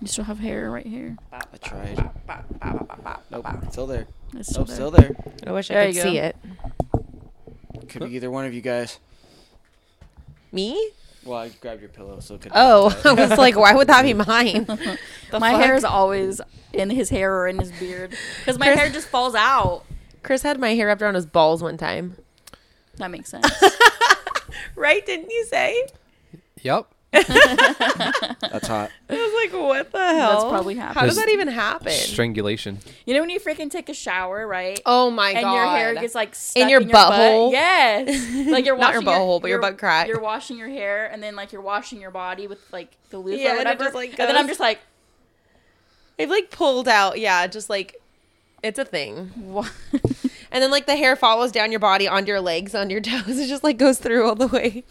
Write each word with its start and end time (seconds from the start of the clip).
You 0.00 0.06
still 0.06 0.24
have 0.24 0.38
hair 0.38 0.70
right 0.70 0.86
here. 0.86 1.16
I 1.32 1.40
tried. 1.62 2.10
Nope, 3.30 3.46
still 3.70 3.86
there. 3.86 4.06
It's 4.34 4.48
still 4.50 4.60
Nope, 4.60 4.66
there. 4.68 4.74
still 4.76 4.90
there. 4.90 5.16
I 5.46 5.52
wish 5.52 5.68
There 5.68 5.80
I 5.80 5.86
could 5.86 5.94
go. 5.96 6.02
see 6.02 6.18
it. 6.18 6.36
Could 7.88 8.04
be 8.08 8.16
either 8.16 8.30
one 8.30 8.44
of 8.44 8.52
you 8.52 8.60
guys. 8.60 8.98
Me? 10.52 10.90
Well, 11.24 11.38
I 11.38 11.48
grabbed 11.48 11.80
your 11.80 11.88
pillow, 11.90 12.20
so 12.20 12.34
it 12.34 12.42
could. 12.42 12.52
Oh, 12.54 12.96
I 13.04 13.12
was 13.14 13.38
like, 13.38 13.56
why 13.56 13.74
would 13.74 13.88
that 13.88 14.02
be 14.02 14.14
mine? 14.14 14.66
The 15.30 15.40
my 15.40 15.52
fuck? 15.52 15.62
hair 15.62 15.74
is 15.74 15.84
always 15.84 16.40
in 16.72 16.88
his 16.88 17.10
hair 17.10 17.34
or 17.36 17.48
in 17.48 17.58
his 17.58 17.72
beard 17.72 18.14
because 18.38 18.58
my 18.60 18.66
Chris- 18.66 18.78
hair 18.78 18.90
just 18.90 19.08
falls 19.08 19.34
out. 19.34 19.82
Chris 20.22 20.42
had 20.42 20.60
my 20.60 20.74
hair 20.76 20.86
wrapped 20.86 21.02
around 21.02 21.14
his 21.16 21.26
balls 21.26 21.62
one 21.64 21.76
time. 21.76 22.16
That 22.98 23.10
makes 23.10 23.30
sense. 23.32 23.50
Right? 24.76 25.04
Didn't 25.04 25.30
you 25.30 25.44
say? 25.46 25.88
Yep. 26.62 26.86
That's 28.40 28.66
hot. 28.68 28.90
I 29.08 29.14
was 29.14 29.50
like, 29.52 29.62
what 29.62 29.92
the 29.92 29.98
hell? 29.98 30.30
That's 30.32 30.44
probably 30.44 30.74
How 30.76 31.04
does 31.06 31.16
that 31.16 31.28
even 31.28 31.48
happen? 31.48 31.92
Strangulation. 31.92 32.78
You 33.04 33.14
know 33.14 33.20
when 33.20 33.30
you 33.30 33.40
freaking 33.40 33.70
take 33.70 33.88
a 33.88 33.94
shower, 33.94 34.46
right? 34.46 34.80
oh 34.86 35.10
my 35.10 35.30
and 35.30 35.40
god. 35.42 35.46
And 35.46 35.54
your 35.56 35.66
hair 35.76 35.94
gets 35.94 36.14
like 36.14 36.34
stuck 36.34 36.62
In 36.62 36.68
your 36.68 36.80
butt? 36.80 37.12
butthole? 37.12 37.52
Yes, 37.52 38.08
like 38.50 38.64
you're 38.66 38.76
Not 38.76 38.92
your 38.92 39.02
washing 39.02 39.08
butthole, 39.08 39.40
but 39.40 39.48
your 39.48 39.60
butt 39.60 39.78
crack. 39.78 40.08
You're 40.08 40.20
washing 40.20 40.58
your 40.58 40.68
hair, 40.68 41.06
and 41.06 41.22
then 41.22 41.36
like 41.36 41.52
you're 41.52 41.62
washing 41.62 42.00
your 42.00 42.10
body 42.10 42.46
with 42.46 42.60
like 42.72 42.96
the 43.10 43.18
loofah 43.18 43.36
Yeah, 43.40 43.46
or 43.46 43.50
and 43.50 43.58
whatever. 43.58 43.84
just, 43.84 43.94
like, 43.94 44.10
and 44.10 44.28
then 44.28 44.36
I'm 44.36 44.48
just 44.48 44.60
like, 44.60 44.80
They've 46.16 46.30
like 46.30 46.50
pulled 46.50 46.88
out. 46.88 47.18
Yeah, 47.18 47.46
just 47.46 47.68
like 47.68 47.96
it's 48.62 48.78
a 48.78 48.84
thing. 48.84 49.26
what? 49.36 49.70
And 50.50 50.62
then 50.62 50.70
like 50.70 50.86
the 50.86 50.96
hair 50.96 51.16
follows 51.16 51.52
down 51.52 51.70
your 51.70 51.80
body 51.80 52.08
onto 52.08 52.28
your 52.28 52.40
legs, 52.40 52.74
on 52.74 52.88
your 52.88 53.00
toes. 53.00 53.38
It 53.38 53.48
just 53.48 53.62
like 53.64 53.76
goes 53.78 53.98
through 53.98 54.26
all 54.26 54.34
the 54.34 54.46
way. 54.46 54.84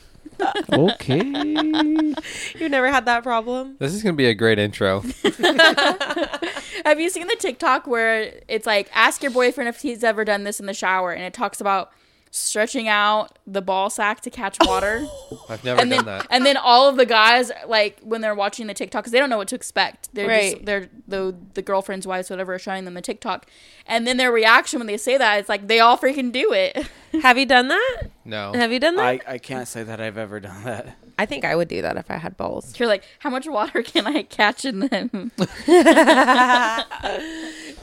Okay. 0.71 1.17
You've 2.59 2.71
never 2.71 2.91
had 2.91 3.05
that 3.05 3.23
problem? 3.23 3.75
this 3.79 3.93
is 3.93 4.03
gonna 4.03 4.13
be 4.15 4.25
a 4.25 4.33
great 4.33 4.59
intro. 4.59 5.01
Have 6.85 6.99
you 6.99 7.09
seen 7.09 7.27
the 7.27 7.37
TikTok 7.39 7.87
where 7.87 8.39
it's 8.47 8.65
like 8.65 8.89
ask 8.93 9.21
your 9.23 9.31
boyfriend 9.31 9.67
if 9.67 9.81
he's 9.81 10.03
ever 10.03 10.25
done 10.25 10.43
this 10.43 10.59
in 10.59 10.65
the 10.65 10.73
shower, 10.73 11.11
and 11.11 11.23
it 11.23 11.33
talks 11.33 11.59
about 11.61 11.91
stretching 12.37 12.87
out 12.89 13.39
the 13.47 13.61
ball 13.61 13.89
sack 13.89 14.19
to 14.21 14.29
catch 14.29 14.57
water. 14.61 15.05
I've 15.49 15.63
never 15.63 15.79
and 15.79 15.89
then 15.91 16.03
done 16.03 16.17
that. 16.19 16.27
and 16.29 16.45
then 16.45 16.57
all 16.57 16.89
of 16.89 16.97
the 16.97 17.05
guys 17.05 17.51
like 17.67 17.99
when 18.01 18.19
they're 18.21 18.35
watching 18.35 18.67
the 18.67 18.73
TikTok 18.73 19.03
because 19.03 19.11
they 19.13 19.19
don't 19.19 19.29
know 19.29 19.37
what 19.37 19.47
to 19.49 19.55
expect. 19.55 20.09
They're 20.13 20.27
Right. 20.27 20.53
just 20.55 20.65
they're 20.65 20.89
the 21.07 21.35
the 21.53 21.61
girlfriends, 21.61 22.05
wives, 22.05 22.29
whatever, 22.29 22.53
are 22.55 22.59
showing 22.59 22.83
them 22.85 22.93
the 22.93 23.01
TikTok, 23.01 23.45
and 23.87 24.05
then 24.05 24.17
their 24.17 24.31
reaction 24.31 24.79
when 24.79 24.87
they 24.87 24.97
say 24.97 25.17
that 25.17 25.39
it's 25.39 25.49
like 25.49 25.67
they 25.67 25.79
all 25.79 25.97
freaking 25.97 26.31
do 26.31 26.51
it. 26.51 26.87
Have 27.21 27.37
you 27.37 27.45
done 27.45 27.69
that? 27.69 28.03
No. 28.25 28.51
Have 28.53 28.73
you 28.73 28.79
done 28.79 28.95
that? 28.97 29.05
I, 29.05 29.19
I 29.27 29.37
can't 29.37 29.67
say 29.67 29.83
that 29.83 30.01
I've 30.01 30.17
ever 30.17 30.39
done 30.41 30.63
that. 30.65 30.97
I 31.17 31.25
think 31.25 31.45
I 31.45 31.55
would 31.55 31.67
do 31.69 31.81
that 31.81 31.95
if 31.97 32.11
I 32.11 32.17
had 32.17 32.35
balls. 32.35 32.77
You're 32.79 32.89
like, 32.89 33.03
how 33.19 33.29
much 33.29 33.47
water 33.47 33.81
can 33.91 34.05
I 34.07 34.23
catch 34.23 34.65
in 34.65 34.79
them? 34.79 35.31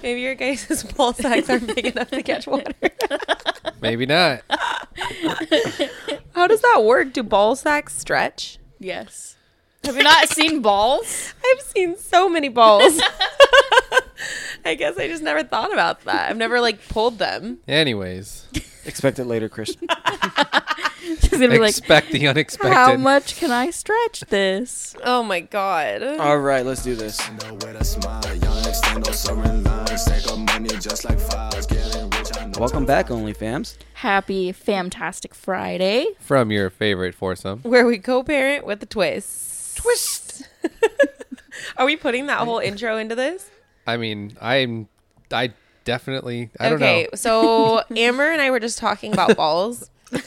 Maybe 0.02 0.20
your 0.20 0.34
guys' 0.34 0.82
ball 0.82 1.12
sacks 1.14 1.48
aren't 1.48 1.74
big 1.74 1.86
enough 1.86 2.10
to 2.10 2.22
catch 2.22 2.46
water. 2.46 2.72
Maybe 3.80 4.04
not. 4.06 4.42
How 6.34 6.46
does 6.46 6.60
that 6.60 6.82
work? 6.84 7.12
Do 7.12 7.22
ball 7.22 7.56
sacks 7.56 7.96
stretch? 7.98 8.58
yes. 8.78 9.36
Have 9.84 9.96
you 9.96 10.04
not 10.04 10.28
seen 10.28 10.62
balls? 10.62 11.34
I've 11.44 11.60
seen 11.60 11.96
so 11.98 12.28
many 12.28 12.48
balls. 12.48 13.00
I 14.64 14.74
guess 14.74 14.96
I 14.98 15.08
just 15.08 15.22
never 15.22 15.42
thought 15.42 15.72
about 15.72 16.02
that. 16.04 16.30
I've 16.30 16.36
never 16.36 16.60
like 16.60 16.88
pulled 16.88 17.18
them. 17.18 17.58
Anyways, 17.66 18.46
Expect 18.84 19.18
it 19.20 19.24
later, 19.26 19.48
Chris. 19.48 19.76
She's 21.02 21.30
gonna 21.30 21.48
be 21.48 21.58
like, 21.58 21.70
expect 21.70 22.10
the 22.10 22.26
unexpected. 22.26 22.72
how 22.72 22.96
much 22.96 23.36
can 23.36 23.50
I 23.50 23.70
stretch 23.70 24.20
this? 24.28 24.96
Oh 25.04 25.22
my 25.22 25.40
god. 25.40 26.02
All 26.02 26.38
right, 26.38 26.64
let's 26.66 26.82
do 26.82 26.94
this. 26.96 27.18
know 27.42 27.54
where 27.54 27.72
to 27.72 27.84
smile. 27.84 28.22
Young 28.36 28.58
extend 28.66 29.04
those 29.04 29.18
soaring 29.20 29.62
lines. 29.64 30.04
Take 30.04 30.26
up 30.28 30.38
money 30.38 30.68
just 30.80 31.04
like 31.04 31.18
files. 31.20 31.66
Getting 31.66 32.10
rich, 32.10 32.36
I 32.36 32.46
know 32.46 32.58
Welcome 32.58 32.84
back, 32.84 33.08
OnlyFams. 33.08 33.76
Happy 33.94 34.52
Fantastic 34.52 35.34
Friday. 35.34 36.06
From 36.18 36.50
your 36.50 36.68
favorite 36.70 37.14
foursome. 37.14 37.60
Where 37.62 37.86
we 37.86 37.98
co-parent 37.98 38.66
with 38.66 38.82
a 38.82 38.86
twist. 38.86 39.76
Twist. 39.76 40.48
Are 41.76 41.86
we 41.86 41.96
putting 41.96 42.26
that 42.26 42.38
whole 42.40 42.58
intro 42.58 42.96
into 42.96 43.14
this? 43.14 43.48
I 43.86 43.96
mean, 43.96 44.36
I'm. 44.40 44.88
I 45.32 45.52
definitely. 45.84 46.50
I 46.60 46.68
don't 46.70 46.80
know. 46.80 46.86
okay, 46.86 47.02
know. 47.04 47.08
so 47.16 47.82
Amber 47.96 48.30
and 48.30 48.40
I 48.40 48.50
were 48.50 48.60
just 48.60 48.78
talking 48.78 49.12
about 49.12 49.36
balls. 49.36 49.90
I 50.14 50.18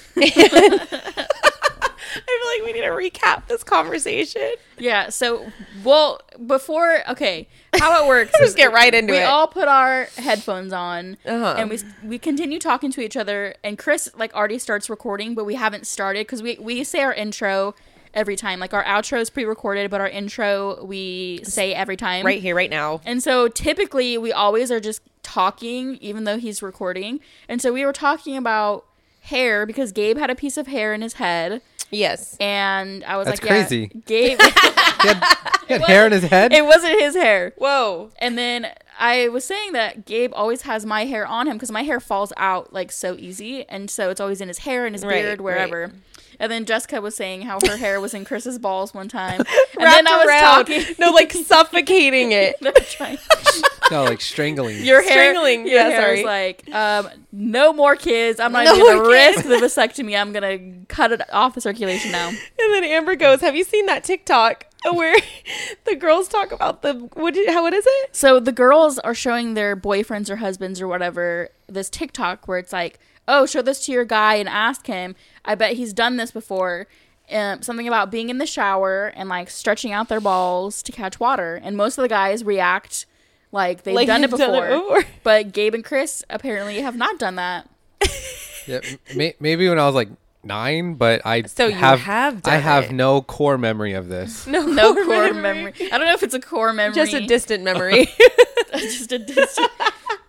feel 2.28 2.64
like 2.64 2.66
we 2.66 2.74
need 2.74 2.82
to 2.86 2.92
recap 2.92 3.48
this 3.48 3.64
conversation. 3.64 4.54
Yeah, 4.78 5.10
so 5.10 5.46
well 5.84 6.22
before 6.48 7.08
okay, 7.10 7.48
how 7.78 8.04
it 8.04 8.08
works 8.08 8.32
Just 8.32 8.44
is 8.44 8.56
get 8.56 8.72
right 8.72 8.94
into 8.94 9.14
we 9.14 9.20
it. 9.20 9.24
all 9.24 9.48
put 9.48 9.68
our 9.68 10.06
headphones 10.18 10.74
on 10.74 11.18
Uh-huh. 11.26 11.56
and 11.58 11.70
we 11.70 11.80
we 12.04 12.20
continue 12.20 12.60
talking 12.60 12.92
to 12.92 13.02
each 13.02 13.18
other 13.18 13.56
and 13.64 13.78
Chris 13.78 14.10
like 14.18 14.34
already 14.34 14.60
starts 14.60 14.90
recording 14.90 15.36
but 15.36 15.46
we 15.46 15.56
haven't 15.56 15.88
started 15.88 16.28
cuz 16.28 16.42
we 16.42 16.58
we 16.60 16.84
say 16.84 17.02
our 17.02 17.14
intro 17.14 17.76
every 18.16 18.36
time. 18.36 18.60
Like 18.60 18.74
our 18.74 18.84
outro 18.86 19.20
is 19.20 19.30
pre-recorded 19.30 19.92
but 19.92 20.02
our 20.02 20.10
intro 20.10 20.84
we 20.84 21.42
say 21.44 21.74
every 21.74 21.98
time. 21.98 22.26
Right 22.26 22.42
here, 22.42 22.56
right 22.56 22.70
now. 22.70 23.02
And 23.06 23.22
so 23.22 23.48
typically 23.48 24.18
we 24.18 24.32
always 24.32 24.72
are 24.72 24.80
just 24.80 25.02
talking 25.22 25.96
even 26.02 26.24
though 26.24 26.38
he's 26.38 26.62
recording. 26.64 27.20
And 27.50 27.62
so 27.62 27.74
we 27.74 27.86
were 27.86 27.94
talking 27.94 28.38
about 28.38 28.86
hair 29.22 29.66
because 29.66 29.92
Gabe 29.92 30.18
had 30.18 30.30
a 30.30 30.36
piece 30.36 30.56
of 30.58 30.68
hair 30.68 30.94
in 30.94 31.02
his 31.02 31.14
head 31.14 31.62
Yes. 31.92 32.36
and 32.40 33.04
I 33.06 33.18
was 33.18 33.26
That's 33.28 33.42
like, 33.42 33.50
yeah, 33.50 33.62
crazy. 33.62 33.88
Gabe 34.06 34.40
He 35.02 35.08
had, 35.10 35.24
he 35.68 35.74
had 35.74 35.82
hair 35.84 36.06
in 36.08 36.12
his 36.14 36.24
head. 36.24 36.52
it 36.54 36.66
wasn't 36.66 37.00
his 37.00 37.16
hair. 37.16 37.54
Whoa. 37.58 38.10
And 38.18 38.38
then 38.38 38.68
I 39.00 39.28
was 39.30 39.44
saying 39.44 39.74
that 39.74 40.06
Gabe 40.06 40.32
always 40.34 40.64
has 40.64 40.86
my 40.86 41.06
hair 41.06 41.28
on 41.28 41.48
him 41.48 41.54
because 41.58 41.72
my 41.72 41.84
hair 41.84 42.00
falls 42.00 42.34
out 42.38 42.74
like 42.74 42.92
so 42.92 43.16
easy, 43.20 43.68
and 43.70 43.90
so 43.90 44.10
it's 44.10 44.20
always 44.22 44.42
in 44.42 44.48
his 44.48 44.60
hair 44.60 44.86
and 44.86 44.96
his 44.96 45.04
Right, 45.06 45.22
beard, 45.22 45.42
right. 45.42 45.92
Wherever. 46.38 46.44
And 46.44 46.52
then 46.52 46.66
Jessica 46.66 47.02
was 47.02 47.16
saying 47.16 47.44
how 47.44 47.60
her 47.68 47.78
hair 47.78 48.00
was 48.02 48.14
in 48.14 48.26
Chris's 48.26 48.60
balls 48.60 48.94
one 48.94 49.08
time, 49.08 49.40
and 49.40 49.48
Wrapped 49.78 50.06
then 50.06 50.08
I 50.08 50.18
was 50.18 50.28
around. 50.28 50.42
talking. 50.66 50.84
No, 51.00 51.12
like 51.12 51.32
suffocating 51.34 52.32
it. 52.32 52.56
They're 52.62 52.74
no, 53.92 54.04
like 54.06 54.22
strangling. 54.22 54.84
your 54.84 55.02
hair, 55.02 55.12
Strangling, 55.34 55.68
your 55.68 55.76
yeah, 55.76 55.90
hair 55.90 56.14
is 56.14 56.22
sorry. 56.22 56.24
like, 56.24 56.74
um, 56.74 57.10
no 57.32 57.72
more 57.74 57.96
kids. 57.96 58.40
I'm 58.40 58.52
not 58.52 58.66
No 58.66 58.78
gonna 58.78 59.08
risk 59.08 59.44
the 59.44 59.56
vasectomy. 59.56 60.20
I'm 60.20 60.32
gonna 60.32 60.58
cut 60.88 61.12
it 61.12 61.22
off 61.34 61.54
the 61.56 61.62
circulation 61.62 62.12
now. 62.12 62.30
And 62.30 62.74
then 62.74 62.84
Amber 62.84 63.16
goes, 63.16 63.42
"Have 63.42 63.56
you 63.56 63.64
seen 63.64 63.86
that 63.86 64.04
TikTok 64.04 64.66
where 64.92 65.16
the 65.86 65.96
girls 65.96 66.28
talk 66.28 66.52
about 66.52 66.82
the 66.82 66.94
what? 67.14 67.34
Did, 67.36 67.50
how 67.50 67.62
what 67.62 67.74
is 67.74 67.86
it? 67.88 68.16
So 68.16 68.40
the 68.40 68.52
girls 68.52 68.98
are 69.00 69.14
showing 69.14 69.54
their 69.54 69.76
boyfriends 69.76 70.30
or 70.30 70.38
husbands 70.38 70.82
or 70.82 70.88
whatever 70.88 71.50
this 71.68 71.90
TikTok 71.90 72.48
where 72.48 72.58
it's 72.58 72.74
like, 72.74 73.00
oh, 73.28 73.46
show 73.46 73.62
this 73.62 73.86
to 73.86 73.92
your 73.92 74.06
guy 74.06 74.36
and 74.36 74.50
ask 74.50 74.88
him. 74.88 75.16
I 75.46 75.56
bet 75.56 75.74
he's 75.74 75.94
done 75.94 76.18
this 76.18 76.32
before. 76.32 76.88
Um, 77.32 77.62
something 77.64 77.88
about 77.88 78.12
being 78.12 78.30
in 78.30 78.38
the 78.38 78.46
shower 78.46 79.08
and 79.16 79.30
like 79.30 79.50
stretching 79.50 79.92
out 79.92 80.10
their 80.10 80.20
balls 80.22 80.84
to 80.84 80.92
catch 80.92 81.20
water. 81.20 81.60
And 81.64 81.76
most 81.76 81.98
of 81.98 82.02
the 82.04 82.08
guys 82.10 82.44
react 82.44 83.06
like 83.52 83.84
they've 83.84 83.96
Like 83.96 84.08
done, 84.08 84.24
it 84.24 84.30
they've 84.30 84.38
done 84.40 84.52
before. 84.52 84.68
it 84.68 84.80
before. 84.80 85.04
But 85.24 85.52
Gabe 85.52 85.74
and 85.74 85.84
Chris 85.84 86.24
apparently 86.30 86.82
have 86.82 86.96
not 86.96 87.18
done 87.20 87.36
that. 87.36 87.70
Yeah, 88.68 88.80
may, 89.16 89.36
maybe 89.40 89.70
when 89.70 89.78
I 89.78 89.86
was 89.86 89.94
like 89.94 90.10
nine, 90.44 90.96
but 90.96 91.22
I 91.24 91.44
So 91.44 91.68
you 91.68 91.76
have, 91.76 92.00
have 92.00 92.42
I 92.46 92.56
have 92.58 92.86
it. 92.86 92.92
no 92.94 93.22
core 93.22 93.60
memory 93.60 93.94
of 93.94 94.08
this. 94.08 94.48
No, 94.56 94.66
No 94.66 94.96
core 94.96 95.34
memory. 95.34 95.74
I 95.92 95.98
don't 96.00 96.08
know 96.08 96.14
if 96.14 96.24
it's 96.24 96.34
a 96.34 96.40
core 96.40 96.74
memory. 96.74 96.96
Just 96.96 97.14
a 97.14 97.26
distant 97.28 97.64
memory. 97.64 98.08
just 98.74 99.12
a 99.12 99.20
distant. 99.20 99.70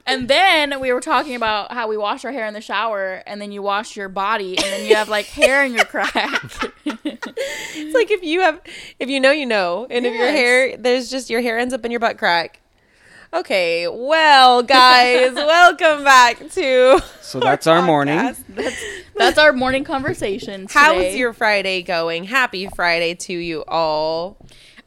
And 0.06 0.28
then 0.28 0.78
we 0.80 0.92
were 0.92 1.00
talking 1.00 1.34
about 1.34 1.72
how 1.72 1.88
we 1.88 1.96
wash 1.96 2.24
our 2.24 2.30
hair 2.30 2.46
in 2.46 2.54
the 2.54 2.60
shower, 2.60 3.22
and 3.26 3.40
then 3.40 3.50
you 3.50 3.60
wash 3.60 3.96
your 3.96 4.08
body, 4.08 4.56
and 4.56 4.66
then 4.66 4.86
you 4.86 4.94
have 4.94 5.08
like 5.08 5.26
hair 5.26 5.64
in 5.64 5.74
your 5.74 5.84
crack. 5.84 6.14
it's 6.84 7.94
like 7.94 8.10
if 8.12 8.22
you 8.22 8.40
have, 8.40 8.60
if 9.00 9.08
you 9.08 9.18
know, 9.18 9.32
you 9.32 9.46
know, 9.46 9.86
and 9.90 10.06
if 10.06 10.14
your 10.14 10.28
hair, 10.28 10.76
there's 10.76 11.10
just 11.10 11.28
your 11.28 11.40
hair 11.40 11.58
ends 11.58 11.74
up 11.74 11.84
in 11.84 11.90
your 11.90 11.98
butt 11.98 12.18
crack. 12.18 12.60
Okay, 13.34 13.88
well, 13.88 14.62
guys, 14.62 15.34
welcome 15.34 16.04
back 16.04 16.38
to. 16.50 17.02
So 17.20 17.40
that's 17.40 17.66
our 17.66 17.82
morning. 17.82 18.16
podcast. 18.18 18.82
That's 19.16 19.38
our 19.38 19.52
morning 19.52 19.82
conversations. 19.82 20.72
How's 20.72 21.16
your 21.16 21.32
Friday 21.32 21.82
going? 21.82 22.24
Happy 22.24 22.68
Friday 22.68 23.14
to 23.14 23.32
you 23.32 23.64
all. 23.66 24.38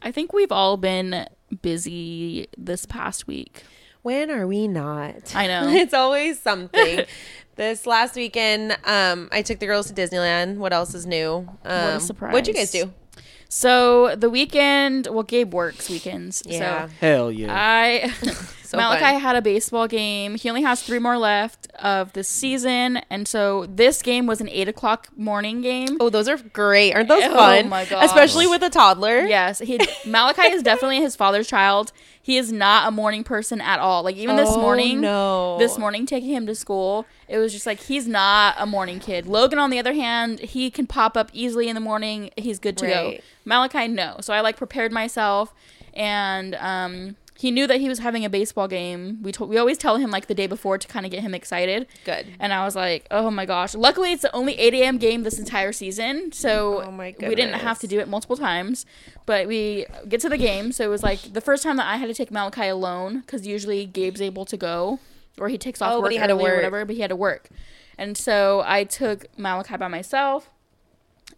I 0.01 0.11
think 0.13 0.31
we've 0.31 0.51
all 0.51 0.77
been 0.77 1.27
busy 1.61 2.47
this 2.57 2.85
past 2.85 3.27
week. 3.27 3.63
When 4.09 4.31
are 4.31 4.47
we 4.47 4.67
not? 4.67 5.35
I 5.35 5.45
know. 5.51 5.69
it's 5.69 5.93
always 5.93 6.39
something. 6.39 7.05
this 7.57 7.85
last 7.85 8.15
weekend, 8.15 8.75
um, 8.83 9.29
I 9.31 9.43
took 9.43 9.59
the 9.59 9.67
girls 9.67 9.85
to 9.85 9.93
Disneyland. 9.93 10.55
What 10.57 10.73
else 10.73 10.95
is 10.95 11.05
new? 11.05 11.47
Um, 11.63 11.99
surprise. 11.99 12.33
What'd 12.33 12.47
you 12.47 12.55
guys 12.55 12.71
do? 12.71 12.91
So 13.49 14.15
the 14.15 14.27
weekend, 14.27 15.05
well, 15.11 15.21
Gabe 15.21 15.53
works 15.53 15.91
weekends. 15.91 16.41
Yeah. 16.43 16.87
So 16.87 16.93
Hell 16.99 17.31
yeah. 17.31 17.53
I 17.55 18.11
So 18.69 18.77
Malachi 18.77 19.01
fun. 19.01 19.19
had 19.19 19.35
a 19.35 19.41
baseball 19.41 19.87
game. 19.87 20.35
He 20.35 20.47
only 20.47 20.61
has 20.61 20.83
three 20.83 20.99
more 20.99 21.17
left 21.17 21.65
of 21.79 22.13
the 22.13 22.23
season, 22.23 22.97
and 23.09 23.27
so 23.27 23.65
this 23.65 24.03
game 24.03 24.27
was 24.27 24.41
an 24.41 24.49
eight 24.49 24.67
o'clock 24.67 25.07
morning 25.17 25.61
game. 25.61 25.97
Oh, 25.99 26.11
those 26.11 26.27
are 26.27 26.37
great. 26.37 26.93
Aren't 26.93 27.07
those 27.09 27.23
Oh 27.23 27.33
fun? 27.33 27.67
my 27.67 27.85
gosh. 27.85 28.05
Especially 28.05 28.45
with 28.45 28.61
a 28.61 28.69
toddler. 28.69 29.21
Yes, 29.25 29.57
he 29.57 29.79
Malachi 30.05 30.51
is 30.51 30.61
definitely 30.61 30.97
his 31.01 31.15
father's 31.15 31.47
child. 31.47 31.91
He 32.21 32.37
is 32.37 32.51
not 32.51 32.87
a 32.87 32.91
morning 32.91 33.23
person 33.23 33.59
at 33.59 33.79
all. 33.79 34.03
Like 34.03 34.15
even 34.17 34.35
this 34.35 34.49
Oh, 34.51 34.61
morning, 34.61 35.01
no. 35.01 35.57
this 35.57 35.79
morning 35.79 36.05
taking 36.05 36.29
him 36.29 36.45
to 36.45 36.53
school, 36.53 37.07
it 37.27 37.39
was 37.39 37.51
just 37.51 37.65
like 37.65 37.79
he's 37.79 38.07
not 38.07 38.53
a 38.59 38.67
morning 38.67 38.99
kid. 38.99 39.25
Logan, 39.25 39.57
on 39.57 39.71
the 39.71 39.79
other 39.79 39.93
hand, 39.95 40.39
he 40.41 40.69
can 40.69 40.85
pop 40.85 41.17
up 41.17 41.31
easily 41.33 41.69
in 41.69 41.73
the 41.73 41.81
morning. 41.81 42.29
He's 42.37 42.59
good 42.59 42.77
to 42.77 42.85
go. 42.85 43.17
Malachi, 43.45 43.87
no. 43.87 44.17
So 44.21 44.31
I 44.31 44.41
like 44.41 44.57
prepared 44.57 44.91
myself, 44.91 45.55
and 45.95 46.53
um, 46.55 47.15
he 47.39 47.51
knew 47.51 47.67
that 47.67 47.79
he 47.79 47.87
was 47.87 47.99
having 47.99 48.25
a 48.25 48.29
baseball 48.29 48.67
game. 48.67 49.19
We 49.21 49.31
told 49.31 49.49
we 49.49 49.57
always 49.57 49.77
tell 49.77 49.95
him 49.95 50.11
like 50.11 50.27
the 50.27 50.33
day 50.35 50.45
before 50.45 50.77
to 50.77 50.85
kind 50.89 51.05
of 51.05 51.11
get 51.13 51.21
him 51.21 51.33
excited. 51.33 51.87
Good. 52.03 52.27
And 52.37 52.51
I 52.51 52.65
was 52.65 52.75
like, 52.75 53.07
oh 53.11 53.31
my 53.31 53.45
gosh. 53.45 53.75
Luckily, 53.75 54.11
it's 54.11 54.23
the 54.23 54.35
only 54.35 54.59
8 54.59 54.73
a.m. 54.73 54.97
game 54.97 55.23
this 55.23 55.39
entire 55.39 55.71
season. 55.71 56.33
So 56.33 56.83
Oh 56.83 56.91
we 56.91 57.13
didn't 57.35 57.53
have 57.53 57.79
to 57.79 57.87
do 57.87 58.01
it 58.01 58.09
multiple 58.09 58.35
times. 58.35 58.85
But 59.25 59.47
we 59.47 59.85
get 60.09 60.19
to 60.19 60.27
the 60.27 60.37
game. 60.37 60.73
So 60.73 60.83
it 60.83 60.89
was 60.89 61.01
like 61.01 61.31
the 61.31 61.39
first 61.39 61.63
time 61.63 61.77
that 61.77 61.87
I 61.87 61.95
had 61.95 62.07
to 62.07 62.13
take 62.13 62.29
Malachi 62.29 62.67
alone 62.67 63.21
because 63.21 63.47
usually 63.47 63.85
Gabe's 63.85 64.21
able 64.21 64.43
to 64.43 64.57
go 64.57 64.99
or 65.39 65.47
he 65.47 65.57
takes 65.57 65.81
off 65.81 65.93
Oh, 65.93 65.95
but 66.01 66.03
work 66.03 66.11
he 66.11 66.17
had 66.17 66.27
to 66.27 66.35
work. 66.35 66.51
or 66.51 66.55
whatever. 66.57 66.83
But 66.83 66.95
he 66.95 67.01
had 67.01 67.09
to 67.09 67.15
work. 67.15 67.47
And 67.97 68.17
so 68.17 68.63
I 68.65 68.83
took 68.83 69.27
Malachi 69.37 69.77
by 69.77 69.87
myself. 69.87 70.49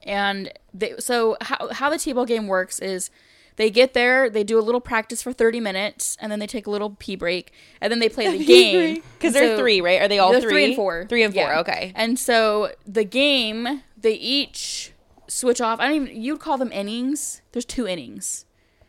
And 0.02 0.52
they, 0.74 0.96
so 0.98 1.38
how, 1.42 1.70
how 1.72 1.92
the 1.92 2.00
T-ball 2.00 2.26
game 2.26 2.48
works 2.48 2.80
is 2.80 3.12
they 3.58 3.70
get 3.70 3.94
there, 3.94 4.30
they 4.30 4.44
do 4.44 4.58
a 4.58 4.62
little 4.62 4.82
practice 4.82 5.22
for 5.22 5.34
30 5.34 5.60
minutes, 5.60 6.18
and 6.20 6.32
then 6.32 6.40
they 6.40 6.48
take 6.48 6.68
a 6.68 6.70
little 6.72 6.92
pee 7.00 7.16
break, 7.16 7.52
and 7.80 7.92
then 7.92 8.00
they 8.00 8.10
play 8.10 8.36
the 8.38 8.44
game. 8.44 8.96
Because 9.18 9.36
And 9.36 9.44
they're 9.44 9.56
so- 9.58 9.62
three, 9.62 9.82
right? 9.82 10.02
Are 10.02 10.08
they 10.08 10.20
all 10.20 10.32
three? 10.40 10.50
three 10.52 10.66
and 10.66 10.76
four. 10.76 11.06
Three 11.10 11.24
and 11.24 11.34
four. 11.34 11.44
Yeah. 11.44 11.60
Okay. 11.60 11.92
And 11.96 12.18
so 12.18 12.72
the 12.86 13.04
game, 13.04 13.84
they 13.98 14.14
each 14.14 14.94
switch 15.28 15.62
off. 15.62 15.80
I 15.80 15.88
don't 15.88 16.08
even. 16.08 16.22
You'd 16.22 16.40
call 16.40 16.58
them 16.58 16.72
innings. 16.72 17.42
There's 17.52 17.66
two 17.66 17.88
innings. 17.88 18.46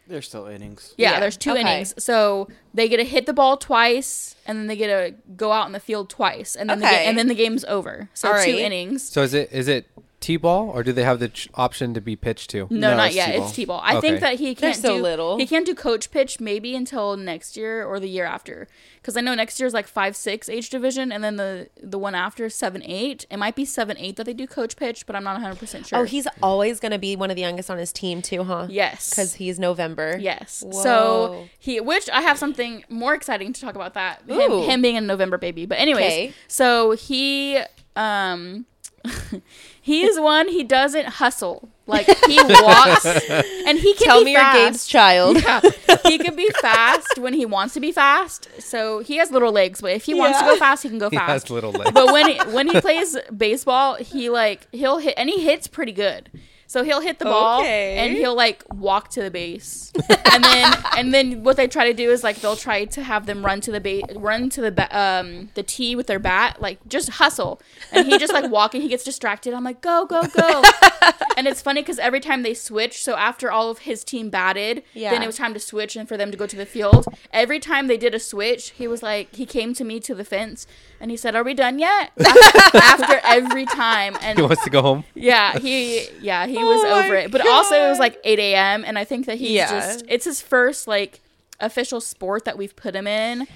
They're 0.08 0.20
still 0.20 0.46
innings. 0.46 0.94
Yeah, 0.98 1.12
Yeah, 1.12 1.20
there's 1.20 1.36
two 1.36 1.52
okay. 1.52 1.60
innings. 1.60 1.94
So 2.02 2.48
they 2.74 2.88
get 2.88 2.96
to 2.98 3.04
hit 3.04 3.24
the 3.26 3.32
ball 3.32 3.56
twice, 3.56 4.34
and 4.44 4.58
then 4.58 4.66
they 4.66 4.76
get 4.76 4.88
to 4.88 5.14
go 5.36 5.52
out 5.52 5.66
in 5.66 5.72
the 5.72 5.80
field 5.80 6.10
twice, 6.10 6.56
and 6.56 6.68
then 6.68 6.80
the 6.80 6.86
ga- 6.86 7.06
and 7.06 7.16
then 7.16 7.28
the 7.28 7.34
game's 7.36 7.64
over. 7.66 8.08
So 8.12 8.28
All 8.28 8.34
two 8.44 8.52
right. 8.52 8.58
innings. 8.60 9.08
So 9.08 9.22
is 9.22 9.32
it 9.32 9.50
is 9.52 9.68
it 9.68 9.86
t-ball 10.22 10.70
or 10.70 10.82
do 10.82 10.92
they 10.92 11.04
have 11.04 11.18
the 11.20 11.28
ch- 11.28 11.48
option 11.54 11.92
to 11.94 12.00
be 12.00 12.16
pitched 12.16 12.48
to? 12.50 12.66
No, 12.70 12.90
No, 12.90 12.96
not 12.96 13.08
it's 13.08 13.16
yet. 13.16 13.26
T-ball. 13.32 13.46
It's 13.46 13.56
T-ball. 13.56 13.80
I 13.84 13.96
Okay. 13.96 14.00
think 14.08 14.20
that 14.20 14.38
he 14.38 14.54
They're 14.54 14.70
can't 14.72 14.80
so 14.82 14.96
do 14.96 15.02
little. 15.02 15.36
He 15.38 15.46
can't 15.46 15.66
do 15.66 15.74
coach 15.74 16.10
pitch 16.10 16.40
maybe 16.40 16.74
until 16.74 17.16
next 17.16 17.56
year 17.56 17.84
or 17.84 18.00
the 18.00 18.08
year 18.08 18.24
after. 18.24 18.68
Because 18.96 19.16
I 19.16 19.20
know 19.20 19.34
next 19.34 19.58
year 19.58 19.66
is 19.66 19.74
like 19.74 19.88
five 19.88 20.14
six 20.14 20.48
age 20.48 20.70
division, 20.70 21.10
and 21.10 21.24
then 21.24 21.34
the 21.36 21.68
the 21.82 21.98
one 21.98 22.14
after 22.14 22.48
seven 22.48 22.82
eight. 22.84 23.26
It 23.30 23.36
might 23.36 23.56
be 23.56 23.64
seven 23.64 23.96
eight 23.98 24.14
that 24.16 24.24
they 24.26 24.32
do 24.32 24.46
coach 24.46 24.76
pitch, 24.76 25.06
but 25.06 25.16
I'm 25.16 25.24
not 25.24 25.32
100 25.34 25.58
percent 25.58 25.86
sure. 25.88 25.98
Oh, 25.98 26.04
he's 26.04 26.28
always 26.40 26.78
going 26.78 26.92
to 26.92 26.98
be 27.00 27.16
one 27.16 27.28
of 27.28 27.34
the 27.34 27.42
youngest 27.42 27.68
on 27.68 27.78
his 27.78 27.92
team, 27.92 28.22
too, 28.22 28.44
huh? 28.44 28.68
yes 28.70 29.10
Because 29.10 29.34
he's 29.34 29.58
November. 29.58 30.16
Yes. 30.20 30.62
Whoa. 30.64 30.82
So 30.82 31.48
he, 31.58 31.80
which 31.80 32.08
I 32.10 32.20
have 32.22 32.38
something 32.38 32.84
more 32.88 33.12
exciting 33.14 33.52
to 33.52 33.60
talk 33.60 33.74
about 33.74 33.94
that 33.94 34.22
him, 34.28 34.52
Ooh. 34.52 34.62
him 34.66 34.80
being 34.82 34.96
a 34.96 35.00
November 35.00 35.36
baby. 35.36 35.66
But 35.66 35.78
anyways, 35.80 36.04
Okay. 36.04 36.32
so 36.46 36.92
he, 36.92 37.58
um, 37.96 38.66
he 39.80 40.04
is 40.04 40.18
one. 40.20 40.48
He 40.48 40.62
doesn't 40.64 41.06
hustle. 41.06 41.68
Like 41.86 42.06
he 42.26 42.36
walks, 42.42 43.04
and 43.04 43.76
he 43.78 43.94
can 43.94 44.06
Tell 44.06 44.20
be 44.20 44.26
me 44.26 44.34
fast. 44.36 44.54
you're 44.56 44.66
Gabe's 44.70 44.86
child. 44.86 45.42
Yeah, 45.42 45.60
he 46.06 46.16
can 46.18 46.36
be 46.36 46.48
fast 46.60 47.18
when 47.18 47.34
he 47.34 47.44
wants 47.44 47.74
to 47.74 47.80
be 47.80 47.90
fast. 47.90 48.48
So 48.60 49.00
he 49.00 49.16
has 49.16 49.32
little 49.32 49.50
legs, 49.50 49.80
but 49.80 49.90
if 49.90 50.04
he 50.04 50.14
wants 50.14 50.38
to 50.38 50.44
go 50.44 50.56
fast, 50.56 50.84
he 50.84 50.88
can 50.88 50.98
go 50.98 51.10
He 51.10 51.16
fast. 51.16 51.28
has 51.48 51.50
little 51.50 51.72
legs. 51.72 51.90
But 51.90 52.12
when 52.12 52.28
he, 52.30 52.38
when 52.54 52.68
he 52.68 52.80
plays 52.80 53.16
baseball, 53.36 53.96
he 53.96 54.30
like 54.30 54.68
he'll 54.72 54.98
hit 54.98 55.14
and 55.16 55.28
he 55.28 55.42
hits 55.44 55.66
pretty 55.66 55.92
good. 55.92 56.30
So 56.72 56.82
he'll 56.84 57.02
hit 57.02 57.18
the 57.18 57.26
ball 57.26 57.60
Okay. 57.60 57.98
and 57.98 58.16
he'll 58.16 58.34
like 58.34 58.64
walk 58.72 59.10
to 59.10 59.20
the 59.22 59.30
base, 59.30 59.92
and 60.32 60.42
then 60.42 60.72
and 60.96 61.12
then 61.12 61.44
what 61.44 61.58
they 61.58 61.68
try 61.68 61.84
to 61.86 61.92
do 61.92 62.10
is 62.10 62.24
like 62.24 62.36
they'll 62.40 62.56
try 62.56 62.86
to 62.86 63.02
have 63.02 63.26
them 63.26 63.44
run 63.44 63.60
to 63.60 63.70
the 63.70 63.78
base, 63.78 64.04
run 64.16 64.48
to 64.48 64.62
the 64.62 64.70
ba- 64.72 64.88
um 64.98 65.50
the 65.52 65.62
tee 65.62 65.94
with 65.94 66.06
their 66.06 66.18
bat, 66.18 66.62
like 66.62 66.78
just 66.88 67.10
hustle, 67.20 67.60
and 67.92 68.06
he 68.08 68.16
just 68.16 68.32
like 68.32 68.50
walking, 68.50 68.80
he 68.80 68.88
gets 68.88 69.04
distracted. 69.04 69.52
I'm 69.52 69.64
like 69.64 69.82
go 69.82 70.06
go 70.06 70.22
go, 70.22 70.62
and 71.36 71.46
it's 71.48 71.60
funny 71.62 71.82
because 71.82 71.98
every 71.98 72.20
time 72.20 72.42
they 72.42 72.54
switch, 72.54 73.02
so 73.02 73.16
after 73.16 73.50
all 73.50 73.70
of 73.70 73.80
his 73.80 74.04
team 74.04 74.30
batted, 74.30 74.82
then 74.94 75.22
it 75.22 75.26
was 75.26 75.36
time 75.36 75.54
to 75.54 75.60
switch 75.60 75.96
and 75.96 76.08
for 76.08 76.16
them 76.16 76.30
to 76.30 76.36
go 76.36 76.46
to 76.46 76.56
the 76.56 76.66
field. 76.66 77.06
Every 77.32 77.58
time 77.60 77.86
they 77.86 77.96
did 77.96 78.14
a 78.14 78.18
switch, 78.20 78.70
he 78.70 78.86
was 78.88 79.02
like 79.02 79.34
he 79.34 79.46
came 79.46 79.74
to 79.74 79.84
me 79.84 80.00
to 80.00 80.14
the 80.14 80.24
fence 80.24 80.66
and 81.00 81.10
he 81.10 81.16
said, 81.16 81.34
"Are 81.34 81.42
we 81.44 81.54
done 81.54 81.78
yet?" 81.78 82.12
After, 82.18 82.78
after 82.78 83.20
every 83.24 83.66
time, 83.66 84.16
and 84.20 84.38
he 84.38 84.42
wants 84.44 84.64
to 84.64 84.70
go 84.70 84.82
home. 84.82 85.04
yeah, 85.14 85.58
he 85.58 86.06
yeah 86.20 86.46
he 86.46 86.56
was 86.58 86.80
Oh 86.84 86.90
my 87.00 87.04
over 87.06 87.14
it. 87.16 87.30
But 87.30 87.46
also 87.46 87.74
it 87.74 87.88
was 87.88 87.98
like 87.98 88.18
8 88.24 88.38
a.m. 88.38 88.84
and 88.86 88.98
I 88.98 89.04
think 89.04 89.26
that 89.26 89.38
he's 89.38 89.50
Yeah. 89.52 89.70
just 89.70 90.04
it's 90.08 90.24
his 90.24 90.40
first 90.40 90.86
like 90.86 91.20
official 91.60 92.00
sport 92.00 92.44
that 92.44 92.56
we've 92.58 92.74
put 92.76 92.94
him 92.94 93.06
in, 93.06 93.46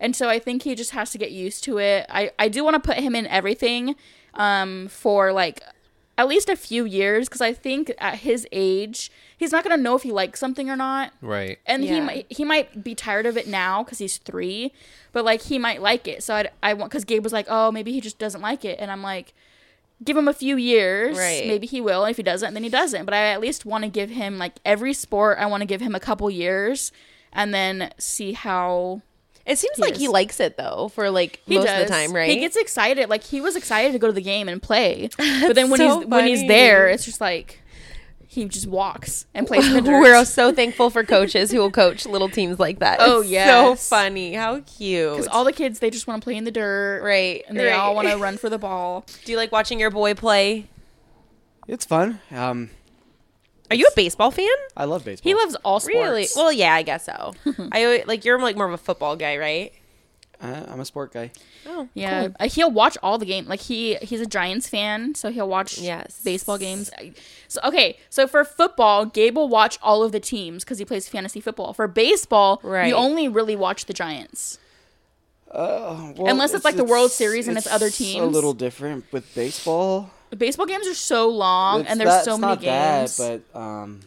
and 0.00 0.14
so 0.16 0.28
I 0.28 0.38
think 0.38 0.62
he 0.62 0.74
just 0.74 0.90
has 0.92 1.10
to 1.12 1.18
get 1.18 1.30
used 1.32 1.64
to 1.64 1.78
it. 1.78 2.06
I 2.08 2.30
I 2.38 2.48
do 2.48 2.62
want 2.64 2.74
to 2.74 2.80
put 2.80 2.98
him 2.98 3.14
in 3.14 3.26
everything, 3.26 3.94
um, 4.34 4.88
for 4.88 5.32
like 5.32 5.62
at 6.18 6.28
least 6.28 6.48
a 6.48 6.56
few 6.56 6.84
years 6.84 7.28
because 7.28 7.40
I 7.42 7.52
think 7.52 7.92
at 7.98 8.20
his 8.20 8.46
age 8.52 9.10
he's 9.36 9.52
not 9.52 9.62
gonna 9.64 9.76
know 9.76 9.94
if 9.96 10.02
he 10.02 10.12
likes 10.12 10.40
something 10.40 10.70
or 10.70 10.76
not. 10.76 11.12
Right. 11.20 11.58
And 11.66 11.84
he 11.84 12.00
might 12.00 12.26
he 12.30 12.44
might 12.44 12.82
be 12.82 12.94
tired 12.94 13.26
of 13.26 13.36
it 13.36 13.46
now 13.46 13.82
because 13.84 13.98
he's 13.98 14.16
three, 14.18 14.72
but 15.12 15.24
like 15.24 15.42
he 15.42 15.58
might 15.58 15.82
like 15.82 16.08
it. 16.08 16.22
So 16.22 16.34
I 16.34 16.48
I 16.62 16.72
want 16.74 16.90
because 16.90 17.04
Gabe 17.04 17.22
was 17.24 17.32
like, 17.32 17.46
oh 17.48 17.70
maybe 17.70 17.92
he 17.92 18.00
just 18.00 18.18
doesn't 18.18 18.40
like 18.40 18.64
it, 18.64 18.78
and 18.80 18.90
I'm 18.90 19.02
like, 19.02 19.34
give 20.04 20.16
him 20.16 20.28
a 20.28 20.32
few 20.34 20.56
years, 20.56 21.16
Right. 21.18 21.46
maybe 21.46 21.66
he 21.66 21.80
will. 21.80 22.04
And 22.04 22.10
if 22.10 22.16
he 22.16 22.22
doesn't, 22.22 22.54
then 22.54 22.62
he 22.62 22.68
doesn't. 22.70 23.04
But 23.04 23.14
I 23.14 23.26
at 23.32 23.40
least 23.40 23.64
want 23.66 23.84
to 23.84 23.90
give 23.90 24.10
him 24.10 24.38
like 24.38 24.54
every 24.64 24.92
sport. 24.94 25.38
I 25.38 25.46
want 25.46 25.60
to 25.62 25.66
give 25.66 25.80
him 25.80 25.94
a 25.94 26.00
couple 26.00 26.30
years, 26.30 26.92
and 27.32 27.52
then 27.52 27.92
see 27.98 28.32
how 28.32 29.02
It 29.46 29.58
seems 29.58 29.76
He 29.76 29.82
like 29.82 29.96
he 29.96 30.08
likes 30.08 30.40
it, 30.40 30.56
though, 30.56 30.88
for 30.94 31.08
like 31.10 31.40
he 31.46 31.54
most 31.56 31.66
does. 31.66 31.82
of 31.82 31.86
the 31.88 31.92
time, 31.94 32.12
right? 32.12 32.28
He 32.28 32.40
gets 32.40 32.56
excited. 32.56 33.08
Like 33.08 33.22
he 33.22 33.40
was 33.40 33.54
excited 33.56 33.92
to 33.92 33.98
go 33.98 34.08
to 34.08 34.12
the 34.12 34.20
game 34.20 34.48
and 34.48 34.60
play, 34.60 35.08
but 35.16 35.54
then 35.54 35.70
when 35.70 35.78
so 35.78 36.00
he's 36.00 36.08
when 36.08 36.26
he's 36.26 36.46
there, 36.48 36.88
it's 36.88 37.04
just 37.04 37.20
like 37.20 37.62
he 38.28 38.44
just 38.46 38.66
walks 38.66 39.24
and 39.32 39.46
plays 39.46 39.66
in 39.66 39.72
the 39.72 39.80
dirt. 39.80 40.00
We're 40.02 40.22
so 40.24 40.52
thankful 40.52 40.90
for 40.90 41.04
coaches 41.04 41.52
who 41.52 41.58
will 41.60 41.70
coach 41.70 42.04
little 42.04 42.28
teams 42.28 42.58
like 42.58 42.80
that. 42.80 42.98
Oh, 43.00 43.22
yeah, 43.22 43.46
so 43.46 43.76
funny. 43.76 44.34
How 44.34 44.60
cute. 44.60 45.12
because 45.12 45.28
all 45.28 45.44
the 45.44 45.52
kids 45.52 45.78
they 45.78 45.88
just 45.90 46.06
want 46.06 46.20
to 46.20 46.24
play 46.24 46.34
in 46.36 46.44
the 46.44 46.50
dirt, 46.50 47.02
right, 47.02 47.42
And 47.48 47.56
they 47.58 47.66
right. 47.66 47.74
all 47.78 47.94
want 47.94 48.08
to 48.08 48.16
run 48.18 48.36
for 48.36 48.50
the 48.50 48.58
ball. 48.58 49.06
Do 49.24 49.32
you 49.32 49.38
like 49.38 49.52
watching 49.52 49.80
your 49.80 49.90
boy 49.90 50.12
play? 50.14 50.66
It's 51.68 51.84
fun. 51.86 52.20
Um, 52.30 52.70
Are 53.70 53.76
you 53.76 53.86
a 53.86 53.94
baseball 53.96 54.30
fan? 54.30 54.48
I 54.76 54.84
love 54.84 55.04
baseball. 55.04 55.28
He 55.30 55.34
loves 55.34 55.54
all 55.64 55.80
sports. 55.80 55.94
Really? 55.96 56.26
Well, 56.36 56.52
yeah, 56.52 56.74
I 56.74 56.82
guess 56.82 57.04
so. 57.06 57.34
I 57.72 57.84
always- 57.84 58.06
like 58.06 58.24
you're 58.24 58.40
like 58.40 58.56
more 58.56 58.66
of 58.66 58.72
a 58.72 58.78
football 58.78 59.16
guy, 59.16 59.36
right? 59.36 59.72
Uh, 60.40 60.64
I'm 60.68 60.80
a 60.80 60.84
sport 60.84 61.14
guy. 61.14 61.30
Oh, 61.66 61.88
Yeah, 61.94 62.28
uh, 62.38 62.46
he'll 62.48 62.70
watch 62.70 62.98
all 63.02 63.16
the 63.16 63.24
games. 63.24 63.48
Like 63.48 63.60
he 63.60 63.94
he's 63.96 64.20
a 64.20 64.26
Giants 64.26 64.68
fan, 64.68 65.14
so 65.14 65.30
he'll 65.30 65.48
watch 65.48 65.78
Yes. 65.78 66.20
baseball 66.22 66.58
games. 66.58 66.90
So 67.48 67.58
okay, 67.64 67.96
so 68.10 68.26
for 68.26 68.44
football, 68.44 69.06
Gabe 69.06 69.34
will 69.34 69.48
watch 69.48 69.78
all 69.82 70.02
of 70.02 70.12
the 70.12 70.20
teams 70.20 70.62
because 70.62 70.78
he 70.78 70.84
plays 70.84 71.08
fantasy 71.08 71.40
football. 71.40 71.72
For 71.72 71.88
baseball, 71.88 72.60
Right. 72.62 72.88
you 72.88 72.94
only 72.94 73.28
really 73.28 73.56
watch 73.56 73.86
the 73.86 73.94
Giants. 73.94 74.58
Uh, 75.50 76.12
well, 76.16 76.28
Unless 76.28 76.52
it's 76.54 76.64
like 76.66 76.76
the 76.76 76.84
World 76.84 77.12
Series 77.12 77.48
and 77.48 77.56
it's 77.56 77.66
other 77.66 77.88
teams. 77.88 78.20
A 78.22 78.26
little 78.26 78.52
different 78.52 79.04
with 79.12 79.32
baseball. 79.34 80.10
Baseball 80.36 80.66
games 80.66 80.86
are 80.86 80.94
so 80.94 81.28
long 81.28 81.80
It's 81.82 81.90
and 81.90 82.00
there's 82.00 82.10
that- 82.10 82.24
so 82.24 82.32
it's 82.32 82.40
many 82.40 82.52
not 82.52 82.60
that, 82.62 82.98
games. 83.00 83.42
but 83.52 83.58
um, 83.58 84.00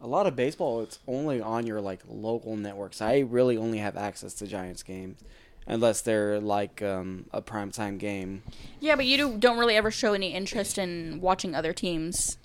a 0.00 0.06
lot 0.06 0.26
of 0.26 0.36
baseball 0.36 0.82
it's 0.82 0.98
only 1.08 1.40
on 1.40 1.66
your 1.66 1.80
like 1.80 2.00
local 2.08 2.56
networks. 2.56 3.00
I 3.02 3.20
really 3.20 3.56
only 3.56 3.78
have 3.78 3.96
access 3.96 4.34
to 4.34 4.46
Giants 4.46 4.82
games 4.82 5.18
unless 5.66 6.00
they're 6.00 6.38
like 6.40 6.80
um, 6.82 7.26
a 7.32 7.42
primetime 7.42 7.98
game. 7.98 8.42
yeah, 8.80 8.94
but 8.94 9.04
you 9.06 9.16
do, 9.16 9.36
don't 9.36 9.58
really 9.58 9.74
ever 9.76 9.90
show 9.90 10.12
any 10.12 10.32
interest 10.32 10.78
in 10.78 11.20
watching 11.20 11.54
other 11.54 11.72
teams. 11.72 12.38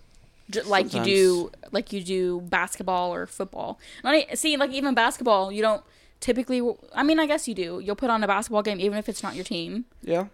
J- 0.50 0.64
like 0.64 0.90
Sometimes. 0.90 1.08
you 1.08 1.16
do, 1.16 1.52
like 1.72 1.94
you 1.94 2.04
do 2.04 2.42
basketball 2.42 3.14
or 3.14 3.28
football. 3.28 3.80
E- 4.06 4.36
see, 4.36 4.58
like 4.58 4.72
even 4.72 4.94
basketball, 4.96 5.52
you 5.52 5.62
don't 5.62 5.84
typically. 6.20 6.62
I 6.96 7.04
mean, 7.04 7.20
I 7.20 7.26
guess 7.28 7.48
you 7.48 7.54
do. 7.54 7.80
You'll 7.84 7.96
put 7.96 8.10
on 8.10 8.24
a 8.24 8.28
basketball 8.28 8.64
game 8.64 8.80
even 8.82 8.98
if 8.98 9.08
it's 9.08 9.22
not 9.24 9.36
your 9.36 9.46
team. 9.46 9.86
Yeah. 10.02 10.26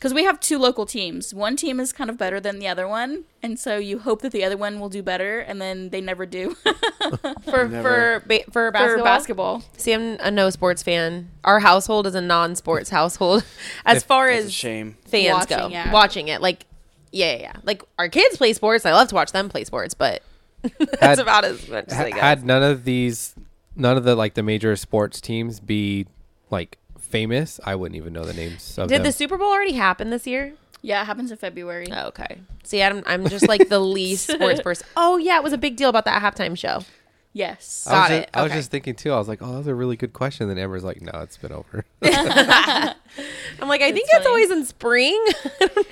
Because 0.00 0.14
we 0.14 0.24
have 0.24 0.40
two 0.40 0.56
local 0.58 0.86
teams. 0.86 1.34
One 1.34 1.56
team 1.56 1.78
is 1.78 1.92
kind 1.92 2.08
of 2.08 2.16
better 2.16 2.40
than 2.40 2.58
the 2.58 2.66
other 2.66 2.88
one, 2.88 3.24
and 3.42 3.58
so 3.58 3.76
you 3.76 3.98
hope 3.98 4.22
that 4.22 4.32
the 4.32 4.42
other 4.42 4.56
one 4.56 4.80
will 4.80 4.88
do 4.88 5.02
better, 5.02 5.40
and 5.40 5.60
then 5.60 5.90
they 5.90 6.00
never 6.00 6.24
do 6.24 6.54
For 7.44 7.68
Never. 7.68 8.20
for 8.20 8.24
ba- 8.26 8.44
for 8.44 8.52
for 8.52 8.70
basketball. 8.72 9.04
basketball. 9.04 9.62
See, 9.76 9.92
I'm 9.92 10.16
a 10.20 10.30
no 10.30 10.48
sports 10.48 10.82
fan. 10.82 11.30
Our 11.44 11.60
household 11.60 12.06
is 12.06 12.14
a 12.14 12.20
non-sports 12.22 12.88
household, 12.98 13.44
as 13.84 14.02
far 14.02 14.28
as 14.30 14.50
shame. 14.52 14.96
fans 15.06 15.32
Watching, 15.32 15.58
go. 15.58 15.68
yeah. 15.68 15.92
Watching 15.92 16.28
it, 16.28 16.40
like, 16.40 16.64
yeah, 17.12 17.32
yeah, 17.34 17.40
yeah. 17.42 17.52
Like 17.64 17.82
our 17.98 18.08
kids 18.08 18.38
play 18.38 18.54
sports. 18.54 18.86
I 18.86 18.92
love 18.92 19.08
to 19.08 19.14
watch 19.14 19.32
them 19.32 19.50
play 19.50 19.64
sports, 19.64 19.92
but 19.92 20.22
that's 20.78 21.00
Had- 21.00 21.18
about 21.18 21.44
as 21.44 21.68
much 21.68 21.84
as 21.88 21.94
Ha- 21.94 22.02
they 22.04 22.10
go. 22.12 22.20
had 22.20 22.42
none 22.44 22.62
of 22.62 22.84
these, 22.84 23.34
none 23.76 23.98
of 23.98 24.04
the 24.04 24.14
like 24.14 24.32
the 24.32 24.42
major 24.42 24.76
sports 24.76 25.20
teams 25.20 25.60
be 25.60 26.06
like 26.50 26.78
famous, 27.10 27.60
I 27.64 27.74
wouldn't 27.74 27.96
even 27.96 28.12
know 28.12 28.24
the 28.24 28.34
names 28.34 28.78
of 28.78 28.88
Did 28.88 28.98
them. 28.98 29.02
the 29.04 29.12
Super 29.12 29.36
Bowl 29.36 29.48
already 29.52 29.72
happen 29.72 30.10
this 30.10 30.26
year? 30.26 30.54
Yeah, 30.82 31.02
it 31.02 31.04
happens 31.04 31.30
in 31.30 31.36
February. 31.36 31.86
Oh, 31.92 32.06
okay. 32.08 32.38
See, 32.62 32.82
I'm, 32.82 33.02
I'm 33.06 33.28
just 33.28 33.46
like 33.48 33.68
the 33.68 33.78
least 33.80 34.30
sports 34.30 34.60
person. 34.62 34.86
Oh 34.96 35.16
yeah, 35.18 35.36
it 35.36 35.42
was 35.42 35.52
a 35.52 35.58
big 35.58 35.76
deal 35.76 35.88
about 35.90 36.04
that 36.06 36.22
halftime 36.22 36.56
show. 36.56 36.84
Yes. 37.32 37.86
I 37.86 37.90
was, 37.92 37.98
Got 38.00 38.08
just, 38.08 38.22
it. 38.22 38.30
I 38.34 38.42
was 38.42 38.50
Okay. 38.50 38.58
just 38.58 38.70
thinking 38.72 38.94
too. 38.96 39.12
I 39.12 39.18
was 39.18 39.28
like, 39.28 39.38
"Oh, 39.40 39.54
that's 39.56 39.66
a 39.68 39.74
really 39.74 39.96
good 39.96 40.12
question." 40.12 40.48
Then 40.48 40.58
Amber's 40.58 40.82
like, 40.82 41.00
"No, 41.00 41.12
it's 41.20 41.36
been 41.36 41.52
over." 41.52 41.84
I'm 42.02 43.68
like, 43.68 43.82
I 43.82 43.92
think 43.92 44.08
It's 44.08 44.14
it's 44.18 44.26
always 44.26 44.50
in 44.50 44.64
spring. 44.64 45.16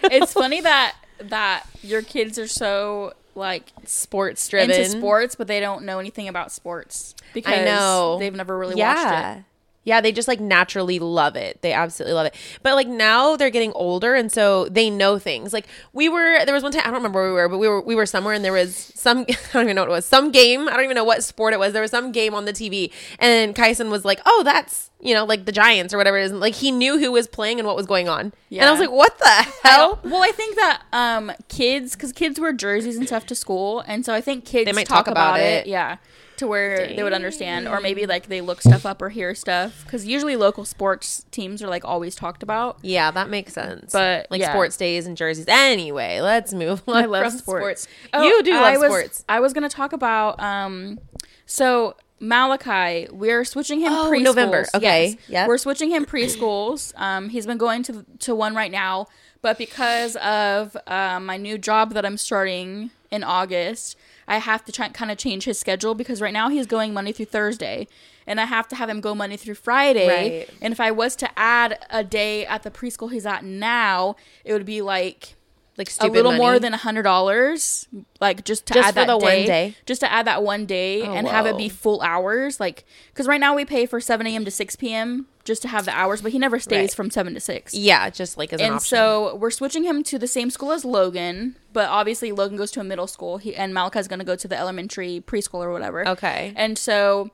it's 0.04 0.32
funny 0.32 0.60
that 0.62 0.96
that 1.20 1.64
your 1.82 2.02
kids 2.02 2.38
are 2.38 2.48
so 2.48 3.12
like 3.34 3.66
sports 3.84 4.48
driven. 4.48 4.70
into 4.70 4.88
sports, 4.90 5.34
but 5.36 5.46
they 5.46 5.60
don't 5.60 5.84
know 5.84 5.98
anything 5.98 6.28
about 6.28 6.50
sports 6.50 7.14
because 7.34 7.58
I 7.58 7.64
know. 7.64 8.16
they've 8.18 8.34
never 8.34 8.56
really 8.58 8.74
watched 8.74 9.38
it. 9.38 9.44
Yeah, 9.88 10.00
they 10.00 10.12
just 10.12 10.28
like 10.28 10.38
naturally 10.40 10.98
love 10.98 11.34
it. 11.34 11.62
They 11.62 11.72
absolutely 11.72 12.12
love 12.14 12.26
it. 12.26 12.34
But 12.62 12.74
like 12.74 12.86
now 12.88 13.36
they're 13.36 13.50
getting 13.50 13.72
older 13.72 14.14
and 14.14 14.30
so 14.30 14.66
they 14.68 14.90
know 14.90 15.18
things. 15.18 15.52
Like 15.52 15.66
we 15.92 16.08
were 16.08 16.44
there 16.44 16.54
was 16.54 16.62
one 16.62 16.72
time 16.72 16.82
I 16.84 16.88
don't 16.88 16.94
remember 16.96 17.20
where 17.22 17.30
we 17.30 17.34
were, 17.34 17.48
but 17.48 17.58
we 17.58 17.68
were 17.68 17.80
we 17.80 17.94
were 17.94 18.06
somewhere 18.06 18.34
and 18.34 18.44
there 18.44 18.52
was 18.52 18.76
some 18.94 19.18
I 19.28 19.34
don't 19.52 19.64
even 19.64 19.76
know 19.76 19.82
what 19.82 19.88
it 19.90 19.92
was. 19.92 20.04
Some 20.04 20.30
game, 20.30 20.68
I 20.68 20.72
don't 20.72 20.84
even 20.84 20.94
know 20.94 21.04
what 21.04 21.24
sport 21.24 21.54
it 21.54 21.58
was. 21.58 21.72
There 21.72 21.82
was 21.82 21.90
some 21.90 22.12
game 22.12 22.34
on 22.34 22.44
the 22.44 22.52
TV 22.52 22.92
and 23.18 23.54
Kyson 23.56 23.90
was 23.90 24.04
like, 24.04 24.20
"Oh, 24.26 24.42
that's, 24.44 24.90
you 25.00 25.14
know, 25.14 25.24
like 25.24 25.46
the 25.46 25.52
Giants 25.52 25.94
or 25.94 25.96
whatever 25.96 26.18
it 26.18 26.24
is." 26.24 26.30
And, 26.32 26.40
like 26.40 26.54
he 26.54 26.70
knew 26.70 26.98
who 26.98 27.10
was 27.10 27.26
playing 27.26 27.58
and 27.58 27.66
what 27.66 27.74
was 27.76 27.86
going 27.86 28.08
on. 28.08 28.32
Yeah. 28.50 28.62
And 28.62 28.68
I 28.68 28.72
was 28.72 28.80
like, 28.80 28.90
"What 28.90 29.18
the 29.18 29.68
hell?" 29.68 29.98
Well, 30.04 30.22
I 30.22 30.32
think 30.32 30.54
that 30.56 30.82
um 30.92 31.32
kids, 31.48 31.94
because 31.96 32.12
kids 32.12 32.38
wear 32.38 32.52
jerseys 32.52 32.96
and 32.98 33.06
stuff 33.06 33.24
to 33.26 33.34
school, 33.34 33.80
and 33.86 34.04
so 34.04 34.12
I 34.12 34.20
think 34.20 34.44
kids 34.44 34.66
They 34.66 34.72
might 34.72 34.86
talk, 34.86 35.06
talk 35.06 35.12
about 35.12 35.30
about, 35.36 35.40
it. 35.40 35.66
it. 35.66 35.70
yeah, 35.70 35.96
to 36.36 36.46
where 36.46 36.86
they 36.94 37.02
would 37.02 37.12
understand, 37.12 37.66
or 37.66 37.80
maybe 37.80 38.06
like 38.06 38.26
they 38.28 38.40
look 38.40 38.60
stuff 38.62 38.86
up 38.86 39.02
or 39.02 39.08
hear 39.08 39.34
stuff, 39.34 39.77
because 39.84 40.06
usually 40.06 40.36
local 40.36 40.64
sports 40.64 41.24
teams 41.30 41.62
are 41.62 41.68
like 41.68 41.84
always 41.84 42.14
talked 42.14 42.42
about. 42.42 42.78
Yeah, 42.82 43.10
that 43.10 43.28
makes 43.28 43.52
sense. 43.52 43.92
But, 43.92 44.26
like 44.30 44.40
yeah. 44.40 44.50
sports 44.52 44.76
days 44.76 45.06
and 45.06 45.16
jerseys. 45.16 45.46
Anyway, 45.48 46.20
let's 46.20 46.52
move 46.52 46.82
on 46.88 46.96
I 46.96 47.04
love 47.06 47.32
sports. 47.32 47.82
sports. 47.82 47.88
you 48.24 48.42
do 48.42 48.52
love 48.52 48.62
Oh, 48.62 48.64
I 48.64 48.76
was, 48.78 48.88
sports. 48.88 49.24
I 49.28 49.40
was 49.40 49.52
gonna 49.52 49.68
talk 49.68 49.92
about 49.92 50.40
um, 50.40 50.98
so 51.46 51.94
Malachi, 52.20 53.08
we're 53.10 53.44
switching 53.44 53.80
him 53.80 53.92
Oh, 53.92 54.10
preschools. 54.10 54.22
November. 54.24 54.66
Okay. 54.74 55.08
Yes. 55.10 55.18
Yep. 55.28 55.48
We're 55.48 55.58
switching 55.58 55.90
him 55.90 56.04
preschools. 56.04 56.92
Um, 56.98 57.28
he's 57.28 57.46
been 57.46 57.58
going 57.58 57.82
to 57.84 58.04
to 58.20 58.34
one 58.34 58.54
right 58.54 58.70
now, 58.72 59.06
but 59.42 59.58
because 59.58 60.16
of 60.16 60.76
uh, 60.86 61.20
my 61.20 61.36
new 61.36 61.58
job 61.58 61.94
that 61.94 62.04
I'm 62.04 62.16
starting 62.16 62.90
in 63.10 63.22
August, 63.24 63.96
I 64.26 64.38
have 64.38 64.64
to 64.66 64.72
try 64.72 64.88
kind 64.90 65.10
of 65.10 65.16
change 65.16 65.44
his 65.44 65.58
schedule 65.58 65.94
because 65.94 66.20
right 66.20 66.32
now 66.32 66.48
he's 66.48 66.66
going 66.66 66.92
Monday 66.92 67.12
through 67.12 67.26
Thursday, 67.26 67.86
and 68.28 68.40
I 68.40 68.44
have 68.44 68.68
to 68.68 68.76
have 68.76 68.88
him 68.88 69.00
go 69.00 69.14
Monday 69.14 69.36
through 69.36 69.54
Friday. 69.56 70.06
Right. 70.08 70.48
And 70.62 70.72
if 70.72 70.78
I 70.80 70.90
was 70.92 71.16
to 71.16 71.28
add 71.38 71.78
a 71.90 72.04
day 72.04 72.46
at 72.46 72.62
the 72.62 72.70
preschool 72.70 73.10
he's 73.10 73.26
at 73.26 73.44
now, 73.44 74.14
it 74.44 74.52
would 74.52 74.66
be 74.66 74.80
like 74.82 75.34
Like 75.76 75.90
a 76.00 76.06
little 76.08 76.32
more 76.32 76.58
than 76.58 76.74
a 76.74 76.76
hundred 76.76 77.02
dollars, 77.04 77.86
like 78.20 78.44
just 78.44 78.66
to 78.66 78.74
Just 78.74 78.88
add 78.88 78.94
for 78.94 79.00
that 79.00 79.06
the 79.06 79.16
one 79.18 79.30
day, 79.32 79.46
day? 79.46 79.76
just 79.86 80.00
to 80.02 80.12
add 80.12 80.26
that 80.26 80.42
one 80.42 80.66
day 80.66 81.02
Oh, 81.02 81.12
and 81.14 81.26
have 81.28 81.46
it 81.46 81.56
be 81.56 81.68
full 81.68 82.00
hours, 82.02 82.58
like 82.60 82.84
because 83.12 83.26
right 83.28 83.40
now 83.40 83.54
we 83.54 83.64
pay 83.64 83.86
for 83.86 84.00
seven 84.00 84.26
a.m. 84.26 84.44
to 84.44 84.50
six 84.50 84.74
p.m. 84.76 85.26
just 85.44 85.62
to 85.62 85.68
have 85.68 85.84
the 85.84 85.92
hours, 85.92 86.20
but 86.20 86.32
he 86.32 86.38
never 86.38 86.58
stays 86.58 86.90
Right. 86.90 86.94
from 86.94 87.10
seven 87.12 87.32
to 87.34 87.40
six. 87.40 87.74
Yeah, 87.74 88.10
just 88.10 88.36
like 88.36 88.52
as 88.52 88.60
an 88.60 88.66
And 88.66 88.74
option. 88.76 88.88
so 88.96 89.36
we're 89.36 89.52
switching 89.52 89.84
him 89.84 90.02
to 90.10 90.18
the 90.18 90.26
same 90.26 90.50
school 90.50 90.72
as 90.72 90.84
Logan, 90.84 91.54
but 91.72 91.88
obviously 91.88 92.32
Logan 92.32 92.56
goes 92.58 92.72
to 92.72 92.80
a 92.80 92.84
middle 92.84 93.06
school, 93.06 93.38
he, 93.38 93.54
and 93.54 93.72
Malachi's 93.72 94.08
going 94.08 94.18
to 94.18 94.26
go 94.26 94.34
to 94.36 94.48
the 94.48 94.58
elementary 94.58 95.22
preschool 95.24 95.60
or 95.64 95.70
whatever. 95.72 96.06
Okay. 96.08 96.52
And 96.56 96.76
so 96.76 97.30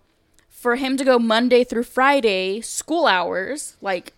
for 0.65 0.77
him 0.77 0.97
to 0.97 1.05
go 1.05 1.19
Monday 1.19 1.63
through 1.63 1.83
Friday, 1.85 2.63
school 2.63 3.05
hours, 3.07 3.77
like 3.83 4.15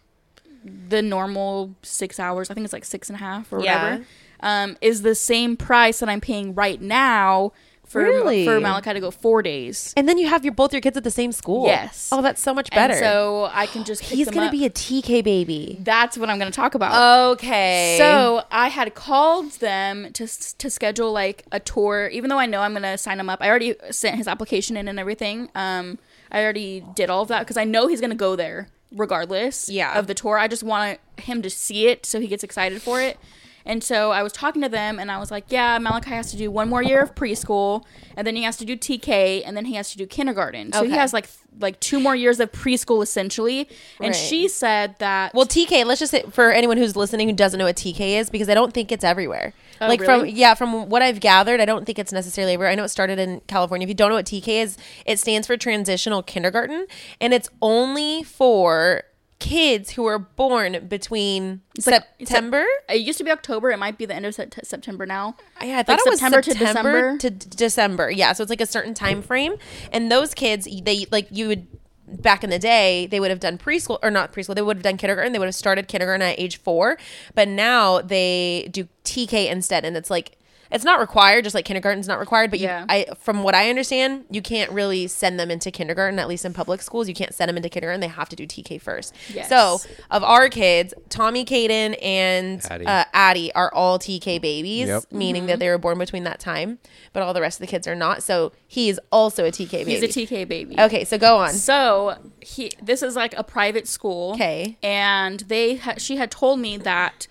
the 0.89 1.03
normal 1.03 1.75
six 1.83 2.21
hours, 2.21 2.51
I 2.51 2.55
think 2.55 2.65
it's 2.65 2.73
like 2.73 2.85
six 2.85 3.09
and 3.09 3.17
a 3.17 3.19
half 3.19 3.53
or 3.53 3.61
Yeah. 3.65 3.83
whatever, 3.83 4.05
um, 4.41 4.77
is 4.81 5.03
the 5.03 5.17
same 5.17 5.57
price 5.57 5.99
that 5.99 6.09
I'm 6.09 6.21
paying 6.21 6.55
right 6.55 6.81
now 6.81 7.53
for 7.85 8.01
Really? 8.03 8.45
for 8.45 8.61
Malachi 8.61 8.93
to 8.95 9.01
go 9.01 9.11
four 9.11 9.43
days. 9.43 9.93
And 9.97 10.09
then 10.09 10.19
you 10.19 10.29
have 10.29 10.45
your 10.45 10.55
both 10.55 10.73
your 10.73 10.81
kids 10.81 10.97
at 10.97 11.03
the 11.03 11.11
same 11.11 11.33
school. 11.33 11.67
Yes. 11.67 12.11
Oh, 12.13 12.23
that's 12.23 12.41
so 12.41 12.55
much 12.55 12.71
better. 12.71 12.95
And 12.95 13.01
so 13.01 13.51
I 13.53 13.67
can 13.67 13.83
just 13.83 14.03
pick 14.03 14.17
he's 14.17 14.29
gonna 14.31 14.47
up. 14.47 14.53
be 14.53 14.65
a 14.67 14.71
TK 14.71 15.23
baby. 15.25 15.79
That's 15.81 16.17
what 16.17 16.31
I'm 16.31 16.39
going 16.39 16.51
to 16.53 16.57
talk 16.57 16.77
about. 16.77 16.93
Okay. 17.33 17.97
So 17.99 18.43
I 18.53 18.69
had 18.69 18.95
called 18.95 19.51
them 19.69 20.13
to 20.13 20.27
to 20.63 20.71
schedule 20.71 21.11
like 21.13 21.45
a 21.51 21.59
tour, 21.59 22.07
even 22.09 22.31
though 22.31 22.39
I 22.39 22.47
know 22.47 22.61
I'm 22.61 22.73
gonna 22.73 22.99
sign 22.99 23.19
him 23.19 23.29
up. 23.31 23.41
I 23.43 23.49
already 23.51 23.75
sent 23.91 24.15
his 24.17 24.29
application 24.29 24.77
in 24.77 24.87
and 24.89 24.99
everything. 25.01 25.49
Um, 25.55 25.99
I 26.31 26.43
already 26.43 26.85
did 26.95 27.11
all 27.11 27.23
of 27.23 27.29
that 27.29 27.41
because 27.41 27.57
I 27.57 27.65
know 27.65 27.87
he's 27.87 28.01
gonna 28.01 28.15
go 28.15 28.37
there 28.37 28.69
regardless. 28.93 29.69
Yeah. 29.69 29.99
Of 29.99 30.07
the 30.07 30.15
tour, 30.15 30.39
I 30.39 30.49
just 30.49 30.63
want 30.63 31.01
him 31.19 31.43
to 31.43 31.51
see 31.51 31.89
it 31.89 32.07
so 32.07 32.21
he 32.21 32.27
gets 32.27 32.45
excited 32.45 32.83
for 32.83 33.01
it. 33.01 33.19
And 33.67 33.83
so 33.83 34.13
I 34.13 34.23
was 34.23 34.33
talking 34.33 34.63
to 34.63 34.69
them, 34.69 34.99
and 34.99 35.11
I 35.11 35.19
was 35.19 35.31
like, 35.31 35.45
"Yeah, 35.49 35.77
Malachi 35.79 36.11
has 36.11 36.31
to 36.31 36.37
do 36.37 36.51
one 36.51 36.69
more 36.69 36.83
year 36.83 37.03
of 37.03 37.15
preschool, 37.15 37.85
and 38.17 38.27
then 38.27 38.37
he 38.37 38.45
has 38.45 38.57
to 38.59 38.65
do 38.65 38.77
TK, 38.77 39.43
and 39.45 39.57
then 39.57 39.65
he 39.67 39.75
has 39.75 39.91
to 39.91 39.99
do 39.99 40.07
kindergarten. 40.07 40.73
So 40.73 40.85
he 40.85 40.93
has 40.93 41.13
like 41.13 41.27
th- 41.27 41.39
like 41.59 41.81
two 41.81 41.99
more 41.99 42.15
years 42.15 42.39
of 42.39 42.53
preschool 42.53 43.03
essentially." 43.03 43.69
And 43.99 44.09
Right. 44.09 44.15
she 44.15 44.47
said 44.49 44.95
that 45.01 45.35
well, 45.35 45.47
TK. 45.47 45.85
Let's 45.85 45.99
just 46.01 46.13
say 46.13 46.23
for 46.31 46.53
anyone 46.53 46.77
who's 46.77 46.95
listening 46.97 47.29
who 47.29 47.35
doesn't 47.35 47.59
know 47.59 47.65
what 47.67 47.77
TK 47.77 48.17
is, 48.19 48.31
because 48.31 48.49
I 48.49 48.55
don't 48.55 48.73
think 48.73 48.93
it's 48.93 49.05
everywhere. 49.05 49.53
Oh, 49.81 49.89
like 49.89 50.03
from 50.03 50.27
yeah, 50.27 50.55
from 50.55 50.89
what 50.89 51.03
I've 51.03 51.19
gathered, 51.21 51.61
I 51.61 51.65
don't 51.65 51.85
think 51.85 51.99
it's 51.99 52.13
necessarily 52.13 52.55
everywhere. 52.55 52.71
I 52.71 52.77
know 52.77 52.85
it 52.85 52.89
started 52.89 53.19
in 53.19 53.41
California. 53.49 53.85
If 53.85 53.89
you 53.89 53.95
don't 53.95 54.11
know 54.11 54.17
what 54.17 54.27
TK 54.27 54.63
is, 54.63 54.79
it 55.05 55.19
stands 55.19 55.47
for 55.49 55.57
transitional 55.57 56.23
kindergarten, 56.23 56.87
and 57.21 57.35
it's 57.35 57.51
only 57.61 58.23
for 58.23 59.03
kids 59.39 59.91
who 59.91 60.07
are 60.07 60.19
born 60.19 60.87
between 60.89 61.61
like- 61.87 62.03
September. 62.19 62.65
It 62.89 62.97
used 63.03 63.19
to 63.19 63.25
be 63.25 63.31
October. 63.31 63.71
It 63.71 63.79
might 63.79 63.99
be 63.99 64.07
the 64.07 64.15
end 64.15 64.25
of 64.27 64.35
Sept- 64.35 64.65
September 64.65 65.05
now. 65.07 65.37
Yeah, 65.63 65.79
I 65.79 65.83
thought 65.83 65.93
Like 65.99 66.07
it 66.07 66.11
was 66.11 66.21
September 66.21 66.43
September, 66.43 66.43
to 66.43 66.59
December? 66.59 67.19
to 67.19 67.31
d- 67.31 67.47
December. 67.57 68.11
Yeah, 68.11 68.33
so 68.33 68.43
it's 68.43 68.51
like 68.51 68.61
a 68.61 68.67
certain 68.67 68.95
time 68.95 69.21
frame, 69.23 69.57
and 69.93 70.11
those 70.11 70.33
kids, 70.35 70.67
they 70.83 71.07
like 71.11 71.29
you 71.31 71.49
would 71.49 71.67
back 72.09 72.45
in 72.45 72.51
the 72.51 72.59
day, 72.59 73.07
they 73.11 73.19
would 73.19 73.31
have 73.31 73.41
done 73.41 73.59
preschool 73.59 73.99
or 74.03 74.11
not 74.13 74.33
preschool. 74.33 74.55
They 74.55 74.63
would 74.63 74.77
have 74.77 74.85
done 74.85 74.97
kindergarten. 74.97 75.33
They 75.33 75.39
would 75.41 75.47
have 75.47 75.55
started 75.57 75.89
kindergarten 75.89 76.23
at 76.23 76.39
age 76.39 76.57
four, 76.59 76.97
but 77.35 77.49
now 77.49 78.01
they 78.01 78.69
do 78.71 78.89
TK 79.05 79.51
instead, 79.51 79.85
and 79.85 79.97
it's 79.97 80.11
like. 80.11 80.39
It's 80.77 80.85
not 80.85 81.01
required, 81.01 81.43
just 81.45 81.55
like 81.55 81.65
kindergarten's 81.65 82.07
not 82.07 82.21
required. 82.21 82.51
But 82.51 82.61
you, 82.61 82.67
Yeah. 82.67 82.85
I, 82.89 83.07
from 83.19 83.43
what 83.43 83.55
I 83.57 83.69
understand, 83.71 84.25
you 84.31 84.41
can't 84.43 84.71
really 84.71 85.09
send 85.09 85.41
them 85.41 85.51
into 85.51 85.71
kindergarten. 85.73 86.19
At 86.21 86.29
least 86.29 86.45
in 86.45 86.53
public 86.53 86.81
schools, 86.83 87.09
you 87.09 87.15
can't 87.15 87.35
send 87.35 87.49
them 87.49 87.57
into 87.57 87.69
kindergarten. 87.69 88.01
They 88.01 88.07
have 88.09 88.29
to 88.29 88.37
do 88.37 88.47
TK 88.47 88.81
first. 88.81 89.15
Yes. 89.35 89.49
So, 89.49 89.79
of 90.11 90.23
our 90.23 90.49
kids, 90.49 90.95
Tommy, 91.09 91.45
Caden, 91.45 91.97
and 92.03 92.65
Addie. 92.71 92.87
uh, 92.87 93.05
Addie 93.13 93.53
are 93.55 93.73
all 93.75 93.99
TK 93.99 94.41
babies 94.41 94.87
Yep. 94.89 95.05
meaning 95.11 95.43
Mm-hmm. 95.43 95.49
that 95.49 95.59
they 95.59 95.69
were 95.69 95.79
born 95.79 95.99
between 95.99 96.25
that 96.25 96.39
time, 96.39 96.79
but 97.13 97.23
all 97.23 97.35
the 97.35 97.41
rest 97.41 97.59
of 97.61 97.67
the 97.67 97.71
kids 97.71 97.89
are 97.89 97.95
not. 97.97 98.23
So 98.23 98.53
he 98.69 98.89
is 98.89 99.01
also 99.11 99.45
a 99.45 99.51
TK 99.51 99.71
baby. 99.85 99.93
He's 99.97 100.03
a 100.03 100.09
TK 100.09 100.47
baby. 100.47 100.79
Okay, 100.79 101.05
so 101.05 101.19
go 101.19 101.39
on. 101.39 101.51
So 101.55 102.17
he, 102.41 102.73
this 102.83 103.03
is 103.03 103.17
like 103.17 103.35
a 103.39 103.43
private 103.43 103.89
school. 103.89 104.33
Okay. 104.35 104.77
And 104.83 105.41
they, 105.41 105.77
ha- 105.77 105.95
she 105.99 106.17
had 106.17 106.31
told 106.31 106.61
me 106.61 106.77
that 106.79 107.27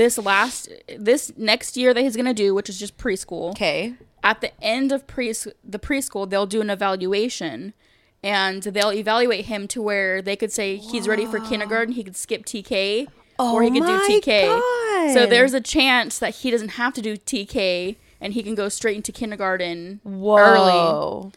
this 0.00 0.16
last, 0.16 0.70
this 0.98 1.30
next 1.36 1.76
year 1.76 1.92
that 1.92 2.00
he's 2.00 2.16
gonna 2.16 2.32
do, 2.32 2.54
which 2.54 2.70
is 2.70 2.78
just 2.78 2.96
preschool. 2.96 3.50
Okay. 3.50 3.94
At 4.24 4.40
the 4.40 4.50
end 4.62 4.92
of 4.92 5.06
pre 5.06 5.32
the 5.32 5.78
preschool, 5.78 6.28
they'll 6.28 6.46
do 6.46 6.62
an 6.62 6.70
evaluation, 6.70 7.74
and 8.22 8.62
they'll 8.62 8.92
evaluate 8.92 9.44
him 9.44 9.68
to 9.68 9.82
where 9.82 10.22
they 10.22 10.36
could 10.36 10.52
say 10.52 10.76
he's 10.76 11.06
ready 11.06 11.26
for 11.26 11.38
kindergarten. 11.38 11.92
He 11.94 12.02
could 12.02 12.16
skip 12.16 12.46
TK, 12.46 13.08
or 13.38 13.62
he 13.62 13.68
oh 13.68 13.72
could 13.72 13.86
do 13.86 14.20
TK. 14.20 14.46
fun. 14.46 15.14
So 15.14 15.26
there's 15.26 15.52
a 15.52 15.60
chance 15.60 16.18
that 16.18 16.36
he 16.36 16.50
doesn't 16.50 16.70
have 16.70 16.94
to 16.94 17.02
do 17.02 17.16
TK 17.16 17.96
and 18.20 18.34
he 18.34 18.42
can 18.42 18.54
go 18.54 18.68
straight 18.68 18.96
into 18.96 19.12
kindergarten 19.12 20.00
early. 20.06 20.18
Whoa. 20.18 21.32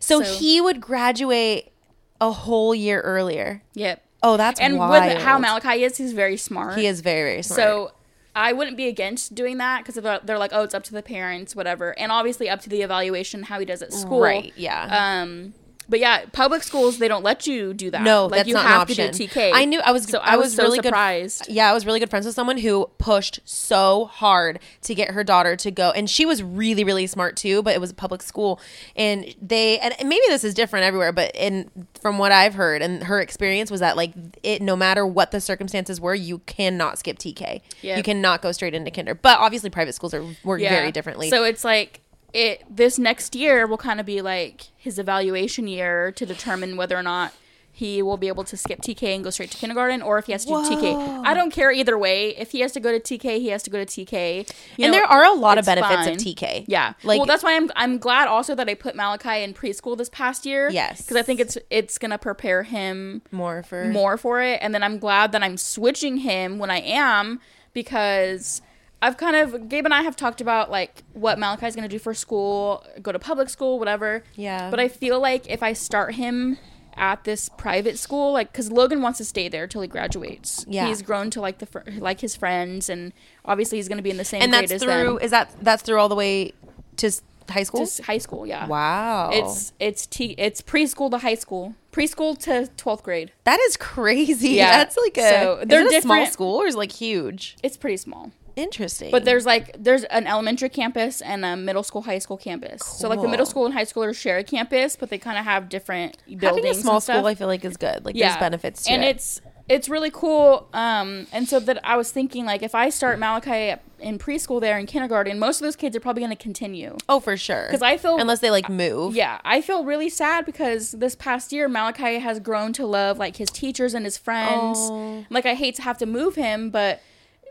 So, 0.00 0.22
So- 0.22 0.34
he 0.38 0.60
would 0.60 0.80
graduate 0.80 1.72
a 2.20 2.30
whole 2.32 2.74
year 2.74 3.00
earlier. 3.00 3.62
Yep. 3.74 4.02
Oh, 4.22 4.36
that's 4.36 4.60
And 4.60 4.78
wild. 4.78 5.12
with 5.14 5.22
how 5.22 5.38
Malachi 5.38 5.82
is, 5.84 5.96
he's 5.96 6.12
very 6.12 6.36
smart. 6.36 6.78
he 6.78 6.86
is 6.86 7.00
very 7.00 7.30
very 7.30 7.42
smart. 7.42 7.56
So 7.60 7.92
I 8.34 8.52
wouldn't 8.52 8.76
be 8.76 8.86
against 8.88 9.34
doing 9.34 9.58
that 9.58 9.84
because 9.84 9.94
they're 10.24 10.38
like, 10.38 10.52
oh, 10.54 10.62
it's 10.62 10.74
up 10.74 10.84
to 10.84 10.92
the 10.94 11.02
parents, 11.02 11.54
whatever, 11.54 11.98
and 11.98 12.10
obviously 12.10 12.48
up 12.48 12.60
to 12.62 12.68
the 12.70 12.82
evaluation 12.82 13.42
how 13.44 13.58
he 13.58 13.66
does 13.66 13.82
at 13.82 13.92
school. 13.92 14.20
Right, 14.22 14.52
yeah. 14.56 15.20
Um, 15.22 15.54
but 15.92 16.00
yeah, 16.00 16.24
public 16.32 16.62
schools 16.62 16.96
they 16.96 17.06
don't 17.06 17.22
let 17.22 17.46
you 17.46 17.74
do 17.74 17.90
that. 17.90 18.00
No, 18.00 18.24
like 18.24 18.38
that's 18.38 18.48
you 18.48 18.54
not 18.54 18.64
an 18.64 18.70
have 18.70 18.80
option. 18.80 19.12
to 19.12 19.18
do 19.18 19.28
TK. 19.28 19.50
I 19.52 19.66
knew 19.66 19.78
I 19.80 19.92
was 19.92 20.04
so 20.04 20.20
I, 20.20 20.32
I 20.32 20.36
was, 20.36 20.46
was, 20.46 20.54
so 20.54 20.62
really 20.62 20.78
surprised. 20.78 21.44
good. 21.44 21.54
Yeah, 21.54 21.68
I 21.68 21.74
was 21.74 21.84
really 21.84 22.00
good 22.00 22.08
friends 22.08 22.24
with 22.24 22.34
someone 22.34 22.56
who 22.56 22.88
pushed 22.96 23.40
so 23.44 24.06
hard 24.06 24.58
to 24.84 24.94
get 24.94 25.10
her 25.10 25.22
daughter 25.22 25.54
to 25.54 25.70
go, 25.70 25.90
and 25.90 26.08
she 26.08 26.24
was 26.24 26.42
really 26.42 26.82
really 26.82 27.06
smart 27.06 27.36
too. 27.36 27.62
But 27.62 27.74
it 27.74 27.80
was 27.80 27.90
a 27.90 27.94
public 27.94 28.22
school, 28.22 28.58
and 28.96 29.34
they 29.38 29.78
and 29.80 29.94
maybe 29.98 30.22
this 30.28 30.44
is 30.44 30.54
different 30.54 30.86
everywhere, 30.86 31.12
but 31.12 31.30
in 31.34 31.70
from 32.00 32.16
what 32.16 32.32
I've 32.32 32.54
heard 32.54 32.80
and 32.80 33.04
her 33.04 33.20
experience 33.20 33.70
was 33.70 33.80
that 33.80 33.94
like 33.94 34.14
it 34.42 34.62
no 34.62 34.76
matter 34.76 35.06
what 35.06 35.30
the 35.30 35.42
circumstances 35.42 36.00
were, 36.00 36.14
you 36.14 36.38
cannot 36.46 37.00
skip 37.00 37.18
TK. 37.18 37.60
Yep. 37.82 37.98
You 37.98 38.02
cannot 38.02 38.40
go 38.40 38.50
straight 38.52 38.72
into 38.72 38.90
kinder. 38.90 39.14
But 39.14 39.40
obviously, 39.40 39.68
private 39.68 39.94
schools 39.94 40.14
are 40.14 40.24
work 40.42 40.62
very 40.62 40.90
differently. 40.90 41.28
So 41.28 41.44
it's 41.44 41.64
like 41.64 42.01
it 42.32 42.64
this 42.68 42.98
next 42.98 43.34
year 43.34 43.66
will 43.66 43.78
kind 43.78 44.00
of 44.00 44.06
be 44.06 44.22
like 44.22 44.68
his 44.76 44.98
evaluation 44.98 45.68
year 45.68 46.12
to 46.12 46.26
determine 46.26 46.76
whether 46.76 46.96
or 46.96 47.02
not 47.02 47.32
he 47.74 48.02
will 48.02 48.18
be 48.18 48.28
able 48.28 48.44
to 48.44 48.54
skip 48.54 48.82
TK 48.82 49.14
and 49.14 49.24
go 49.24 49.30
straight 49.30 49.50
to 49.50 49.56
kindergarten, 49.56 50.02
or 50.02 50.18
if 50.18 50.26
he 50.26 50.32
has 50.32 50.44
to 50.44 50.50
do 50.50 50.56
TK. 50.56 51.24
I 51.24 51.32
don't 51.32 51.50
care 51.50 51.72
either 51.72 51.96
way. 51.96 52.36
If 52.36 52.50
he 52.50 52.60
has 52.60 52.72
to 52.72 52.80
go 52.80 52.96
to 52.96 53.00
TK, 53.00 53.38
he 53.38 53.48
has 53.48 53.62
to 53.62 53.70
go 53.70 53.82
to 53.82 53.86
TK. 53.86 54.46
You 54.76 54.84
and 54.84 54.92
know, 54.92 54.98
there 54.98 55.06
are 55.06 55.24
a 55.24 55.32
lot 55.32 55.56
of 55.56 55.64
benefits 55.64 56.04
fine. 56.04 56.08
of 56.10 56.16
TK. 56.18 56.64
Yeah, 56.68 56.92
Like- 57.02 57.18
well, 57.18 57.24
that's 57.26 57.42
why 57.42 57.56
I'm 57.56 57.70
I'm 57.74 57.96
glad 57.96 58.28
also 58.28 58.54
that 58.54 58.68
I 58.68 58.74
put 58.74 58.94
Malachi 58.94 59.42
in 59.42 59.54
preschool 59.54 59.96
this 59.96 60.10
past 60.10 60.44
year. 60.44 60.68
Yes. 60.70 61.00
because 61.00 61.16
I 61.16 61.22
think 61.22 61.40
it's 61.40 61.56
it's 61.70 61.96
gonna 61.96 62.18
prepare 62.18 62.62
him 62.62 63.22
more 63.30 63.62
for 63.62 63.86
more 63.86 64.18
for 64.18 64.42
it, 64.42 64.58
and 64.60 64.74
then 64.74 64.82
I'm 64.82 64.98
glad 64.98 65.32
that 65.32 65.42
I'm 65.42 65.56
switching 65.56 66.18
him 66.18 66.58
when 66.58 66.70
I 66.70 66.80
am 66.80 67.40
because 67.72 68.60
I've 69.02 69.16
kind 69.16 69.34
of 69.36 69.68
Gabe 69.68 69.84
and 69.84 69.92
I 69.92 70.02
have 70.02 70.14
talked 70.16 70.40
about 70.40 70.70
like 70.70 71.02
what 71.12 71.38
Malachi's 71.38 71.74
gonna 71.74 71.88
do 71.88 71.98
for 71.98 72.14
school, 72.14 72.84
go 73.02 73.10
to 73.12 73.18
public 73.18 73.48
school, 73.50 73.78
whatever. 73.78 74.22
Yeah. 74.36 74.70
But 74.70 74.78
I 74.80 74.88
feel 74.88 75.20
like 75.20 75.50
if 75.50 75.62
I 75.62 75.72
start 75.72 76.14
him 76.14 76.56
at 76.94 77.24
this 77.24 77.48
private 77.48 77.98
school, 77.98 78.32
like 78.32 78.52
because 78.52 78.70
Logan 78.70 79.02
wants 79.02 79.18
to 79.18 79.24
stay 79.24 79.48
there 79.48 79.66
till 79.66 79.80
he 79.82 79.88
graduates. 79.88 80.64
Yeah. 80.68 80.86
he's 80.86 81.02
grown 81.02 81.30
to 81.30 81.40
like 81.40 81.58
the 81.58 81.66
fr- 81.66 81.80
like 81.98 82.20
his 82.20 82.36
friends, 82.36 82.88
and 82.88 83.12
obviously 83.44 83.78
he's 83.78 83.88
gonna 83.88 84.02
be 84.02 84.10
in 84.10 84.18
the 84.18 84.24
same 84.24 84.40
and 84.42 84.52
grade 84.52 84.62
that's 84.64 84.72
as 84.72 84.82
through 84.82 85.14
them. 85.14 85.18
is 85.20 85.30
that 85.32 85.50
that's 85.60 85.82
through 85.82 85.98
all 85.98 86.08
the 86.08 86.14
way 86.14 86.52
to 86.98 87.10
high 87.48 87.64
school. 87.64 87.80
Just 87.80 88.02
high 88.04 88.18
school, 88.18 88.46
yeah. 88.46 88.66
wow, 88.68 89.30
It's 89.32 89.72
it's 89.80 90.06
t- 90.06 90.36
it's 90.38 90.62
preschool 90.62 91.10
to 91.10 91.18
high 91.18 91.34
school, 91.34 91.74
preschool 91.92 92.38
to 92.44 92.68
twelfth 92.76 93.02
grade. 93.02 93.32
that 93.44 93.58
is 93.60 93.76
crazy. 93.76 94.50
Yeah. 94.62 94.76
that's 94.76 94.96
like 94.96 95.16
a 95.18 95.28
So, 95.30 95.62
they're 95.66 95.86
a 95.86 96.00
small 96.02 96.26
school 96.26 96.56
or 96.56 96.66
is 96.66 96.74
it 96.74 96.78
like 96.78 96.92
huge? 96.92 97.56
It's 97.64 97.76
pretty 97.76 97.96
small. 97.96 98.30
Interesting, 98.56 99.10
But 99.10 99.24
there's 99.24 99.46
like 99.46 99.76
there's 99.78 100.04
an 100.04 100.26
elementary 100.26 100.68
campus 100.68 101.20
and 101.20 101.44
a 101.44 101.56
middle 101.56 101.82
school, 101.82 102.02
high 102.02 102.18
school 102.18 102.36
campus. 102.36 102.82
So 102.84 103.08
like 103.08 103.20
the 103.20 103.28
middle 103.28 103.46
school 103.46 103.64
and 103.64 103.74
high 103.74 103.84
school 103.84 104.04
are 104.04 104.12
share 104.12 104.38
a 104.38 104.44
campus, 104.44 104.96
but 104.96 105.10
they 105.10 105.18
kind 105.18 105.38
of 105.38 105.44
have 105.44 105.68
different 105.68 106.18
buildings. 106.26 106.44
having 106.56 106.66
a 106.66 106.74
small 106.74 106.94
and 106.96 107.02
school 107.02 107.26
I 107.26 107.34
feel 107.34 107.48
like 107.48 107.64
is 107.64 107.76
good. 107.76 108.04
Like 108.04 108.14
there's 108.16 108.36
benefits 108.36 108.84
to 108.84 108.92
and 108.92 109.02
it. 109.02 109.16
it's 109.16 109.40
it's 109.68 109.88
really 109.88 110.10
cool. 110.10 110.68
Um, 110.74 111.26
and 111.32 111.48
so 111.48 111.60
that 111.60 111.80
I 111.84 111.96
was 111.96 112.10
thinking 112.10 112.44
like 112.44 112.62
if 112.62 112.74
I 112.74 112.90
start 112.90 113.18
Malachi 113.18 113.80
in 114.00 114.18
preschool 114.18 114.60
there 114.60 114.78
in 114.78 114.86
kindergarten, 114.86 115.38
most 115.38 115.60
of 115.60 115.64
those 115.64 115.76
kids 115.76 115.96
are 115.96 116.00
probably 116.00 116.20
going 116.20 116.36
to 116.36 116.42
continue. 116.42 116.96
oh 117.08 117.20
for 117.20 117.36
sure. 117.36 117.66
Because 117.68 117.82
I 117.82 117.96
feel- 117.96 118.18
unless 118.18 118.40
they 118.40 118.50
like 118.50 118.68
move. 118.68 119.14
Yeah, 119.14 119.40
I 119.44 119.60
feel 119.62 119.84
really 119.84 120.08
sad 120.08 120.44
because 120.44 120.92
this 120.92 121.14
past 121.14 121.52
year 121.52 121.68
Malachi 121.68 122.18
has 122.18 122.40
grown 122.40 122.72
to 122.74 122.84
love 122.86 123.18
like 123.18 123.36
his 123.36 123.48
teachers 123.50 123.94
and 123.94 124.04
his 124.04 124.18
friends. 124.18 124.78
Oh. 124.80 125.24
Like 125.30 125.46
I 125.46 125.54
hate 125.54 125.76
to 125.76 125.82
have 125.82 125.96
to 125.98 126.06
move 126.06 126.34
him, 126.34 126.70
but 126.70 127.00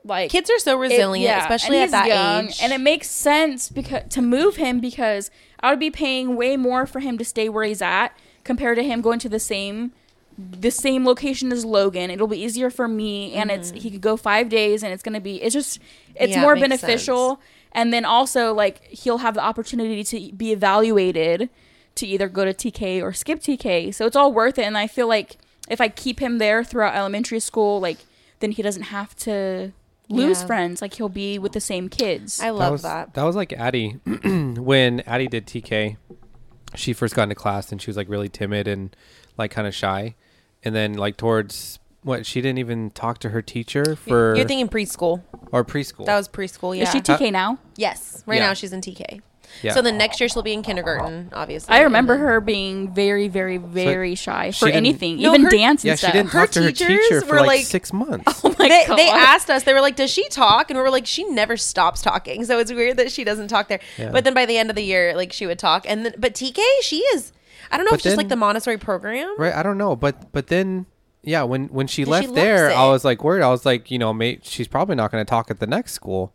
like 0.04 0.32
kids 0.32 0.50
are 0.50 0.60
so 0.60 0.78
it- 0.82 0.90
resilient, 0.90 1.24
yeah, 1.24 1.42
especially 1.44 1.78
and 1.78 1.94
at 1.94 2.08
that 2.08 2.46
age. 2.46 2.60
And 2.62 2.74
it 2.74 2.82
makes 2.82 3.10
sense 3.10 3.70
because 3.70 4.04
to 4.10 4.22
move 4.22 4.56
him 4.56 4.80
because 4.80 5.30
I 5.60 5.70
would 5.70 5.80
be 5.80 5.92
paying 5.92 6.36
way 6.36 6.58
more 6.58 6.86
for 6.86 7.00
him 7.00 7.18
to 7.18 7.26
stay 7.26 7.50
where 7.50 7.64
he's 7.64 7.82
at 7.82 8.10
compared 8.44 8.78
to 8.78 8.84
him 8.84 9.02
going 9.02 9.20
to 9.20 9.30
the 9.30 9.40
same 9.40 9.92
the 10.38 10.72
same 10.72 11.06
location 11.06 11.52
as 11.52 11.66
Logan. 11.66 12.10
It'll 12.10 12.26
be 12.28 12.42
easier 12.42 12.70
for 12.72 12.88
me 12.88 13.34
and 13.34 13.52
it's 13.52 13.72
he 13.72 13.92
could 13.92 14.02
go 14.02 14.18
5 14.18 14.50
days 14.50 14.82
and 14.82 14.92
it's 14.92 15.04
going 15.04 15.14
to 15.14 15.20
be 15.22 15.42
it's 15.44 15.54
just 15.54 15.78
it's 16.16 16.32
Mm-hmm. 16.32 16.32
Yeah, 16.32 16.42
more 16.42 16.56
makes 16.56 16.64
beneficial 16.68 17.42
and 17.74 17.94
then 17.94 18.06
also 18.06 18.54
like 18.54 18.84
he'll 18.88 19.20
have 19.20 19.36
the 19.36 19.42
opportunity 19.44 20.04
to 20.04 20.32
be 20.34 20.52
evaluated 20.52 21.50
to 21.96 22.08
either 22.08 22.28
go 22.28 22.46
to 22.46 22.54
TK 22.54 23.04
or 23.04 23.14
skip 23.14 23.40
TK. 23.40 23.94
So 23.94 24.06
it's 24.08 24.16
all 24.16 24.34
worth 24.34 24.58
it 24.58 24.64
and 24.64 24.78
I 24.78 24.88
feel 24.88 25.08
like 25.08 25.38
if 25.70 25.80
I 25.80 25.90
keep 25.90 26.20
him 26.20 26.38
there 26.40 26.64
throughout 26.64 26.96
elementary 26.96 27.40
school 27.40 27.80
like 27.80 28.00
then 28.40 28.52
he 28.52 28.64
doesn't 28.64 28.84
have 28.84 29.16
to 29.18 29.74
lose 30.12 30.42
Yeah. 30.42 30.48
friends 30.48 30.82
like 30.82 30.94
he'll 30.96 31.10
be 31.10 31.40
with 31.40 31.52
the 31.54 31.62
same 31.62 31.90
kids 31.90 32.40
I 32.40 32.50
love 32.52 32.72
was, 32.74 32.82
that. 32.84 33.14
That 33.16 33.24
was 33.24 33.36
like 33.36 33.54
Addie 33.54 33.92
when 34.26 35.02
Addie 35.02 35.28
did 35.28 35.46
TK. 35.48 35.98
She 36.76 36.94
first 36.94 37.16
got 37.16 37.24
into 37.24 37.36
class 37.36 37.72
and 37.72 37.82
she 37.82 37.90
was 37.90 37.98
like 37.98 38.08
really 38.10 38.30
timid 38.30 38.68
and 38.68 38.96
like 39.38 39.52
kind 39.52 39.68
of 39.68 39.76
shy, 39.76 40.16
and 40.64 40.74
then 40.76 40.94
like 40.94 41.18
towards 41.18 41.80
what 42.04 42.26
she 42.26 42.42
didn't 42.42 42.58
even 42.60 42.90
talk 42.92 43.20
to 43.20 43.30
her 43.30 43.42
teacher 43.42 43.96
for 43.96 44.36
You're 44.36 44.48
thinking 44.48 44.68
preschool. 44.70 45.22
or 45.52 45.64
preschool. 45.66 46.06
That 46.06 46.16
was 46.18 46.28
preschool. 46.28 46.76
Yeah. 46.76 46.84
is 46.84 46.92
she 46.92 47.02
TK 47.02 47.28
uh, 47.28 47.30
now 47.32 47.58
yes. 47.76 48.24
Right 48.26 48.40
Yeah. 48.40 48.48
now 48.48 48.54
she's 48.54 48.74
in 48.74 48.82
TK. 48.82 49.22
Yeah. 49.62 49.74
So 49.74 49.82
the 49.82 49.92
next 49.92 50.20
year 50.20 50.28
she'll 50.30 50.44
be 50.44 50.54
in 50.54 50.62
kindergarten, 50.64 51.30
obviously. 51.34 51.74
I 51.76 51.82
remember 51.82 52.14
then- 52.16 52.26
her 52.26 52.42
being 52.42 52.94
very 52.94 53.28
very 53.28 53.58
very 53.58 54.16
shy 54.16 54.52
for 54.52 54.66
didn't- 54.66 54.78
anything 54.78 55.18
No, 55.22 55.30
even 55.34 55.44
her- 55.44 55.50
dance 55.50 55.84
and 55.84 55.90
yeah, 55.90 55.94
she 55.96 55.98
stuff 56.00 56.14
didn't 56.14 56.30
Her 56.32 56.40
talk 56.42 56.52
to 56.52 56.62
her 56.64 56.72
teachers 56.72 57.08
teacher 57.10 57.22
for 57.22 57.28
were 57.36 57.40
like, 57.42 57.48
like- 57.48 57.66
six 57.66 57.92
months. 57.94 58.42
oh 58.46 58.56
my 58.58 58.68
they, 58.68 58.86
god 58.88 58.98
they 58.98 59.10
asked 59.10 59.50
us 59.50 59.64
they 59.64 59.74
were 59.74 59.82
like 59.82 59.96
does 59.96 60.10
she 60.12 60.28
talk 60.30 60.70
and 60.70 60.78
we 60.78 60.84
were 60.84 60.90
like 60.90 61.06
she 61.06 61.24
never 61.26 61.58
stops 61.58 62.02
talking 62.02 62.46
so 62.46 62.60
it's 62.60 62.72
weird 62.72 62.98
that 62.98 63.12
she 63.12 63.24
doesn't 63.24 63.48
talk 63.48 63.68
there 63.68 63.80
Yeah. 63.98 64.12
but 64.12 64.24
then 64.24 64.34
by 64.34 64.46
the 64.46 64.58
end 64.58 64.70
of 64.70 64.76
the 64.76 64.84
year 64.84 65.16
like 65.16 65.32
she 65.34 65.46
would 65.48 65.60
talk 65.60 65.86
and 65.88 66.06
then 66.06 66.14
but 66.18 66.34
tk 66.34 66.58
she 66.82 66.98
is 67.14 67.32
i 67.72 67.78
don't 67.78 67.86
know 67.86 67.92
But 67.92 67.96
if 67.96 68.00
it's 68.00 68.04
just 68.06 68.18
like 68.18 68.26
then- 68.30 68.38
the 68.40 68.46
montessori 68.46 68.78
program 68.78 69.36
right? 69.38 69.54
I 69.54 69.64
don't 69.64 69.78
know, 69.78 69.96
but 69.96 70.32
but 70.32 70.48
then 70.48 70.86
yeah, 71.24 71.44
when 71.44 71.66
when 71.68 71.86
she 71.86 72.02
she 72.02 72.06
left 72.06 72.30
loves 72.30 72.36
there, 72.36 72.72
I 72.72 72.88
it. 72.88 72.90
was 72.90 73.06
like 73.06 73.24
worried. 73.24 73.44
I 73.44 73.50
was 73.50 73.64
like, 73.64 73.92
you 73.92 74.00
know, 74.00 74.12
mate, 74.12 74.44
she's 74.44 74.68
probably 74.68 74.96
not 74.96 75.12
going 75.12 75.24
to 75.24 75.30
talk 75.30 75.52
at 75.52 75.60
the 75.60 75.68
next 75.68 75.92
school. 75.94 76.34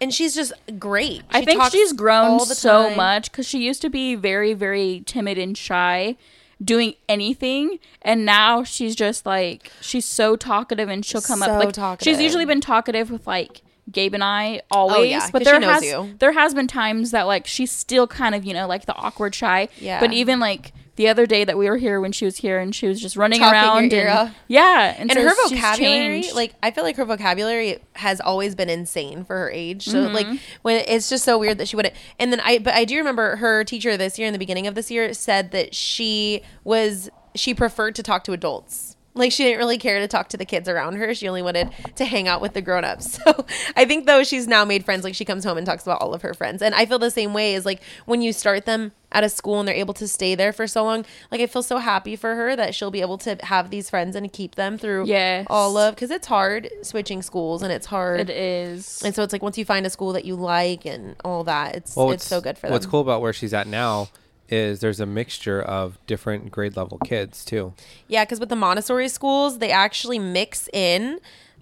And 0.00 0.12
she's 0.12 0.34
just 0.34 0.52
great 0.78 1.22
I 1.30 1.44
think 1.44 1.62
she's 1.70 1.92
grown 1.92 2.40
so 2.40 2.88
time. 2.88 2.96
much 2.96 3.30
because 3.30 3.46
she 3.46 3.64
used 3.64 3.80
to 3.82 3.90
be 3.90 4.14
very, 4.14 4.52
very 4.54 5.02
timid 5.06 5.38
and 5.38 5.56
shy, 5.56 6.16
doing 6.62 6.94
anything, 7.08 7.78
and 8.02 8.24
now 8.24 8.62
she's 8.64 8.94
just 8.96 9.24
like 9.26 9.70
she's 9.80 10.04
so 10.04 10.36
talkative 10.36 10.88
and 10.88 11.04
she'll 11.04 11.20
come 11.22 11.40
So 11.40 11.46
up 11.46 11.64
like 11.64 11.72
talkative. 11.74 12.04
she's 12.12 12.20
usually 12.22 12.44
been 12.44 12.60
talkative 12.60 13.10
with 13.10 13.26
like 13.26 13.62
Gabe 13.90 14.14
and 14.14 14.24
I 14.24 14.62
always, 14.70 14.96
Oh, 14.98 15.02
yeah, 15.02 15.28
but 15.32 15.40
she 15.40 15.44
there 15.44 15.60
knows 15.60 15.70
has 15.74 15.84
you. 15.84 16.14
there 16.18 16.32
has 16.32 16.54
been 16.54 16.66
times 16.66 17.12
that 17.12 17.22
like 17.22 17.46
she's 17.46 17.70
still 17.70 18.06
kind 18.06 18.34
of 18.34 18.44
you 18.44 18.52
know 18.52 18.66
like 18.66 18.86
the 18.86 18.94
awkward 18.96 19.34
shy, 19.34 19.68
Yeah. 19.78 20.00
But 20.00 20.12
even 20.12 20.40
like 20.40 20.72
the 20.96 21.08
other 21.08 21.26
day 21.26 21.44
that 21.44 21.56
we 21.56 21.68
were 21.68 21.76
here 21.76 22.00
when 22.00 22.12
she 22.12 22.24
was 22.24 22.38
here 22.38 22.58
and 22.58 22.74
she 22.74 22.88
was 22.88 23.00
just 23.00 23.16
running 23.16 23.38
Talking 23.40 23.54
around 23.54 23.92
and 23.92 24.34
yeah, 24.48 24.94
and, 24.98 25.10
and 25.10 25.18
so 25.18 25.22
her 25.22 25.34
vocabulary 25.48 26.24
like 26.34 26.54
i 26.62 26.70
feel 26.70 26.84
like 26.84 26.96
her 26.96 27.04
vocabulary 27.04 27.78
has 27.94 28.20
always 28.20 28.54
been 28.54 28.68
insane 28.68 29.24
for 29.24 29.36
her 29.36 29.50
age. 29.50 29.84
So 29.84 29.96
Mm-hmm. 30.06 30.14
like 30.14 30.26
when 30.62 30.84
it's 30.88 31.08
just 31.08 31.24
so 31.24 31.38
weird 31.38 31.58
that 31.58 31.68
she 31.68 31.76
wouldn't 31.76 31.94
and 32.18 32.32
then 32.32 32.40
i 32.40 32.58
but 32.58 32.74
i 32.74 32.84
do 32.84 32.96
remember 32.98 33.36
her 33.36 33.64
teacher 33.64 33.96
this 33.96 34.18
year 34.18 34.26
in 34.26 34.32
the 34.32 34.38
beginning 34.38 34.66
of 34.66 34.74
this 34.74 34.90
year 34.90 35.12
said 35.14 35.50
that 35.52 35.74
she 35.74 36.42
was 36.64 37.08
she 37.34 37.54
preferred 37.54 37.94
to 37.94 38.02
talk 38.02 38.24
to 38.24 38.32
adults 38.32 38.95
like 39.16 39.32
she 39.32 39.42
didn't 39.44 39.58
really 39.58 39.78
care 39.78 39.98
to 39.98 40.06
talk 40.08 40.28
to 40.28 40.36
the 40.36 40.44
kids 40.44 40.68
around 40.68 40.96
her. 40.96 41.14
She 41.14 41.26
only 41.26 41.42
wanted 41.42 41.70
to 41.96 42.04
hang 42.04 42.28
out 42.28 42.40
with 42.40 42.52
the 42.54 42.62
grown-ups. 42.62 43.18
So 43.26 43.44
i 43.74 43.84
think 43.84 44.06
though 44.06 44.22
she's 44.22 44.46
now 44.46 44.64
made 44.64 44.84
friends. 44.84 45.02
Like 45.04 45.14
she 45.14 45.24
comes 45.24 45.42
home 45.42 45.56
and 45.58 45.66
talks 45.66 45.82
about 45.84 46.00
all 46.00 46.14
of 46.14 46.22
her 46.22 46.34
friends. 46.34 46.62
And 46.62 46.74
i 46.74 46.86
feel 46.86 46.98
the 46.98 47.10
same 47.10 47.32
way 47.34 47.54
is 47.54 47.64
like 47.66 47.80
when 48.04 48.22
you 48.22 48.32
start 48.32 48.66
them 48.66 48.92
at 49.12 49.24
a 49.24 49.28
school 49.28 49.58
and 49.60 49.66
they're 49.68 49.74
able 49.74 49.94
to 49.94 50.06
stay 50.08 50.34
there 50.34 50.52
for 50.52 50.66
so 50.66 50.82
long 50.84 51.04
like 51.30 51.40
i 51.40 51.46
feel 51.46 51.62
so 51.62 51.78
happy 51.78 52.16
for 52.16 52.34
her 52.34 52.54
that 52.56 52.74
she'll 52.74 52.90
be 52.90 53.00
able 53.00 53.16
to 53.16 53.36
have 53.44 53.70
these 53.70 53.88
friends 53.88 54.16
and 54.16 54.30
keep 54.32 54.56
them 54.56 54.76
through 54.76 55.06
Yes. 55.06 55.46
all 55.48 55.76
of 55.76 55.94
because 55.94 56.10
it's 56.10 56.26
hard 56.26 56.68
switching 56.82 57.22
schools 57.22 57.62
and 57.62 57.72
it's 57.72 57.86
hard. 57.86 58.20
It 58.20 58.30
is. 58.30 59.02
and 59.04 59.14
so 59.14 59.22
it's 59.22 59.32
like 59.32 59.42
once 59.42 59.56
you 59.56 59.64
find 59.64 59.86
a 59.86 59.90
school 59.90 60.12
that 60.12 60.24
you 60.24 60.34
like 60.34 60.84
and 60.84 61.14
all 61.24 61.44
that 61.44 61.76
it's 61.76 61.96
Well, 61.96 62.10
it's 62.10 62.24
so 62.26 62.40
good 62.40 62.58
for 62.58 62.66
them. 62.66 62.72
What's 62.72 62.86
cool 62.86 63.00
about 63.00 63.20
where 63.22 63.32
she's 63.32 63.54
at 63.54 63.66
now 63.68 64.08
is 64.48 64.80
there's 64.80 65.00
a 65.00 65.06
mixture 65.06 65.60
of 65.62 65.98
different 66.06 66.50
grade 66.50 66.76
level 66.76 66.98
kids 66.98 67.44
too. 67.44 67.72
yeah 68.08 68.24
because 68.24 68.40
with 68.40 68.48
the 68.48 68.56
montessori 68.56 69.08
schools 69.08 69.58
they 69.58 69.70
actually 69.70 70.18
mix 70.18 70.68
in 70.72 71.18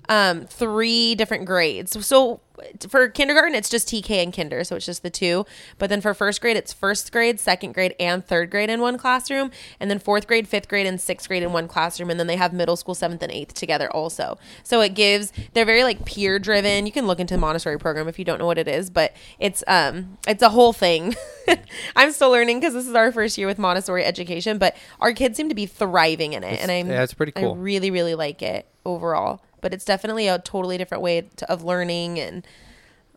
um, 0.08 0.46
three 0.46 1.14
different 1.14 1.44
grades. 1.44 2.06
So 2.06 2.40
for 2.88 3.08
kindergarten, 3.08 3.54
it's 3.54 3.68
just 3.68 3.88
TK 3.88 4.22
and 4.22 4.32
Kinder, 4.32 4.62
so 4.64 4.76
it's 4.76 4.86
just 4.86 5.02
the 5.02 5.10
two. 5.10 5.44
But 5.78 5.90
then 5.90 6.00
for 6.00 6.14
first 6.14 6.40
grade, 6.40 6.56
it's 6.56 6.72
first 6.72 7.10
grade, 7.10 7.40
second 7.40 7.72
grade, 7.72 7.94
and 7.98 8.24
third 8.24 8.50
grade 8.50 8.70
in 8.70 8.80
one 8.80 8.96
classroom, 8.96 9.50
and 9.80 9.90
then 9.90 9.98
fourth 9.98 10.26
grade, 10.26 10.46
fifth 10.46 10.68
grade, 10.68 10.86
and 10.86 11.00
sixth 11.00 11.28
grade 11.28 11.42
in 11.42 11.52
one 11.52 11.68
classroom, 11.68 12.10
and 12.10 12.18
then 12.18 12.26
they 12.26 12.36
have 12.36 12.52
middle 12.52 12.76
school, 12.76 12.94
seventh 12.94 13.22
and 13.22 13.32
eighth 13.32 13.54
together 13.54 13.90
also. 13.90 14.38
So 14.62 14.80
it 14.80 14.94
gives 14.94 15.32
they're 15.52 15.64
very 15.64 15.82
like 15.82 16.04
peer 16.04 16.38
driven. 16.38 16.86
You 16.86 16.92
can 16.92 17.06
look 17.06 17.20
into 17.20 17.34
the 17.34 17.40
Montessori 17.40 17.78
program 17.78 18.08
if 18.08 18.18
you 18.18 18.24
don't 18.24 18.38
know 18.38 18.46
what 18.46 18.58
it 18.58 18.68
is, 18.68 18.90
but 18.90 19.14
it's 19.38 19.64
um 19.66 20.18
it's 20.26 20.42
a 20.42 20.50
whole 20.50 20.72
thing. 20.72 21.14
I'm 21.96 22.12
still 22.12 22.30
learning 22.30 22.60
because 22.60 22.74
this 22.74 22.86
is 22.86 22.94
our 22.94 23.10
first 23.10 23.36
year 23.36 23.46
with 23.46 23.58
Montessori 23.58 24.04
education, 24.04 24.58
but 24.58 24.76
our 25.00 25.12
kids 25.12 25.36
seem 25.36 25.48
to 25.48 25.54
be 25.54 25.66
thriving 25.66 26.34
in 26.34 26.44
it, 26.44 26.60
and 26.60 26.70
I'm 26.70 26.88
yeah, 26.88 27.02
it's 27.02 27.14
pretty 27.14 27.32
cool. 27.32 27.54
I 27.54 27.56
really 27.56 27.90
really 27.90 28.14
like 28.14 28.42
it 28.42 28.68
overall 28.84 29.40
but 29.64 29.72
it's 29.72 29.86
definitely 29.86 30.28
a 30.28 30.38
totally 30.38 30.76
different 30.76 31.02
way 31.02 31.22
to, 31.36 31.50
of 31.50 31.64
learning 31.64 32.20
and 32.20 32.46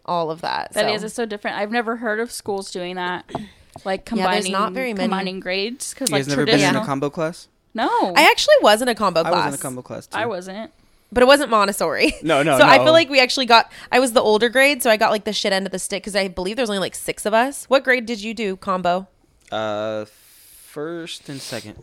all 0.05 0.31
of 0.31 0.39
that. 0.39 0.71
That 0.71 0.85
so. 0.85 0.93
is, 0.93 1.03
it's 1.03 1.13
so 1.13 1.25
different. 1.25 1.57
I've 1.57 1.71
never 1.71 1.97
heard 1.97 2.21
of 2.21 2.31
schools 2.31 2.71
doing 2.71 2.95
that, 2.95 3.29
like 3.83 4.05
combining 4.05 4.23
Yeah, 4.23 4.31
there's 4.31 4.45
combining 4.45 4.51
not 4.53 4.71
very 4.71 4.93
many. 4.93 5.03
combining 5.09 5.39
grades 5.41 5.93
because 5.93 6.09
like 6.09 6.19
guys 6.21 6.29
never 6.29 6.45
been 6.45 6.53
in 6.55 6.59
traditional. 6.61 6.83
a 6.83 6.85
combo 6.85 7.09
class? 7.09 7.49
no, 7.73 8.13
I 8.15 8.31
actually 8.31 8.55
was 8.61 8.81
in 8.81 8.87
a 8.87 8.95
combo 8.95 9.23
class. 9.23 9.33
I 9.33 9.45
was 9.45 9.55
in 9.55 9.59
a 9.59 9.61
combo 9.61 9.81
class 9.81 10.07
too. 10.07 10.17
I 10.17 10.25
wasn't. 10.25 10.71
but 11.11 11.21
it 11.21 11.25
wasn't 11.25 11.49
Montessori. 11.51 12.13
No, 12.23 12.41
no, 12.43 12.57
So 12.59 12.63
I 12.65 12.77
feel 12.77 12.93
like 12.93 13.09
we 13.09 13.19
actually 13.19 13.45
got. 13.45 13.69
I 13.91 13.99
was 13.99 14.13
the 14.13 14.21
older 14.21 14.47
grade, 14.47 14.81
so 14.81 14.89
I 14.89 14.95
got 14.95 15.11
like 15.11 15.25
the 15.25 15.33
shit 15.33 15.51
end 15.51 15.65
of 15.65 15.73
the 15.73 15.79
stick 15.79 16.01
because 16.01 16.15
I 16.15 16.29
believe 16.29 16.55
there's 16.55 16.69
only 16.69 16.79
like 16.79 16.95
six 16.95 17.25
of 17.25 17.33
us. 17.33 17.65
What 17.65 17.83
grade 17.83 18.05
did 18.05 18.23
you 18.23 18.33
do 18.33 18.55
combo? 18.55 19.09
Uh, 19.51 20.05
first 20.05 21.27
and 21.27 21.41
second. 21.41 21.75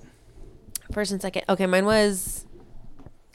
First 0.91 1.13
and 1.13 1.21
second. 1.21 1.43
Okay, 1.51 1.67
mine 1.67 1.85
was. 1.85 2.47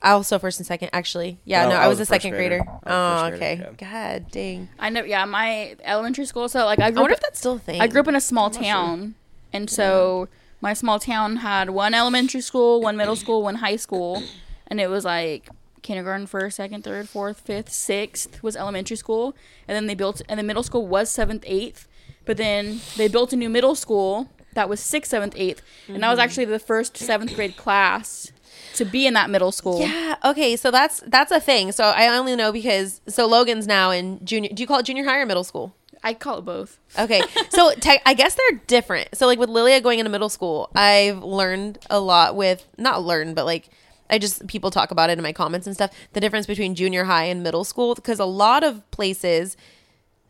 I 0.01 0.12
also 0.12 0.39
first 0.39 0.59
and 0.59 0.65
second, 0.67 0.89
actually. 0.93 1.39
Yeah, 1.45 1.63
No, 1.63 1.69
no, 1.71 1.75
I 1.75 1.83
I 1.83 1.88
was 1.88 1.99
was 1.99 2.09
a 2.09 2.13
a 2.13 2.15
second 2.15 2.31
grader. 2.31 2.59
grader. 2.59 2.69
I 2.83 2.89
was 2.89 3.21
a 3.21 3.25
Oh, 3.33 3.35
okay. 3.35 3.55
grader, 3.57 3.75
God 3.77 4.31
dang. 4.31 4.69
I 4.79 4.89
know. 4.89 5.03
Yeah, 5.03 5.25
my 5.25 5.75
elementary 5.83 6.25
school. 6.25 6.47
So 6.47 6.65
like 6.65 6.79
I 6.79 6.91
grew 6.91 6.99
I 6.99 7.01
wonder 7.01 7.13
up. 7.13 7.19
if 7.19 7.23
that's 7.23 7.39
still 7.39 7.53
a 7.55 7.59
thing. 7.59 7.81
I 7.81 7.88
grew 7.88 8.01
up 8.01 8.07
in 8.07 8.15
a 8.15 8.21
small 8.21 8.49
town, 8.49 9.15
and 9.51 9.69
so 9.69 10.29
my 10.62 10.73
small 10.73 10.99
town 10.99 11.38
had 11.38 11.69
one 11.71 11.93
elementary 11.93 12.41
school, 12.41 12.81
one 12.81 12.95
middle 12.97 13.15
school, 13.15 13.43
one 13.43 13.55
high 13.55 13.75
school, 13.77 14.23
and 14.67 14.79
it 14.79 14.89
was 14.89 15.03
like 15.05 15.49
kindergarten, 15.81 16.27
first, 16.27 16.57
second, 16.57 16.83
third, 16.83 17.07
fourth, 17.09 17.39
fifth, 17.41 17.69
sixth 17.71 18.43
was 18.43 18.55
elementary 18.55 18.97
school, 18.97 19.35
and 19.67 19.75
then 19.75 19.85
they 19.88 19.95
built, 19.95 20.21
and 20.29 20.38
the 20.39 20.43
middle 20.43 20.63
school 20.63 20.85
was 20.88 21.09
seventh, 21.09 21.43
eighth, 21.47 21.88
but 22.25 22.38
then 22.38 22.81
they 22.97 23.07
built 23.07 23.31
a 23.33 23.35
new 23.38 23.49
middle 23.49 23.75
school 23.75 24.29
that 24.53 24.67
was 24.67 24.79
sixth, 24.81 25.12
seventh, 25.12 25.33
eighth, 25.38 25.62
and 25.88 26.03
I 26.05 26.09
was 26.09 26.19
mm-hmm. 26.19 26.23
actually 26.23 26.45
the 26.45 26.59
first 26.59 26.97
seventh 26.97 27.33
grade 27.35 27.55
class 27.55 28.31
to 28.80 28.86
be 28.86 29.06
in 29.06 29.13
that 29.13 29.30
middle 29.30 29.52
school. 29.52 29.82
Yeah. 29.82 30.15
Okay. 30.26 30.56
So 30.56 30.72
that's 30.72 31.02
that's 31.08 31.32
a 31.32 31.39
thing. 31.39 31.72
So 31.72 31.84
I 31.86 32.08
only 32.18 32.36
know 32.36 32.52
because 32.52 33.00
so 33.08 33.28
Logan's 33.28 33.68
now 33.68 33.92
in 33.92 34.24
junior. 34.26 34.50
Do 34.54 34.62
you 34.63 34.68
call 34.68 34.80
it 34.80 34.86
junior 34.86 35.06
high 35.06 35.20
or 35.20 35.26
middle 35.26 35.44
school? 35.44 35.76
I 36.04 36.13
call 36.13 36.38
it 36.39 36.46
both. 36.46 36.80
Okay, 36.98 37.22
so 37.50 37.72
te- 37.80 38.00
I 38.06 38.13
guess 38.13 38.36
they're 38.36 38.60
different. 38.68 39.10
So 39.18 39.26
like 39.28 39.38
with 39.38 39.50
Lilia 39.50 39.82
going 39.82 40.00
into 40.00 40.10
middle 40.10 40.30
school, 40.30 40.70
I've 40.74 41.22
learned 41.24 41.80
a 41.89 42.00
lot 42.00 42.36
with 42.36 42.65
not 42.78 43.04
learned, 43.04 43.36
but 43.36 43.46
like 43.46 43.70
I 44.10 44.18
just 44.18 44.48
people 44.48 44.72
talk 44.72 44.92
about 44.92 45.10
it 45.10 45.18
in 45.18 45.24
my 45.24 45.34
comments 45.34 45.68
and 45.68 45.76
stuff. 45.76 45.92
The 46.13 46.22
difference 46.22 46.48
between 46.48 46.76
junior 46.76 47.04
high 47.04 47.26
and 47.26 47.44
middle 47.44 47.63
school 47.63 47.96
because 47.96 48.20
a 48.20 48.26
lot 48.26 48.63
of 48.63 48.89
places, 48.92 49.58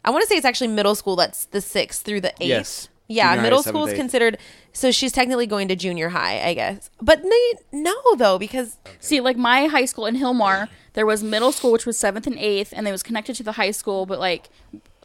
I 0.04 0.10
want 0.10 0.24
to 0.24 0.28
say 0.28 0.36
it's 0.36 0.46
actually 0.46 0.70
middle 0.70 0.96
school 0.96 1.16
that's 1.16 1.46
the 1.46 1.62
sixth 1.62 2.04
through 2.04 2.22
the 2.22 2.34
eighth. 2.42 2.50
Yes. 2.50 2.90
Yeah, 3.12 3.24
Junior 3.24 3.38
high 3.38 3.43
middle 3.43 3.60
is 3.60 3.65
school 3.65 3.86
is 3.86 3.89
eighth. 3.93 3.98
considered. 4.00 4.38
So 4.72 4.91
she's 4.91 5.12
technically 5.12 5.48
going 5.48 5.67
to 5.67 5.76
junior 5.76 6.10
high, 6.10 6.41
I 6.48 6.54
guess. 6.54 6.89
But 7.02 7.24
they, 7.24 7.54
no, 7.72 7.95
though, 8.17 8.38
because 8.38 8.78
See, 9.00 9.19
like 9.19 9.36
my 9.36 9.65
high 9.65 9.86
school 9.86 10.06
in 10.06 10.15
Hilmar, 10.15 10.69
there 10.93 11.08
was 11.08 11.24
middle 11.24 11.52
school, 11.52 11.72
which 11.72 11.88
was 11.88 11.98
seventh 11.98 12.28
and 12.28 12.38
eighth, 12.38 12.72
and 12.76 12.88
it 12.88 12.91
was 12.91 13.02
connected 13.04 13.36
to 13.38 13.43
the 13.43 13.54
high 13.54 13.72
school. 13.72 14.06
But 14.06 14.19
like, 14.19 14.50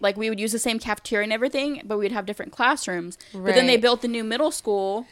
like 0.00 0.18
we 0.18 0.28
would 0.28 0.38
use 0.38 0.52
the 0.52 0.58
same 0.58 0.78
cafeteria 0.78 1.24
and 1.24 1.32
everything, 1.32 1.80
but 1.84 1.98
we'd 1.98 2.12
have 2.12 2.26
different 2.26 2.52
classrooms. 2.52 3.16
But 3.32 3.54
then 3.54 3.66
they 3.66 3.72
Right. 3.74 3.80
built 3.80 4.02
the 4.02 4.08
new 4.08 4.22
middle 4.22 4.50
school, 4.50 5.06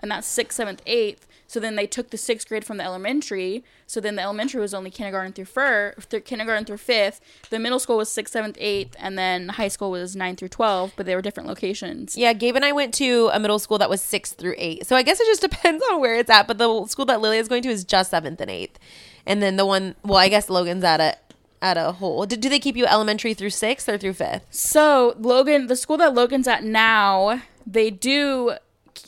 and 0.00 0.10
that's 0.10 0.26
sixth, 0.26 0.56
seventh, 0.56 0.80
eighth. 0.86 1.26
So 1.48 1.58
then 1.58 1.76
they 1.76 1.86
took 1.86 2.10
the 2.10 2.18
sixth 2.18 2.46
grade 2.46 2.64
from 2.64 2.76
the 2.76 2.84
elementary. 2.84 3.64
So 3.86 4.00
then 4.00 4.16
the 4.16 4.22
elementary 4.22 4.60
was 4.60 4.74
only 4.74 4.90
kindergarten 4.90 5.32
through 5.32 5.46
fir- 5.46 5.94
through 5.98 6.20
kindergarten 6.20 6.66
through 6.66 6.76
fifth. 6.76 7.20
The 7.48 7.58
middle 7.58 7.80
school 7.80 7.96
was 7.96 8.10
sixth, 8.10 8.34
seventh, 8.34 8.56
eighth, 8.60 8.94
and 9.00 9.18
then 9.18 9.48
high 9.48 9.68
school 9.68 9.90
was 9.90 10.14
nine 10.14 10.36
through 10.36 10.50
twelve. 10.50 10.92
But 10.94 11.06
they 11.06 11.14
were 11.14 11.22
different 11.22 11.48
locations. 11.48 12.16
Yeah, 12.16 12.34
Gabe 12.34 12.54
and 12.54 12.64
I 12.66 12.72
went 12.72 12.92
to 12.94 13.30
a 13.32 13.40
middle 13.40 13.58
school 13.58 13.78
that 13.78 13.88
was 13.88 14.02
six 14.02 14.32
through 14.32 14.54
eight. 14.58 14.86
So 14.86 14.94
I 14.94 15.02
guess 15.02 15.18
it 15.18 15.26
just 15.26 15.40
depends 15.50 15.82
on 15.90 16.00
where 16.00 16.16
it's 16.16 16.30
at. 16.30 16.46
But 16.46 16.58
the 16.58 16.86
school 16.86 17.06
that 17.06 17.20
Lily 17.20 17.38
is 17.38 17.48
going 17.48 17.62
to 17.62 17.70
is 17.70 17.82
just 17.82 18.10
seventh 18.10 18.40
and 18.40 18.50
eighth. 18.50 18.78
And 19.26 19.42
then 19.42 19.56
the 19.56 19.66
one, 19.66 19.94
well, 20.04 20.18
I 20.18 20.28
guess 20.28 20.50
Logan's 20.50 20.84
at 20.84 21.00
a 21.00 21.16
at 21.62 21.76
a 21.76 21.92
whole. 21.92 22.26
Do, 22.26 22.36
do 22.36 22.48
they 22.48 22.60
keep 22.60 22.76
you 22.76 22.86
elementary 22.86 23.34
through 23.34 23.50
sixth 23.50 23.88
or 23.88 23.96
through 23.98 24.12
fifth? 24.12 24.46
So 24.50 25.14
Logan, 25.18 25.66
the 25.66 25.76
school 25.76 25.96
that 25.96 26.14
Logan's 26.14 26.46
at 26.46 26.62
now, 26.62 27.42
they 27.66 27.90
do 27.90 28.52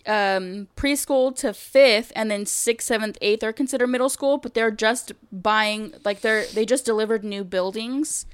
um, 0.07 0.69
preschool 0.77 1.35
to 1.37 1.53
fifth, 1.53 2.13
and 2.15 2.31
then 2.31 2.47
sixth, 2.47 2.87
seventh, 2.89 3.19
eighth 3.21 3.43
are 3.43 3.53
considered 3.53 3.89
middle 3.89 4.09
school. 4.09 4.39
But 4.39 4.55
they're 4.55 4.71
just 4.71 5.13
buying, 5.33 5.95
like 6.05 6.21
they're 6.21 6.45
they 6.47 6.65
just 6.65 6.85
delivered 6.85 7.25
new 7.25 7.45
buildings. 7.45 8.27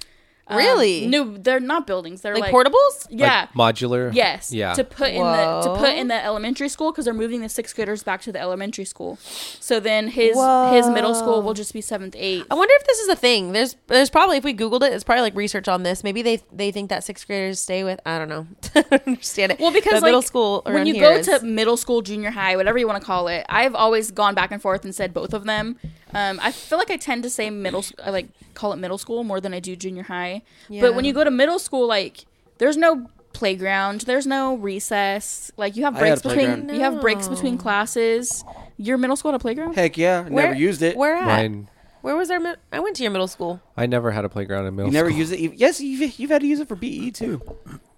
Um, 0.49 0.57
Really? 0.59 1.07
new? 1.07 1.37
They're 1.39 1.59
not 1.59 1.87
buildings. 1.87 2.21
They're 2.21 2.35
Like, 2.35 2.53
like, 2.53 2.55
portables? 2.55 3.07
Yeah. 3.11 3.49
Like 3.55 3.77
modular. 3.77 4.15
Yes. 4.15 4.53
Yeah. 4.53 4.75
To 4.75 4.85
put 4.85 5.11
in 5.11 5.23
the 5.23 5.61
to 5.65 5.75
put 5.77 5.95
in 5.97 6.07
the 6.09 6.25
elementary 6.25 6.69
school 6.69 6.93
because 6.93 7.05
they're 7.05 7.15
moving 7.15 7.41
the 7.41 7.49
sixth 7.49 7.75
graders 7.75 8.03
back 8.05 8.21
to 8.23 8.33
the 8.33 8.39
elementary 8.41 8.85
school. 8.85 9.19
So 9.23 9.81
then 9.81 10.09
his 10.09 10.37
his 10.37 10.89
middle 10.91 11.15
school 11.15 11.43
will 11.43 11.55
just 11.55 11.73
be 11.73 11.81
seventh, 11.81 12.15
eighth. 12.17 12.47
I 12.51 12.55
wonder 12.55 12.73
if 12.79 12.87
this 12.87 12.99
is 13.01 13.09
a 13.09 13.17
thing. 13.17 13.53
There's 13.53 13.77
there's 13.89 14.11
probably 14.11 14.37
if 14.37 14.45
we 14.45 14.55
googled 14.55 14.83
it, 14.83 14.93
it's 14.93 15.03
probably 15.05 15.23
like 15.23 15.35
research 15.35 15.67
on 15.67 15.83
this. 15.83 16.05
Maybe 16.05 16.23
they 16.23 16.41
they 16.53 16.71
think 16.71 16.91
that 16.91 17.03
sixth 17.03 17.27
graders 17.27 17.59
stay 17.59 17.83
with. 17.83 17.99
I 18.07 18.19
don't 18.19 18.29
know. 18.29 18.47
I 18.77 18.83
don't 18.83 19.07
understand 19.09 19.53
it. 19.53 19.59
Well, 19.59 19.73
because 19.73 19.95
like, 19.95 20.05
middle 20.05 20.23
school 20.23 20.63
when 20.65 20.87
you 20.87 21.01
go 21.01 21.13
is- 21.13 21.27
to 21.27 21.45
middle 21.45 21.77
school, 21.77 22.03
junior 22.03 22.31
high, 22.31 22.55
whatever 22.57 22.79
you 22.79 22.87
want 22.87 23.01
to 23.01 23.05
call 23.07 23.27
it, 23.29 23.45
I've 23.49 23.75
always 23.75 24.13
gone 24.13 24.35
back 24.37 24.53
and 24.53 24.63
forth 24.63 24.85
and 24.85 24.95
said 24.95 25.13
both 25.13 25.35
of 25.35 25.45
them. 25.45 25.77
Um, 26.17 26.41
I 26.43 26.51
feel 26.53 26.79
like 26.79 26.91
I 26.91 26.97
tend 26.97 27.23
to 27.25 27.31
say 27.31 27.51
middle, 27.51 27.81
s- 27.81 27.93
I 28.03 28.11
like 28.11 28.29
call 28.55 28.73
it 28.73 28.77
middle 28.77 28.99
school 28.99 29.23
more 29.25 29.41
than 29.41 29.53
I 29.53 29.61
do 29.61 29.77
junior 29.77 30.05
high. 30.05 30.43
But 30.71 30.95
when 30.95 31.05
you 31.05 31.13
go 31.13 31.25
to 31.25 31.31
middle 31.31 31.59
school, 31.59 31.87
like 31.87 32.25
there's 32.59 32.77
no 32.77 33.09
playground, 33.33 34.03
there's 34.03 34.27
no 34.27 34.55
recess. 34.57 35.51
Like 35.57 35.77
you 35.77 35.85
have 35.85 35.99
breaks 35.99 36.23
between 36.23 36.47
playground. 36.47 36.71
you 36.75 36.81
have 36.81 37.01
breaks 37.01 37.29
between 37.29 37.59
classes. 37.59 38.45
Your 38.79 38.97
middle 38.99 39.17
school 39.17 39.33
had 39.33 39.41
a 39.41 39.43
playground? 39.43 39.75
Heck 39.75 39.97
yeah, 39.99 40.23
where, 40.29 40.49
never 40.49 40.59
used 40.59 40.83
it. 40.83 40.97
Where 40.97 41.17
at? 41.17 41.27
Mine. 41.27 41.69
Where 42.03 42.17
was 42.17 42.31
our? 42.31 42.39
Mi- 42.41 42.55
I 42.73 42.79
went 42.81 42.97
to 42.97 43.03
your 43.03 43.11
middle 43.13 43.27
school. 43.29 43.61
I 43.77 43.87
never 43.87 44.11
had 44.13 44.25
a 44.25 44.29
playground 44.29 44.67
in 44.67 44.75
middle 44.77 44.89
You 44.91 44.95
never 44.95 45.11
school. 45.11 45.19
used 45.19 45.33
it. 45.33 45.55
Yes, 45.55 45.81
you've, 45.81 46.19
you've 46.19 46.31
had 46.31 46.41
to 46.43 46.47
use 46.47 46.61
it 46.61 46.69
for 46.69 46.77
PE 46.77 47.11
too. 47.11 47.43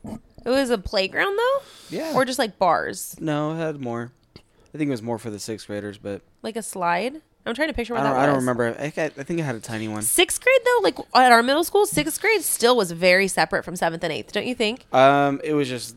It 0.05 0.51
was 0.51 0.71
a 0.71 0.79
playground 0.79 1.37
though, 1.37 1.63
Yeah. 1.91 2.13
or 2.15 2.25
just 2.25 2.39
like 2.39 2.59
bars, 2.59 3.17
no, 3.21 3.53
it 3.53 3.57
had 3.59 3.81
more. 3.81 4.13
I 4.75 4.79
think 4.79 4.89
it 4.89 4.93
was 4.93 5.03
more 5.03 5.19
for 5.19 5.31
the 5.31 5.39
sixth 5.39 5.67
graders, 5.67 5.99
but 5.99 6.23
like 6.43 6.57
a 6.57 6.63
slide. 6.63 7.21
I'm 7.49 7.55
trying 7.55 7.69
to 7.69 7.75
picture 7.75 7.95
I 7.95 7.99
what 7.99 8.05
don't, 8.05 8.15
that 8.15 8.21
I 8.23 8.27
don't 8.27 8.37
remember. 8.37 8.69
I, 8.79 8.91
think 8.91 8.99
I 8.99 9.21
I 9.21 9.25
think 9.25 9.41
I 9.41 9.43
had 9.45 9.55
a 9.57 9.61
tiny 9.61 9.89
one. 9.89 10.03
Sixth 10.03 10.41
grade 10.43 10.61
though, 10.65 10.81
like 10.83 10.99
at 11.15 11.33
our 11.33 11.43
middle 11.43 11.65
school, 11.65 11.87
sixth 11.87 12.21
grade 12.21 12.43
still 12.43 12.77
was 12.77 12.93
very 12.93 13.29
separate 13.29 13.65
from 13.65 13.77
seventh 13.77 14.05
and 14.05 14.13
eighth. 14.13 14.33
Don't 14.33 14.47
you 14.47 14.55
think? 14.55 14.87
Um, 14.95 15.41
it 15.43 15.55
was 15.55 15.69
just 15.69 15.97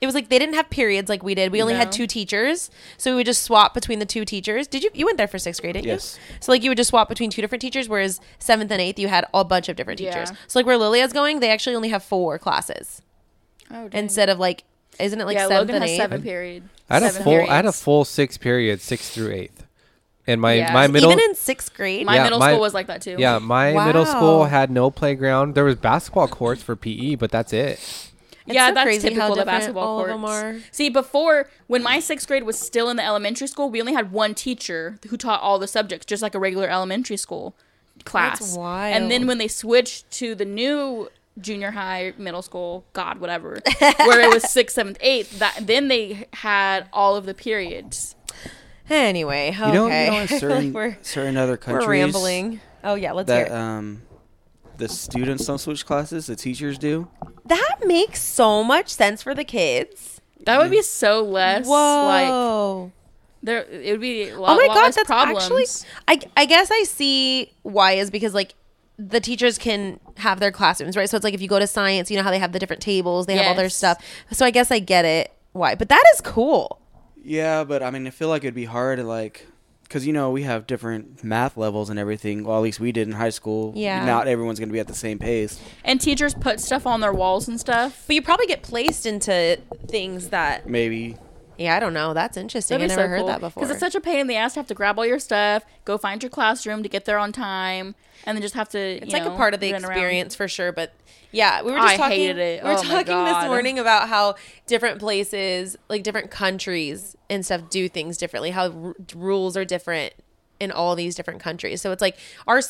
It 0.00 0.06
was 0.06 0.14
like 0.14 0.28
they 0.30 0.38
didn't 0.38 0.54
have 0.54 0.70
periods 0.70 1.08
like 1.10 1.22
we 1.22 1.34
did. 1.34 1.52
We 1.52 1.60
only 1.60 1.74
had 1.74 1.88
No. 1.88 1.92
two 1.92 2.06
teachers, 2.06 2.70
so 2.96 3.10
we 3.12 3.16
would 3.16 3.26
just 3.26 3.42
swap 3.42 3.74
between 3.74 3.98
the 3.98 4.06
two 4.06 4.24
teachers. 4.24 4.66
Did 4.66 4.82
you? 4.84 4.90
You 4.94 5.04
went 5.06 5.18
there 5.18 5.28
for 5.28 5.38
sixth 5.38 5.60
grade, 5.60 5.74
didn't 5.74 5.86
Yes. 5.86 6.18
you? 6.30 6.36
So 6.40 6.52
like 6.52 6.62
you 6.62 6.70
would 6.70 6.78
just 6.78 6.88
swap 6.90 7.08
between 7.08 7.30
two 7.30 7.42
different 7.42 7.60
teachers, 7.62 7.88
whereas 7.88 8.20
seventh 8.38 8.70
and 8.70 8.80
eighth 8.80 8.98
you 8.98 9.08
had 9.08 9.26
a 9.34 9.44
bunch 9.44 9.68
of 9.68 9.76
different 9.76 10.00
Yeah. 10.00 10.12
teachers. 10.24 10.36
So 10.46 10.58
like 10.58 10.66
where 10.66 10.78
Lilia's 10.78 11.12
going, 11.12 11.40
they 11.40 11.50
actually 11.50 11.76
only 11.76 11.90
have 11.90 12.02
four 12.02 12.38
classes 12.38 13.02
Oh, 13.70 13.88
dang. 13.88 14.04
instead 14.04 14.28
of 14.30 14.38
like, 14.38 14.64
isn't 14.98 15.20
it 15.20 15.24
like 15.26 15.36
yeah, 15.36 15.48
seventh 15.48 15.68
Logan 15.70 15.74
and 15.76 15.84
has 15.84 15.90
eighth? 15.90 16.00
seven 16.00 16.22
period. 16.22 16.62
I 16.88 16.94
had 16.94 17.02
a 17.02 17.06
seven 17.10 17.22
full. 17.24 17.34
I 17.34 17.38
had 17.38 17.44
a 17.66 17.68
periods. 17.68 17.82
full 17.82 18.04
six 18.06 18.38
periods, 18.38 18.82
sixth 18.82 19.12
through 19.12 19.32
eighth, 19.32 19.64
and 20.30 20.40
my 20.40 20.54
Yeah. 20.54 20.72
my 20.72 20.86
middle. 20.86 21.10
Even 21.12 21.22
in 21.24 21.34
sixth 21.34 21.74
grade, 21.74 22.06
My 22.06 22.16
Yeah, 22.16 22.24
middle 22.24 22.38
my- 22.38 22.50
school 22.52 22.60
was 22.60 22.74
like 22.74 22.86
that 22.86 23.02
too. 23.02 23.16
yeah, 23.18 23.38
my 23.38 23.72
middle 23.86 24.06
school 24.06 24.40
Wow. 24.40 24.44
had 24.46 24.70
no 24.70 24.90
playground. 24.90 25.54
There 25.54 25.64
was 25.64 25.76
basketball 25.76 26.28
courts 26.28 26.62
for 26.62 26.76
PE, 26.76 27.14
but 27.16 27.30
that's 27.30 27.52
it. 27.52 27.78
It's 28.46 28.54
yeah, 28.56 28.68
so 28.68 28.74
that's 28.74 28.84
crazy 28.86 29.08
how 29.08 29.08
typical. 29.10 29.28
The 29.28 29.34
different 29.42 29.58
basketball 29.58 29.86
all 29.88 30.00
of 30.00 30.06
courts. 30.06 30.12
them 30.12 30.24
are. 30.24 30.60
See, 30.72 30.88
before 30.88 31.48
when 31.66 31.82
my 31.82 32.00
sixth 32.00 32.26
grade 32.26 32.42
was 32.44 32.58
still 32.58 32.88
in 32.88 32.96
the 32.96 33.04
elementary 33.04 33.46
school, 33.46 33.70
we 33.70 33.80
only 33.80 33.92
had 33.94 34.12
one 34.12 34.34
teacher 34.34 34.98
who 35.08 35.16
taught 35.16 35.40
all 35.40 35.58
the 35.58 35.68
subjects, 35.68 36.06
just 36.06 36.22
like 36.22 36.34
a 36.34 36.38
regular 36.38 36.68
elementary 36.68 37.16
school 37.16 37.54
class. 38.04 38.38
That's 38.40 38.56
And 38.56 39.10
then 39.10 39.26
when 39.26 39.38
they 39.38 39.46
switched 39.48 40.10
to 40.12 40.34
the 40.34 40.44
new 40.46 41.10
junior 41.40 41.70
high, 41.70 42.12
middle 42.18 42.42
school, 42.42 42.84
God, 42.92 43.20
whatever, 43.20 43.58
where 43.78 44.20
it 44.20 44.32
was 44.34 44.42
sixth, 44.50 44.74
seventh, 44.74 44.98
eighth, 45.00 45.38
that 45.38 45.58
then 45.62 45.88
they 45.88 46.26
had 46.34 46.86
all 46.92 47.14
of 47.16 47.26
the 47.26 47.34
periods. 47.34 48.14
Anyway, 48.90 49.50
okay. 49.50 49.66
you 49.68 49.72
know, 49.72 49.86
you 49.86 49.90
know 49.90 49.92
in 49.92 50.12
I 50.14 50.26
feel 50.26 50.30
like 50.30 50.40
certain 50.40 50.72
we're 50.72 50.98
certain 51.02 51.36
other 51.36 51.56
countries 51.56 51.86
we're 51.86 51.92
rambling. 51.92 52.60
Oh 52.82 52.94
yeah, 52.94 53.12
let's 53.12 53.28
that 53.28 53.48
hear. 53.48 53.56
It. 53.56 53.58
um 53.58 54.02
the 54.78 54.88
students 54.88 55.46
don't 55.46 55.58
switch 55.58 55.84
classes, 55.86 56.26
the 56.26 56.36
teachers 56.36 56.78
do. 56.78 57.08
that 57.46 57.76
makes 57.84 58.20
so 58.20 58.64
much 58.64 58.88
sense 58.88 59.22
for 59.22 59.34
the 59.34 59.44
kids. 59.44 60.20
That 60.46 60.58
would 60.58 60.70
be 60.70 60.82
so 60.82 61.22
less 61.22 61.66
like 61.66 62.28
Whoa. 62.28 62.92
there. 63.42 63.62
It 63.64 63.92
would 63.92 64.00
be 64.00 64.30
a 64.30 64.40
lot, 64.40 64.52
oh 64.52 64.56
my 64.56 64.66
lot 64.66 64.74
god, 64.74 64.82
less 64.84 64.94
that's 64.96 65.06
problems. 65.06 65.44
actually. 65.44 65.66
I 66.08 66.42
I 66.42 66.46
guess 66.46 66.70
I 66.70 66.82
see 66.84 67.52
why 67.62 67.92
is 67.92 68.10
because 68.10 68.34
like 68.34 68.54
the 68.98 69.20
teachers 69.20 69.56
can 69.58 70.00
have 70.16 70.40
their 70.40 70.50
classrooms, 70.50 70.96
right? 70.96 71.08
So 71.08 71.16
it's 71.16 71.24
like 71.24 71.34
if 71.34 71.40
you 71.40 71.48
go 71.48 71.58
to 71.58 71.66
science, 71.66 72.10
you 72.10 72.16
know 72.16 72.22
how 72.22 72.30
they 72.30 72.38
have 72.38 72.52
the 72.52 72.58
different 72.58 72.82
tables, 72.82 73.26
they 73.26 73.36
have 73.36 73.46
all 73.46 73.54
their 73.54 73.68
stuff. 73.68 74.02
So 74.32 74.44
I 74.44 74.50
guess 74.50 74.70
I 74.70 74.78
get 74.78 75.04
it 75.04 75.32
why, 75.52 75.74
but 75.74 75.88
that 75.88 76.02
is 76.14 76.20
cool. 76.20 76.80
Yeah, 77.22 77.64
but 77.64 77.82
I 77.82 77.90
mean, 77.90 78.06
I 78.06 78.10
feel 78.10 78.28
like 78.28 78.44
it'd 78.44 78.54
be 78.54 78.64
hard 78.64 78.98
to 78.98 79.04
like, 79.04 79.46
cause 79.88 80.06
you 80.06 80.12
know 80.12 80.30
we 80.30 80.42
have 80.44 80.66
different 80.66 81.22
math 81.24 81.56
levels 81.56 81.90
and 81.90 81.98
everything. 81.98 82.44
Well, 82.44 82.56
at 82.56 82.62
least 82.62 82.80
we 82.80 82.92
did 82.92 83.08
in 83.08 83.14
high 83.14 83.30
school. 83.30 83.72
Yeah. 83.76 84.04
Not 84.04 84.28
everyone's 84.28 84.58
gonna 84.60 84.72
be 84.72 84.80
at 84.80 84.86
the 84.88 84.94
same 84.94 85.18
pace. 85.18 85.60
And 85.84 86.00
teachers 86.00 86.34
put 86.34 86.60
stuff 86.60 86.86
on 86.86 87.00
their 87.00 87.12
walls 87.12 87.48
and 87.48 87.58
stuff. 87.58 88.04
But 88.06 88.14
you 88.16 88.22
probably 88.22 88.46
get 88.46 88.62
placed 88.62 89.06
into 89.06 89.58
things 89.88 90.28
that 90.28 90.68
Maybe. 90.68 91.16
Yeah, 91.60 91.76
I 91.76 91.80
don't 91.80 91.92
know. 91.94 92.14
That's 92.14 92.36
interesting. 92.36 92.76
I 92.76 92.78
That'd 92.78 92.90
be 92.90 92.96
never 92.96 93.06
so 93.06 93.10
heard 93.10 93.18
cool. 93.18 93.26
that 93.28 93.40
before. 93.40 93.60
Because 93.60 93.70
it's 93.70 93.80
such 93.80 93.94
a 93.94 94.00
pain 94.00 94.18
in 94.18 94.26
the 94.26 94.36
ass 94.36 94.54
to 94.54 94.60
have 94.60 94.66
to 94.68 94.74
grab 94.74 94.98
all 94.98 95.06
your 95.06 95.18
stuff, 95.18 95.64
go 95.84 95.98
find 95.98 96.22
your 96.22 96.30
classroom 96.30 96.82
to 96.82 96.88
get 96.88 97.04
there 97.04 97.18
on 97.18 97.32
time, 97.32 97.94
and 98.24 98.36
then 98.36 98.42
just 98.42 98.54
have 98.54 98.68
to. 98.70 98.78
it's 98.78 99.12
like 99.12 99.24
a 99.26 99.30
part 99.36 99.54
of 99.54 99.60
the 99.60 99.70
experience 99.70 100.34
for 100.34 100.46
sure 100.48 100.72
but 100.72 100.92
yeah 101.32 101.62
we 101.62 101.72
were 101.72 101.78
I 101.78 101.88
just 101.88 101.96
talking 101.96 102.16
hated 102.18 102.38
it. 102.38 102.62
we 102.62 102.68
were 102.68 102.76
Oh 102.76 102.82
talking 102.82 103.24
this 103.24 103.44
morning 103.46 103.78
about 103.78 104.08
how 104.08 104.34
different 104.66 104.98
places 104.98 105.76
like 105.88 106.02
different 106.02 106.30
countries 106.30 107.16
and 107.30 107.44
stuff 107.46 107.70
do 107.70 107.88
things 107.88 108.16
differently 108.18 108.50
how 108.50 108.70
r- 108.70 108.94
rules 109.14 109.56
are 109.56 109.64
different 109.64 110.12
in 110.58 110.70
all 110.70 110.94
these 110.96 111.14
different 111.14 111.40
countries 111.40 111.80
so 111.80 111.92
it's 111.92 112.02
like 112.02 112.18
our 112.46 112.60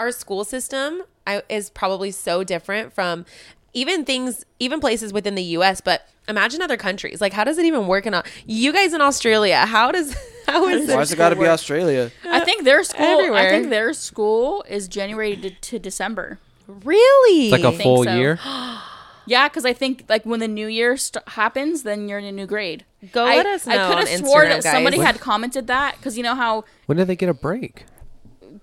our 0.00 0.12
school 0.12 0.44
system 0.44 1.02
I, 1.26 1.42
is 1.48 1.68
probably 1.68 2.10
so 2.10 2.44
different 2.44 2.92
from 2.94 3.26
even 3.74 4.04
things 4.04 4.44
even 4.58 4.80
places 4.80 5.12
within 5.12 5.34
the 5.34 5.42
US 5.58 5.80
but 5.80 6.08
imagine 6.28 6.60
other 6.62 6.76
countries 6.76 7.20
like 7.20 7.32
how 7.32 7.44
does 7.44 7.58
it 7.58 7.64
even 7.64 7.86
work 7.86 8.06
in 8.06 8.14
all 8.14 8.22
you 8.46 8.72
guys 8.72 8.92
in 8.94 9.00
Australia 9.00 9.66
how 9.66 9.90
does 9.92 10.14
how 10.46 10.66
is 10.68 10.88
Why's 10.88 11.10
it 11.10 11.14
it 11.14 11.18
got 11.18 11.30
to 11.30 11.36
be 11.36 11.46
Australia? 11.46 12.10
I 12.24 12.40
think 12.40 12.64
their 12.64 12.82
school. 12.82 13.34
I 13.34 13.48
think 13.50 13.68
their 13.68 13.92
school 13.92 14.64
is 14.68 14.88
January 14.88 15.36
to, 15.36 15.50
to 15.50 15.78
December. 15.78 16.38
really 16.66 17.48
It's 17.50 17.62
like 17.62 17.74
a 17.74 17.76
full 17.78 18.04
so. 18.04 18.14
year. 18.16 18.38
Yeah, 19.26 19.46
because 19.46 19.66
I 19.66 19.74
think 19.74 20.06
like 20.08 20.24
when 20.24 20.40
the 20.40 20.48
new 20.48 20.68
year 20.68 20.96
st- 20.96 21.28
happens, 21.28 21.82
then 21.82 22.08
you're 22.08 22.18
in 22.18 22.24
a 22.24 22.32
new 22.32 22.46
grade. 22.46 22.86
Go 23.12 23.26
I, 23.26 23.36
let 23.36 23.44
us 23.44 23.66
know 23.66 23.74
I 23.74 23.88
could 23.88 24.08
have 24.08 24.18
swore 24.20 24.44
Instagram, 24.44 24.48
that 24.48 24.62
somebody 24.62 24.96
guys. 24.96 25.04
had 25.06 25.20
commented 25.20 25.66
that 25.66 25.96
because 25.98 26.16
you 26.16 26.22
know 26.22 26.34
how 26.34 26.64
When 26.86 26.96
do 26.96 27.04
they 27.04 27.14
get 27.14 27.28
a 27.28 27.34
break? 27.34 27.84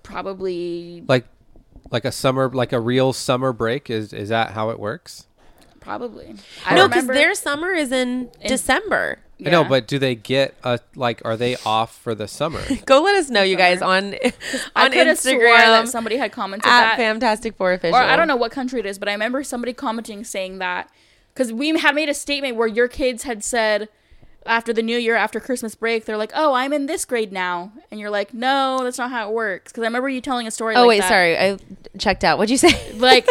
probably 0.02 1.04
Like, 1.06 1.24
like 1.90 2.04
a 2.04 2.12
summer, 2.12 2.48
like 2.48 2.72
a 2.72 2.80
real 2.80 3.12
summer 3.12 3.52
break? 3.52 3.90
Is 3.90 4.12
is 4.12 4.28
that 4.28 4.52
how 4.52 4.70
it 4.70 4.78
works? 4.78 5.26
probably. 5.80 6.34
I 6.64 6.74
no 6.74 6.88
because 6.88 7.06
their 7.06 7.34
summer 7.34 7.70
is 7.70 7.92
in, 7.92 8.28
December 8.44 9.20
I 9.44 9.50
know, 9.50 9.64
but 9.64 9.86
do 9.86 9.98
they 9.98 10.14
get 10.14 10.54
a 10.64 10.80
like? 10.94 11.20
Are 11.24 11.36
they 11.36 11.56
off 11.66 11.94
for 11.94 12.14
the 12.14 12.26
summer? 12.26 12.60
Go 12.86 13.02
let 13.02 13.16
us 13.16 13.28
know, 13.28 13.42
you 13.42 13.56
guys, 13.56 13.82
on 13.82 14.14
on 14.76 14.92
could 14.92 15.06
Instagram 15.06 15.58
that 15.58 15.88
somebody 15.88 16.16
had 16.16 16.32
commented 16.32 16.66
at 16.66 16.96
that. 16.96 16.98
FAMtastic 16.98 17.54
Four 17.56 17.74
official. 17.74 17.96
or 17.96 18.02
I 18.02 18.16
don't 18.16 18.28
know 18.28 18.36
what 18.36 18.50
country 18.50 18.80
it 18.80 18.86
is, 18.86 18.98
but 18.98 19.08
I 19.08 19.12
remember 19.12 19.44
somebody 19.44 19.74
commenting 19.74 20.24
saying 20.24 20.58
that 20.58 20.90
because 21.34 21.52
we 21.52 21.78
had 21.78 21.94
made 21.94 22.08
a 22.08 22.14
statement 22.14 22.56
where 22.56 22.66
your 22.66 22.88
kids 22.88 23.24
had 23.24 23.44
said 23.44 23.90
after 24.46 24.72
the 24.72 24.82
new 24.82 24.96
year, 24.98 25.16
after 25.16 25.40
Christmas 25.40 25.74
break, 25.74 26.04
they're 26.04 26.16
like, 26.16 26.32
"Oh, 26.34 26.54
I'm 26.54 26.72
in 26.72 26.86
this 26.86 27.04
grade 27.04 27.32
now," 27.32 27.72
and 27.90 28.00
you're 28.00 28.10
like, 28.10 28.32
"No, 28.34 28.80
that's 28.82 28.98
not 28.98 29.10
how 29.10 29.28
it 29.28 29.34
works." 29.34 29.72
Because 29.72 29.82
I 29.82 29.86
remember 29.86 30.08
you 30.08 30.20
telling 30.20 30.46
a 30.46 30.50
story. 30.50 30.74
Oh 30.74 30.82
like 30.82 30.88
wait, 30.88 31.00
that. 31.00 31.08
sorry, 31.08 31.38
I 31.38 31.58
checked 31.98 32.24
out. 32.24 32.38
What'd 32.38 32.50
you 32.50 32.56
say? 32.58 32.92
like. 32.98 33.28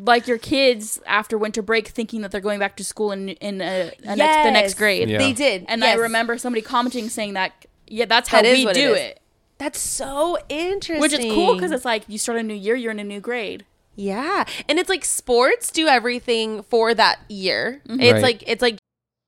Like 0.00 0.26
your 0.26 0.38
kids 0.38 1.00
after 1.06 1.38
winter 1.38 1.62
break, 1.62 1.86
thinking 1.86 2.22
that 2.22 2.32
they're 2.32 2.40
going 2.40 2.58
back 2.58 2.76
to 2.78 2.84
school 2.84 3.12
in 3.12 3.28
in 3.28 3.60
a, 3.60 3.92
a 4.02 4.16
next 4.16 4.44
the 4.44 4.50
next 4.50 4.74
grade, 4.74 5.08
Yeah. 5.08 5.18
They 5.18 5.32
did, 5.32 5.64
and 5.68 5.82
yes. 5.82 5.96
I 5.96 6.00
remember 6.00 6.36
somebody 6.36 6.62
commenting 6.62 7.08
saying 7.08 7.34
that, 7.34 7.52
yeah, 7.86 8.04
that's 8.06 8.28
how 8.28 8.38
That 8.42 8.46
is 8.48 8.58
we 8.58 8.64
what 8.64 8.76
it 8.76 8.80
do 8.80 8.94
is. 8.94 9.00
it, 9.00 9.20
That's 9.58 9.78
so 9.78 10.36
interesting. 10.48 11.00
which 11.00 11.12
is 11.12 11.32
cool 11.32 11.54
because 11.54 11.70
it's 11.70 11.84
like 11.84 12.02
you 12.08 12.18
start 12.18 12.40
a 12.40 12.42
new 12.42 12.54
year, 12.54 12.74
you're 12.74 12.90
in 12.90 12.98
a 12.98 13.04
new 13.04 13.20
grade. 13.20 13.64
yeah, 13.94 14.44
and 14.68 14.80
it's 14.80 14.88
like 14.88 15.04
sports 15.04 15.70
do 15.70 15.86
everything 15.86 16.64
for 16.64 16.92
that 16.92 17.20
year. 17.28 17.80
Mm-hmm. 17.88 18.00
It's 18.00 18.12
Right. 18.14 18.22
like 18.22 18.44
it's 18.48 18.62
like 18.62 18.78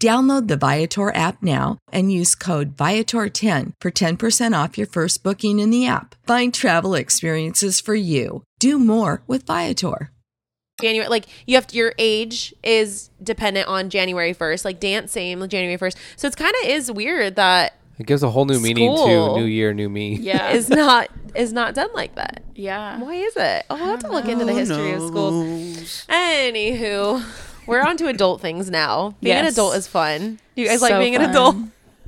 Download 0.00 0.48
the 0.48 0.56
Viator 0.56 1.14
app 1.14 1.42
now 1.42 1.76
and 1.92 2.10
use 2.10 2.34
code 2.34 2.74
Viator10 2.74 3.72
for 3.82 3.90
10% 3.90 4.64
off 4.64 4.78
your 4.78 4.86
first 4.86 5.22
booking 5.22 5.58
in 5.58 5.68
the 5.68 5.86
app. 5.86 6.14
Find 6.26 6.54
travel 6.54 6.94
experiences 6.94 7.82
for 7.82 7.94
you. 7.94 8.42
Do 8.58 8.78
more 8.78 9.22
with 9.26 9.44
Viator. 9.44 10.10
January. 10.80 11.06
Like 11.10 11.26
you 11.46 11.54
have 11.56 11.66
to, 11.66 11.76
your 11.76 11.92
age 11.98 12.54
is 12.64 13.10
dependent 13.22 13.68
on 13.68 13.90
January 13.90 14.32
first. 14.32 14.64
Like 14.64 14.80
dance 14.80 15.12
same 15.12 15.38
like 15.38 15.50
January 15.50 15.76
first. 15.76 15.98
So 16.16 16.26
it's 16.26 16.36
kind 16.36 16.54
of 16.62 16.70
is 16.70 16.90
weird 16.90 17.36
that 17.36 17.74
It 17.98 18.06
gives 18.06 18.22
a 18.22 18.30
whole 18.30 18.46
new 18.46 18.58
meaning 18.58 18.96
to 18.96 19.36
New 19.36 19.44
Year, 19.44 19.74
New 19.74 19.90
Me. 19.90 20.14
Yeah, 20.14 20.48
is 20.52 20.70
not 20.70 21.10
is 21.34 21.52
not 21.52 21.74
done 21.74 21.90
like 21.92 22.14
that. 22.14 22.42
yeah. 22.54 22.98
Why 22.98 23.16
is 23.16 23.36
it? 23.36 23.66
Oh, 23.68 23.76
I'll 23.76 23.84
have 23.84 24.00
to 24.00 24.10
look 24.10 24.24
into 24.24 24.46
the 24.46 24.54
history 24.54 24.92
of 24.92 25.02
schools. 25.06 25.44
knows? 25.44 26.06
Anywho, 26.08 27.22
we're 27.70 27.82
on 27.82 27.96
to 27.98 28.08
adult 28.08 28.40
things 28.40 28.70
now. 28.70 29.14
Being 29.22 29.36
an 29.38 29.44
Yes. 29.44 29.54
adult 29.54 29.76
is 29.76 29.86
fun. 29.86 30.38
You 30.56 30.66
guys 30.66 30.82
like 30.82 30.90
So 30.90 30.98
being 31.00 31.14
an 31.14 31.22
fun. 31.22 31.30
adult? 31.30 31.56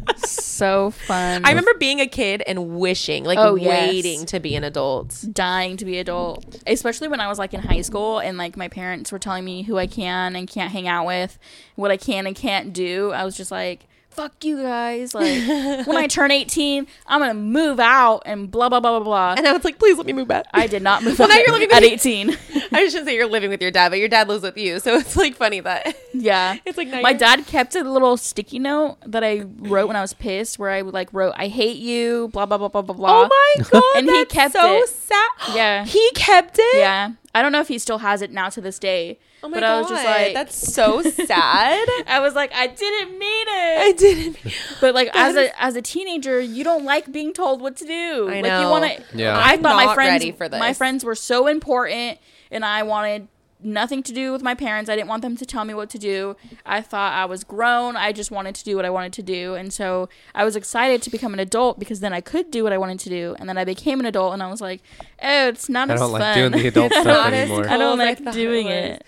so 0.16 0.90
fun. 0.90 1.42
I 1.44 1.51
remember 1.51 1.75
being 1.75 2.01
a 2.01 2.07
kid 2.09 2.42
and 2.46 2.77
wishing, 2.79 3.25
like 3.25 3.38
Oh, 3.38 3.55
yes. 3.55 3.88
waiting 3.92 4.27
to 4.27 4.40
be 4.40 4.57
an 4.57 4.64
adult. 4.64 5.25
dying 5.33 5.77
to 5.77 5.85
be 5.85 5.98
adult 5.98 6.44
especially 6.66 7.07
when 7.09 7.20
i 7.20 7.29
was 7.29 7.38
like 7.38 7.55
in 7.55 7.61
high 7.61 7.81
school 7.83 8.18
and 8.18 8.37
like 8.37 8.57
my 8.57 8.66
parents 8.68 9.12
were 9.12 9.18
telling 9.18 9.44
me 9.44 9.62
who 9.62 9.79
i 9.79 9.87
can 9.87 10.35
and 10.37 10.48
can't 10.48 10.72
hang 10.72 10.88
out 10.88 11.07
with 11.07 11.38
what 11.77 11.90
i 11.92 11.96
can 11.96 12.27
and 12.27 12.35
can't 12.37 12.72
do 12.72 13.12
i 13.12 13.25
was 13.25 13.37
just 13.37 13.51
like 13.51 13.87
fuck 14.11 14.44
you 14.44 14.61
guys 14.62 15.14
like 15.14 15.46
when 15.87 15.96
i 15.96 16.07
turn 16.07 16.31
18 16.31 16.87
i'm 17.07 17.20
gonna 17.20 17.33
move 17.35 17.79
out 17.81 18.22
and 18.27 18.51
blah 18.51 18.68
blah 18.68 18.81
blah 18.81 18.98
blah 18.98 19.05
blah 19.05 19.35
And 19.38 19.46
I 19.46 19.53
was 19.53 19.64
like, 19.64 19.79
please 19.79 19.96
let 19.96 20.07
me 20.07 20.12
move 20.12 20.29
back. 20.29 20.46
i 20.53 20.66
did 20.66 20.83
not 20.83 21.03
move 21.05 21.18
Well, 21.18 21.31
out 21.31 21.35
now 21.35 21.40
you're 21.40 21.53
living 21.53 21.68
with 21.68 21.77
at 21.77 21.83
your- 21.83 21.92
18 21.92 22.38
I 22.72 22.87
shouldn't 22.88 23.06
say 23.06 23.14
you're 23.14 23.26
living 23.26 23.50
with 23.50 23.61
your 23.62 23.70
dad, 23.70 23.90
but 23.90 23.98
your 23.98 24.08
dad 24.08 24.28
lives 24.28 24.42
with 24.42 24.56
you. 24.56 24.80
So 24.80 24.94
it's 24.96 25.16
like 25.16 25.35
funny 25.37 25.61
that 25.61 25.94
yeah 26.14 26.56
it's 26.64 26.76
like 26.76 26.88
my 26.88 27.12
dad 27.12 27.46
kept 27.46 27.74
a 27.74 27.82
little 27.82 28.16
sticky 28.16 28.58
note 28.58 28.96
that 29.06 29.24
i 29.24 29.44
wrote 29.58 29.87
when 29.87 29.96
i 29.96 30.00
was 30.00 30.12
pissed 30.12 30.58
where 30.58 30.70
i 30.70 30.82
like 30.82 31.08
wrote 31.12 31.32
i 31.37 31.48
hate 31.48 31.78
you 31.78 32.28
blah 32.28 32.44
blah 32.46 32.58
blah 32.58 32.68
blah 32.68 32.82
blah 32.82 32.94
oh 32.94 32.96
blah 32.96 33.08
Oh 33.12 33.28
my 33.28 33.64
god! 33.70 33.82
And 33.96 34.06
he 34.08 34.16
that's 34.18 34.32
kept 34.32 34.52
so 34.52 34.76
it. 34.82 34.88
sad. 34.88 35.28
Yeah. 35.54 35.85
he 35.85 36.11
kept 36.14 36.56
it. 36.58 36.78
yeah 36.78 37.12
i 37.35 37.40
don't 37.42 37.52
know 37.52 37.61
if 37.61 37.68
he 37.68 37.78
still 37.78 37.98
has 37.98 38.20
it 38.22 38.30
now 38.30 38.48
to 38.50 38.61
this 38.61 38.78
day 38.78 39.18
Oh 39.44 39.48
my 39.48 39.56
but 39.56 39.61
god! 39.61 39.70
i 39.76 39.80
was 39.80 39.88
just 39.90 40.04
like 40.04 40.35
that's 40.35 40.72
so 40.74 41.02
sad. 41.02 41.88
I 42.06 42.20
was 42.20 42.32
like, 42.37 42.52
I 42.54 42.68
didn't 42.68 43.18
mean 43.18 43.46
it. 43.48 43.78
I 43.80 43.92
didn't. 43.98 44.37
But 44.80 44.94
like 44.94 45.11
as 45.16 45.35
a 45.35 45.61
as 45.61 45.74
a 45.74 45.82
teenager, 45.82 46.38
you 46.40 46.62
don't 46.62 46.85
like 46.85 47.11
being 47.11 47.32
told 47.32 47.61
what 47.61 47.74
to 47.78 47.85
do. 47.85 48.28
I 48.28 48.35
like 48.35 48.44
know. 48.44 48.61
you 48.62 48.68
want 48.68 48.85
to. 48.85 49.18
Yeah. 49.18 49.37
I 49.37 49.54
I'm 49.54 49.62
thought 49.62 49.74
my 49.74 49.87
not 49.87 49.94
friends 49.96 50.11
ready 50.24 50.30
for 50.30 50.48
my 50.48 50.74
friends 50.74 51.04
were 51.04 51.16
so 51.16 51.48
important, 51.48 52.20
and 52.53 52.65
I 52.65 52.83
wanted 52.85 53.29
nothing 53.65 54.03
to 54.03 54.12
do 54.12 54.33
with 54.33 54.43
my 54.43 54.55
parents. 54.55 54.91
I 54.91 54.97
didn't 54.97 55.09
want 55.09 55.23
them 55.23 55.37
to 55.37 55.47
tell 55.47 55.65
me 55.65 55.73
what 55.73 55.88
to 55.91 55.99
do. 55.99 56.37
I 56.67 56.81
thought 56.81 57.12
I 57.12 57.25
was 57.27 57.45
grown. 57.45 57.95
I 57.97 58.11
just 58.12 58.33
wanted 58.33 58.57
to 58.57 58.65
do 58.65 58.75
what 58.75 58.85
I 58.85 58.91
wanted 58.91 59.12
to 59.15 59.23
do, 59.23 59.55
and 59.55 59.73
so 59.73 60.09
I 60.35 60.45
was 60.45 60.57
excited 60.57 61.03
to 61.03 61.11
become 61.11 61.33
an 61.33 61.41
adult 61.41 61.79
because 61.79 62.01
then 62.01 62.12
I 62.12 62.21
could 62.21 62.51
do 62.51 62.62
what 62.65 62.73
I 62.73 62.79
wanted 62.79 62.99
to 63.01 63.09
do. 63.09 63.37
And 63.38 63.49
then 63.49 63.57
I 63.59 63.65
became 63.65 64.01
an 64.01 64.07
adult, 64.07 64.33
and 64.35 64.43
I 64.43 64.51
was 64.51 64.61
like, 64.61 64.83
oh, 65.23 65.49
it's 65.49 65.69
not 65.69 65.91
I 65.91 65.95
as 65.95 66.01
don't 66.01 66.11
fun. 66.11 66.21
like 66.21 66.35
doing 66.35 66.53
the 66.53 66.69
adult 66.69 66.93
stuff 66.93 67.05
not 67.07 67.33
as 67.33 67.49
anymore. 67.51 67.69
I 67.69 67.77
don't 67.77 67.99
cool 67.99 68.07
as 68.07 68.21
I 68.21 68.25
like 68.25 68.35
doing 68.35 68.67
it 68.67 68.73
it. 68.93 69.05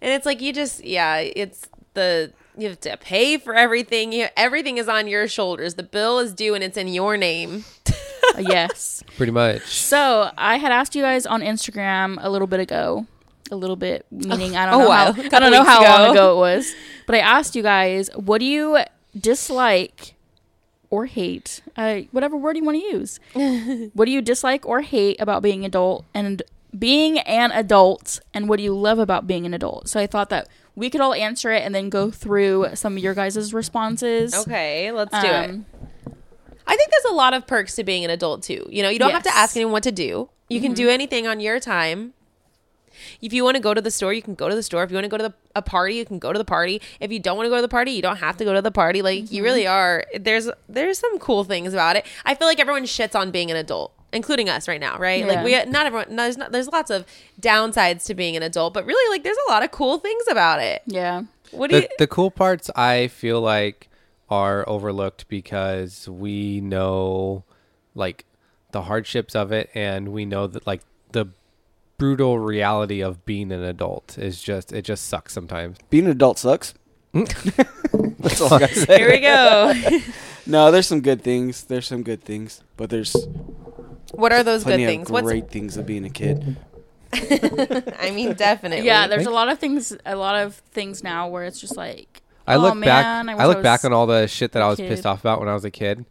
And 0.00 0.12
it's 0.12 0.26
like 0.26 0.40
you 0.40 0.52
just 0.52 0.84
yeah, 0.84 1.16
it's 1.18 1.68
the 1.94 2.32
you 2.56 2.68
have 2.68 2.80
to 2.80 2.96
pay 2.96 3.38
for 3.38 3.54
everything. 3.54 4.12
You 4.12 4.28
everything 4.36 4.78
is 4.78 4.88
on 4.88 5.06
your 5.08 5.28
shoulders. 5.28 5.74
The 5.74 5.82
bill 5.82 6.18
is 6.18 6.32
due 6.32 6.54
and 6.54 6.62
it's 6.64 6.76
in 6.76 6.88
your 6.88 7.16
name. 7.16 7.64
yes. 8.38 9.02
Pretty 9.16 9.32
much. 9.32 9.62
So 9.66 10.30
I 10.36 10.56
had 10.58 10.72
asked 10.72 10.94
you 10.94 11.02
guys 11.02 11.26
on 11.26 11.40
Instagram 11.40 12.18
a 12.20 12.30
little 12.30 12.46
bit 12.46 12.60
ago, 12.60 13.06
a 13.50 13.56
little 13.56 13.76
bit 13.76 14.06
meaning 14.10 14.56
I 14.56 14.66
don't 14.70 14.80
know 14.80 14.88
while, 14.88 15.12
how 15.12 15.22
I 15.22 15.40
don't 15.40 15.52
know 15.52 15.64
how 15.64 15.80
ago. 15.80 15.90
long 15.90 16.10
ago 16.12 16.32
it 16.36 16.38
was, 16.38 16.74
but 17.06 17.14
I 17.14 17.18
asked 17.18 17.56
you 17.56 17.62
guys, 17.62 18.10
what 18.14 18.38
do 18.38 18.44
you 18.44 18.78
dislike 19.18 20.14
or 20.90 21.06
hate? 21.06 21.60
Uh, 21.76 22.00
whatever 22.10 22.36
word 22.36 22.56
you 22.56 22.64
want 22.64 22.78
to 22.78 22.84
use. 22.84 23.20
what 23.94 24.04
do 24.06 24.10
you 24.10 24.22
dislike 24.22 24.66
or 24.66 24.82
hate 24.82 25.20
about 25.20 25.42
being 25.42 25.64
adult, 25.64 26.04
and 26.14 26.42
being 26.76 27.18
an 27.20 27.50
adult 27.52 28.20
and 28.34 28.48
what 28.48 28.58
do 28.58 28.62
you 28.62 28.76
love 28.76 28.98
about 28.98 29.26
being 29.26 29.46
an 29.46 29.54
adult. 29.54 29.88
So 29.88 30.00
I 30.00 30.06
thought 30.06 30.28
that 30.30 30.48
we 30.74 30.90
could 30.90 31.00
all 31.00 31.14
answer 31.14 31.50
it 31.50 31.64
and 31.64 31.74
then 31.74 31.88
go 31.90 32.10
through 32.10 32.68
some 32.74 32.96
of 32.96 33.02
your 33.02 33.14
guys' 33.14 33.52
responses. 33.52 34.34
Okay, 34.34 34.92
let's 34.92 35.10
do 35.10 35.26
it. 35.26 35.60
I 36.68 36.76
think 36.76 36.90
there's 36.90 37.10
a 37.10 37.14
lot 37.14 37.34
of 37.34 37.46
perks 37.46 37.74
to 37.76 37.84
being 37.84 38.04
an 38.04 38.10
adult 38.10 38.42
too. 38.42 38.66
You 38.70 38.82
know, 38.82 38.88
you 38.90 38.98
don't 38.98 39.10
have 39.10 39.22
to 39.24 39.28
Mm-hmm. 39.30 39.38
ask 39.38 39.56
anyone 39.56 39.72
what 39.72 39.82
to 39.84 39.92
do. 39.92 40.28
You 40.48 40.60
can 40.60 40.72
do 40.74 40.88
anything 40.88 41.26
on 41.26 41.40
your 41.40 41.58
time. 41.60 42.14
If 43.22 43.32
you 43.32 43.44
want 43.44 43.56
to 43.56 43.62
go 43.62 43.74
to 43.74 43.80
the 43.80 43.90
store, 43.92 44.12
you 44.12 44.22
can 44.22 44.34
go 44.34 44.48
to 44.48 44.54
the 44.54 44.62
store. 44.62 44.82
If 44.82 44.90
you 44.90 44.96
want 44.96 45.04
to 45.04 45.08
go 45.08 45.16
to 45.18 45.22
the, 45.24 45.34
a 45.54 45.62
party, 45.62 45.94
you 45.96 46.04
can 46.04 46.18
go 46.18 46.32
to 46.32 46.38
the 46.38 46.44
party. 46.44 46.80
If 47.00 47.12
you 47.12 47.20
don't 47.20 47.36
want 47.36 47.46
to 47.46 47.50
go 47.50 47.56
to 47.56 47.62
the 47.62 47.68
party, 47.68 47.92
you 47.92 48.02
don't 48.02 48.16
have 48.16 48.36
to 48.38 48.44
go 48.44 48.52
to 48.54 48.60
the 48.62 48.70
party. 48.72 49.02
Like 49.02 49.24
Mm-hmm. 49.24 49.34
you 49.34 49.42
really 49.44 49.66
are. 49.66 50.04
There's 50.18 50.50
there's 50.68 50.98
some 50.98 51.18
cool 51.18 51.44
things 51.44 51.72
about 51.72 51.96
it. 51.96 52.04
I 52.24 52.34
feel 52.34 52.48
like 52.48 52.58
everyone 52.60 52.84
shits 52.84 53.14
on 53.14 53.30
being 53.30 53.50
an 53.52 53.56
adult, 53.56 53.92
including 54.12 54.48
us 54.48 54.66
right 54.66 54.80
now, 54.80 54.98
right? 54.98 55.26
Like 55.26 55.44
we 55.44 55.52
not 55.70 55.86
everyone. 55.86 56.14
No, 56.14 56.22
there's 56.24 56.36
not, 56.36 56.50
there's 56.52 56.68
lots 56.68 56.90
of 56.90 57.06
downsides 57.40 58.04
to 58.06 58.14
being 58.14 58.36
an 58.36 58.42
adult, 58.42 58.74
but 58.74 58.84
really 58.84 59.14
like 59.14 59.22
there's 59.22 59.38
a 59.48 59.50
lot 59.50 59.62
of 59.62 59.70
cool 59.70 59.98
things 59.98 60.24
about 60.30 60.60
it. 60.60 60.82
yeah. 60.86 61.22
What 61.50 61.70
do 61.70 61.76
you? 61.76 61.82
The, 61.82 61.90
the 62.00 62.06
cool 62.08 62.30
parts 62.30 62.68
I 62.76 63.08
feel 63.08 63.40
like 63.40 63.87
are 64.30 64.68
overlooked 64.68 65.28
because 65.28 66.08
we 66.08 66.60
know 66.60 67.44
like 67.94 68.24
the 68.72 68.82
hardships 68.82 69.34
of 69.34 69.52
it 69.52 69.70
and 69.74 70.08
we 70.08 70.24
know 70.24 70.46
that 70.46 70.66
like 70.66 70.82
the 71.12 71.26
brutal 71.96 72.38
reality 72.38 73.00
of 73.00 73.24
being 73.24 73.50
an 73.50 73.62
adult 73.62 74.16
is 74.18 74.42
just 74.42 74.72
it 74.72 74.82
just 74.82 75.06
sucks 75.08 75.32
sometimes. 75.32 75.78
Being 75.90 76.04
an 76.04 76.12
adult 76.12 76.38
sucks. 76.38 76.74
That's 77.12 78.40
all 78.40 78.54
I 78.54 78.60
gotta 78.60 78.74
say. 78.74 78.98
Here 78.98 79.10
we 79.10 79.20
go. 79.20 80.00
No, 80.48 80.70
there's 80.70 80.86
some 80.86 81.02
good 81.02 81.20
things. 81.20 81.64
There's 81.64 81.86
some 81.86 82.02
good 82.02 82.24
things, 82.24 82.62
but 82.78 82.88
there's 82.88 83.14
what 84.12 84.32
are 84.32 84.42
those 84.42 84.64
good 84.64 84.70
plenty 84.70 84.86
things? 84.86 85.08
of 85.08 85.12
What's 85.12 85.26
great 85.26 85.50
things 85.50 85.76
of 85.76 85.84
being 85.84 86.06
a 86.06 86.10
kid. 86.10 86.56
I 87.12 88.10
mean, 88.14 88.32
definitely. 88.32 88.86
Yeah, 88.86 89.06
there's 89.08 89.26
a 89.26 89.30
lot 89.30 89.50
of 89.50 89.58
things 89.58 89.94
a 90.06 90.16
lot 90.16 90.36
of 90.36 90.54
things 90.72 91.04
now 91.04 91.28
where 91.28 91.44
it's 91.44 91.60
just 91.60 91.76
like 91.76 92.22
I 92.48 92.56
oh, 92.56 92.60
look 92.60 92.76
man, 92.76 92.86
back 92.86 93.04
I, 93.06 93.32
I, 93.32 93.34
wish 93.34 93.46
look 93.46 93.56
was- 93.58 93.62
back 93.62 93.84
on 93.84 93.92
all 93.92 94.06
the 94.06 94.26
shit 94.26 94.52
that 94.52 94.62
I 94.62 94.68
was 94.68 94.78
kid. 94.78 94.88
pissed 94.88 95.06
off 95.06 95.20
about 95.20 95.40
when 95.40 95.48
I 95.48 95.54
was 95.54 95.64
a 95.64 95.70
kid. 95.70 96.04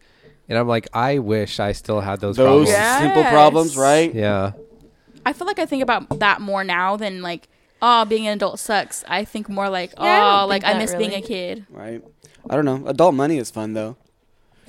And 0.49 0.57
I'm 0.57 0.67
like, 0.67 0.87
I 0.93 1.19
wish 1.19 1.59
I 1.59 1.73
still 1.73 1.99
had 1.99 2.21
those, 2.21 2.37
Those 2.37 2.45
problems. 2.45 2.69
Yeah. 2.69 2.99
simple 2.99 3.23
problems, 3.23 3.75
right? 3.77 4.13
Yeah. 4.13 4.53
I 5.25 5.33
feel 5.33 5.45
like 5.45 5.59
I 5.59 5.65
think 5.65 5.83
about 5.83 6.19
that 6.19 6.39
more 6.39 6.63
now 6.63 6.95
than 6.95 7.21
like, 7.21 7.49
oh, 7.81 8.05
being 8.05 8.27
an 8.27 8.33
adult 8.37 8.59
sucks. 8.59 9.03
I 9.09 9.25
think 9.25 9.49
more 9.49 9.69
like, 9.69 9.91
Yeah, 9.97 10.03
I 10.03 10.43
oh, 10.43 10.47
like 10.47 10.63
I 10.63 10.73
that 10.73 10.79
miss 10.79 10.95
being 10.95 11.13
a 11.13 11.21
kid. 11.21 11.65
Right. 11.69 12.01
I 12.49 12.55
don't 12.55 12.63
know. 12.63 12.87
Adult 12.87 13.13
money 13.13 13.37
is 13.37 13.51
fun 13.51 13.73
though. 13.73 13.97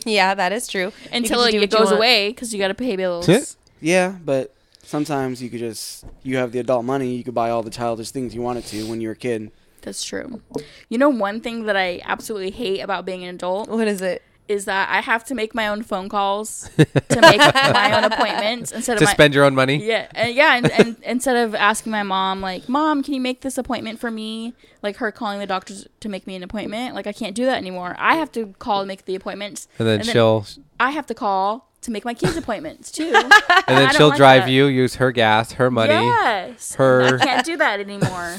Yeah, 0.05 0.35
that 0.35 0.53
is 0.53 0.67
true. 0.67 0.93
Until 1.13 1.41
like, 1.41 1.55
it 1.55 1.71
goes 1.71 1.93
away 1.93 2.31
because 2.31 2.53
you 2.53 2.59
got 2.59 2.69
to 2.69 2.75
pay 2.75 2.97
bills. 2.97 3.29
Yeah. 3.29 3.41
Yeah, 3.81 4.17
but 4.25 4.53
sometimes 4.83 5.41
you 5.41 5.51
could 5.51 5.61
just 5.61 6.05
you 6.25 6.39
have 6.39 6.51
the 6.51 6.59
adult 6.59 6.85
money, 6.85 7.15
you 7.15 7.23
could 7.23 7.35
buy 7.35 7.51
all 7.51 7.63
the 7.63 7.71
childish 7.71 8.11
things 8.11 8.35
you 8.35 8.43
wanted 8.43 8.65
to 8.67 8.89
when 8.89 9.01
you 9.01 9.09
were 9.09 9.13
a 9.13 9.17
kid. 9.17 9.53
That's 9.89 10.05
true. 10.05 10.43
You 10.91 10.99
know, 10.99 11.09
one 11.09 11.41
thing 11.41 11.65
that 11.65 11.77
I 11.77 12.03
absolutely 12.05 12.51
hate 12.51 12.81
about 12.81 13.07
being 13.07 13.25
an 13.25 13.35
adult 13.35 13.71
What 13.71 13.89
is 13.89 14.03
it? 14.03 14.23
is 14.49 14.65
that 14.67 14.89
I 14.91 15.01
have 15.01 15.25
to 15.25 15.35
make 15.35 15.55
my 15.55 15.69
own 15.69 15.83
phone 15.83 16.09
calls 16.11 16.69
to 16.77 17.21
make 17.21 17.39
my 17.39 17.93
own 17.97 18.05
appointments 18.05 18.73
instead 18.73 18.95
of 18.95 19.01
To 19.01 19.07
spend 19.07 19.35
your 19.35 19.45
own 19.45 19.55
money. 19.55 19.77
Yeah, 19.87 20.09
and 20.15 20.35
yeah, 20.35 20.57
and, 20.57 20.71
and 20.71 20.97
instead 21.03 21.37
of 21.37 21.55
asking 21.55 21.93
my 21.93 22.03
mom, 22.03 22.41
like, 22.41 22.69
"Mom, 22.69 23.03
can 23.03 23.15
you 23.15 23.21
make 23.21 23.43
this 23.43 23.57
appointment 23.59 23.99
for 23.99 24.11
me?" 24.11 24.55
Like 24.83 24.97
her 24.97 25.11
calling 25.13 25.39
the 25.39 25.47
doctors 25.47 25.87
to 26.01 26.09
make 26.09 26.27
me 26.27 26.35
an 26.35 26.43
appointment, 26.43 26.95
like 26.95 27.07
I 27.07 27.13
can't 27.13 27.35
do 27.35 27.45
that 27.47 27.57
anymore. 27.57 27.95
I 27.99 28.17
have 28.17 28.31
to 28.33 28.55
call 28.59 28.81
and 28.81 28.89
make 28.89 29.05
the 29.07 29.15
appointments, 29.15 29.69
And 29.79 29.89
then 29.89 30.03
she'll 30.03 30.47
I 30.79 30.91
have 30.91 31.07
to 31.07 31.15
call 31.15 31.69
to 31.83 31.91
make 31.91 32.05
my 32.05 32.15
kids' 32.15 32.37
appointments 32.37 32.91
too. 32.91 33.13
and 33.15 33.33
then 33.67 33.95
she'll 33.95 34.09
like 34.09 34.17
drive 34.17 34.45
that. 34.45 34.51
you, 34.51 34.67
use 34.67 34.97
her 34.97 35.13
gas, 35.13 35.53
her 35.53 35.71
money, 35.71 35.93
Yes, 35.93 36.75
her 36.77 37.19
I 37.21 37.25
can't 37.25 37.47
do 37.47 37.57
that 37.59 37.81
anymore. 37.81 38.37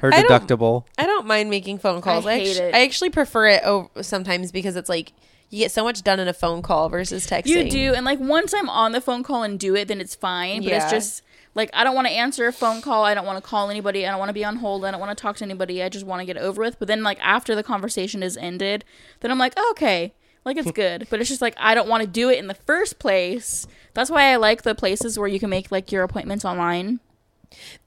Her 0.00 0.12
I 0.12 0.22
don't- 0.22 0.30
deductible. 0.48 0.84
I 0.96 1.06
don't 1.06 1.26
mind 1.26 1.50
making 1.50 1.78
phone 1.78 2.00
calls. 2.00 2.26
I, 2.26 2.38
hate 2.38 2.50
actu- 2.56 2.62
it. 2.64 2.74
I 2.74 2.82
actually 2.82 3.10
prefer 3.10 3.46
it 3.48 3.62
over 3.64 3.88
sometimes 4.02 4.52
because 4.52 4.76
it's 4.76 4.88
like 4.88 5.12
you 5.50 5.60
get 5.60 5.70
so 5.72 5.82
much 5.84 6.02
done 6.02 6.20
in 6.20 6.28
a 6.28 6.34
phone 6.34 6.60
call 6.62 6.88
versus 6.88 7.26
texting. 7.26 7.46
You 7.46 7.70
do, 7.70 7.94
and 7.94 8.04
like 8.04 8.20
once 8.20 8.52
I'm 8.52 8.68
on 8.68 8.92
the 8.92 9.00
phone 9.00 9.22
call 9.22 9.42
and 9.42 9.58
do 9.58 9.74
it, 9.74 9.88
then 9.88 10.00
it's 10.00 10.14
fine. 10.14 10.62
But 10.62 10.70
Yeah. 10.70 10.82
it's 10.82 10.90
just 10.92 11.22
like 11.54 11.70
I 11.72 11.84
don't 11.84 11.94
want 11.94 12.06
to 12.06 12.12
answer 12.12 12.46
a 12.46 12.52
phone 12.52 12.82
call. 12.82 13.04
I 13.04 13.14
don't 13.14 13.24
want 13.26 13.42
to 13.42 13.48
call 13.48 13.70
anybody. 13.70 14.06
I 14.06 14.10
don't 14.10 14.18
want 14.18 14.28
to 14.28 14.34
be 14.34 14.44
on 14.44 14.56
hold. 14.56 14.84
I 14.84 14.90
don't 14.90 15.00
want 15.00 15.16
to 15.16 15.20
talk 15.20 15.36
to 15.38 15.44
anybody. 15.44 15.82
I 15.82 15.88
just 15.88 16.04
want 16.06 16.20
to 16.20 16.26
get 16.26 16.36
over 16.36 16.60
with. 16.62 16.78
But 16.78 16.86
then 16.88 17.02
like 17.02 17.18
after 17.22 17.54
the 17.54 17.62
conversation 17.62 18.22
is 18.22 18.36
ended, 18.36 18.84
then 19.20 19.30
I'm 19.30 19.38
like, 19.38 19.54
oh, 19.56 19.68
okay, 19.72 20.12
like 20.44 20.56
it's 20.58 20.70
good. 20.72 21.06
But 21.10 21.20
it's 21.20 21.30
just 21.30 21.40
like 21.42 21.54
I 21.58 21.74
don't 21.74 21.88
want 21.88 22.02
to 22.02 22.06
do 22.08 22.28
it 22.28 22.38
in 22.38 22.46
the 22.46 22.54
first 22.54 22.98
place. 22.98 23.66
That's 23.94 24.10
why 24.10 24.24
I 24.32 24.36
like 24.36 24.62
the 24.62 24.74
places 24.74 25.18
where 25.18 25.28
you 25.28 25.40
can 25.40 25.48
make 25.50 25.72
like 25.72 25.90
your 25.90 26.02
appointments 26.04 26.44
online, 26.44 27.00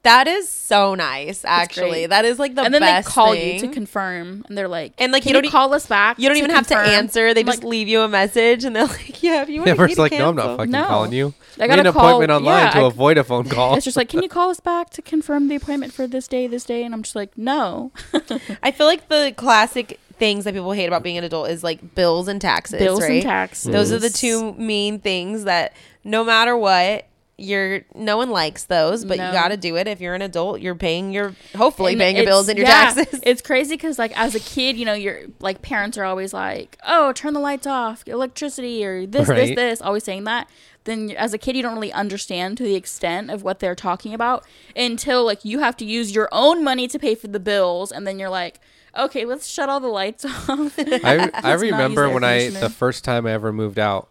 That 0.04 0.28
is 0.28 0.50
so 0.50 0.96
nice, 0.96 1.46
actually. 1.46 2.08
That 2.08 2.26
is 2.26 2.40
like 2.40 2.56
the 2.56 2.64
and 2.64 2.74
then 2.74 2.82
best 2.82 3.08
they 3.08 3.14
call 3.14 3.34
thing. 3.34 3.54
you 3.56 3.60
to 3.62 3.68
confirm, 3.68 4.44
and 4.50 4.58
they're 4.58 4.68
like, 4.68 4.94
And, 4.98 5.12
like, 5.12 5.22
"Can 5.24 5.30
you 5.30 5.34
don't 5.36 5.46
e- 5.46 5.50
call 5.52 5.74
us 5.76 5.86
back. 5.86 6.18
you 6.18 6.28
don't 6.28 6.38
even 6.38 6.50
have 6.50 6.66
to 6.68 6.78
answer. 6.78 7.34
They 7.36 7.42
I'm 7.42 7.46
just 7.46 7.60
like, 7.64 7.70
leave 7.70 7.88
you 7.88 8.02
a 8.02 8.08
message, 8.08 8.64
and 8.64 8.76
they're 8.76 8.86
like, 8.88 9.22
"Yeah, 9.22 9.44
if 9.44 9.50
you 9.50 9.58
want 9.60 9.68
Yeah, 9.68 9.74
to 9.76 9.78
first 9.78 9.98
like, 10.00 10.12
no, 10.14 10.30
I'm 10.30 10.36
not 10.36 10.58
fucking 10.58 10.72
No. 10.72 10.86
calling 10.88 11.14
you. 11.14 11.34
I 11.60 11.68
gotta 11.68 11.82
an 11.82 11.88
appointment 11.88 12.32
online 12.32 12.66
yeah, 12.66 12.72
to 12.72 12.80
I- 12.80 12.88
avoid 12.88 13.18
a 13.20 13.24
phone 13.24 13.46
call. 13.50 13.76
It's 13.76 13.86
just 13.86 13.96
like, 13.98 14.10
can 14.10 14.24
you 14.24 14.30
call 14.30 14.50
us 14.50 14.60
back 14.60 14.90
to 14.92 15.02
confirm 15.04 15.48
the 15.50 15.56
appointment 15.56 15.94
for 15.94 16.08
this 16.08 16.28
day, 16.28 16.48
this 16.48 16.64
day? 16.64 16.84
And 16.84 16.94
I'm 16.96 17.04
just 17.04 17.16
like, 17.16 17.38
no. 17.38 17.92
I 18.64 18.72
feel 18.72 18.88
like 18.88 19.08
the 19.10 19.34
classic 19.38 20.00
things 20.18 20.46
that 20.46 20.54
people 20.56 20.72
hate 20.72 20.86
about 20.88 21.04
being 21.04 21.18
an 21.18 21.24
adult 21.24 21.50
is 21.50 21.64
like 21.64 21.94
bills 21.96 22.28
and 22.28 22.42
taxes. 22.42 22.80
Bills 22.80 23.04
and 23.04 23.22
taxes. 23.22 23.72
Those 23.72 23.92
are 23.92 24.00
the 24.00 24.10
two 24.10 24.54
main 24.54 25.00
things 25.00 25.44
that 25.44 25.74
no 26.04 26.24
matter 26.24 26.58
what, 26.58 27.06
you're 27.42 27.82
no 27.96 28.18
one 28.18 28.30
likes 28.30 28.64
those, 28.66 29.04
but 29.04 29.18
No. 29.18 29.28
you 29.28 29.32
got 29.34 29.50
to 29.50 29.58
do 29.58 29.76
it. 29.76 29.88
If 29.88 30.00
you're 30.00 30.14
an 30.16 30.22
adult, 30.22 30.62
you're 30.62 30.76
paying 30.76 31.12
your 31.12 31.34
hopefully 31.56 31.94
And 31.94 32.00
paying 32.00 32.16
your 32.16 32.26
bills 32.26 32.48
and 32.48 32.58
your 32.58 32.68
yeah, 32.68 32.94
taxes. 32.94 33.20
It's 33.24 33.42
crazy 33.42 33.76
because 33.76 33.98
like 34.00 34.18
as 34.18 34.36
a 34.36 34.40
kid, 34.40 34.78
you 34.78 34.86
know, 34.86 34.94
your 34.94 35.22
like 35.40 35.62
parents 35.62 35.98
are 35.98 36.06
always 36.06 36.34
like, 36.34 36.78
"Oh, 36.86 37.12
turn 37.14 37.34
the 37.34 37.40
lights 37.40 37.68
off, 37.68 38.04
electricity, 38.08 38.86
or 38.86 39.06
this, 39.06 39.28
this, 39.28 39.30
Right. 39.30 39.56
this," 39.56 39.82
always 39.82 40.04
saying 40.04 40.24
that. 40.26 40.50
Then 40.84 41.12
as 41.12 41.34
a 41.34 41.38
kid, 41.38 41.56
you 41.56 41.62
don't 41.62 41.76
really 41.76 41.94
understand 41.94 42.58
to 42.58 42.64
the 42.64 42.74
extent 42.76 43.30
of 43.30 43.44
what 43.44 43.60
they're 43.60 43.76
talking 43.76 44.14
about 44.16 44.44
until 44.76 45.24
like 45.24 45.46
you 45.46 45.60
have 45.60 45.78
to 45.78 45.86
use 45.86 46.16
your 46.16 46.28
own 46.32 46.64
money 46.64 46.88
to 46.88 46.98
pay 46.98 47.14
for 47.16 47.28
the 47.28 47.40
bills, 47.40 47.92
and 47.92 48.08
then 48.08 48.18
you're 48.18 48.30
like, 48.30 48.60
"Okay, 48.98 49.24
let's 49.26 49.48
shut 49.48 49.70
all 49.70 49.80
the 49.80 49.88
lights 49.88 50.26
off." 50.50 50.74
I, 50.80 51.30
I 51.44 51.54
remember 51.54 52.10
when 52.10 52.24
I 52.24 52.50
the 52.50 52.70
first 52.70 53.04
time 53.04 53.28
I 53.28 53.32
ever 53.34 53.54
moved 53.54 53.78
out, 53.78 54.10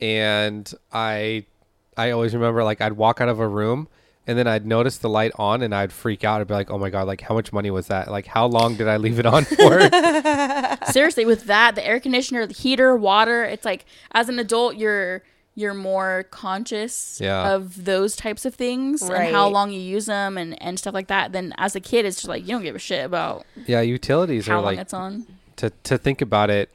and 0.00 0.70
I 0.92 1.46
I 1.96 2.10
always 2.10 2.34
remember 2.34 2.64
like 2.64 2.80
I'd 2.80 2.94
walk 2.94 3.20
out 3.20 3.28
of 3.28 3.38
a 3.40 3.46
room 3.48 3.88
and 4.26 4.38
then 4.38 4.46
I'd 4.46 4.64
notice 4.64 4.98
the 4.98 5.08
light 5.08 5.32
on 5.36 5.62
and 5.62 5.74
I'd 5.74 5.92
freak 5.92 6.22
out. 6.24 6.40
I'd 6.40 6.46
be 6.48 6.54
like, 6.54 6.70
oh 6.70 6.78
my 6.78 6.90
god, 6.90 7.06
like 7.06 7.20
how 7.22 7.34
much 7.34 7.52
money 7.52 7.70
was 7.70 7.88
that? 7.88 8.08
Like 8.10 8.26
how 8.26 8.46
long 8.46 8.76
did 8.76 8.88
I 8.88 8.96
leave 8.96 9.18
it 9.18 9.26
on 9.26 9.44
for? 9.44 9.80
seriously 10.92 11.24
with 11.24 11.44
that 11.44 11.74
the 11.74 11.86
air 11.86 12.00
conditioner 12.00 12.46
the 12.46 12.54
heater 12.54 12.96
water 12.96 13.44
it's 13.44 13.64
like 13.64 13.84
as 14.12 14.28
an 14.28 14.38
adult 14.38 14.76
you're 14.76 15.22
you're 15.54 15.74
more 15.74 16.24
conscious 16.30 17.18
Yeah. 17.20 17.52
of 17.54 17.84
those 17.84 18.16
types 18.16 18.44
of 18.44 18.54
things 18.54 19.02
and 19.02 19.34
how 19.34 19.48
long 19.48 19.70
you 19.70 19.80
use 19.80 20.06
them 20.06 20.36
and, 20.36 20.60
and 20.62 20.78
stuff 20.78 20.92
like 20.94 21.06
that 21.08 21.32
then 21.32 21.54
as 21.56 21.74
a 21.76 21.80
kid 21.80 22.04
it's 22.04 22.16
just 22.16 22.28
like 22.28 22.42
you 22.42 22.48
don't 22.48 22.62
give 22.62 22.74
a 22.74 22.78
shit 22.80 23.04
about 23.04 23.44
yeah, 23.66 23.80
utilities 23.80 24.46
how 24.46 24.54
are 24.54 24.56
long 24.56 24.64
like 24.64 24.78
it's 24.78 24.92
on 24.94 25.26
to 25.56 25.70
to 25.84 25.96
think 25.98 26.20
about 26.20 26.50
it 26.50 26.68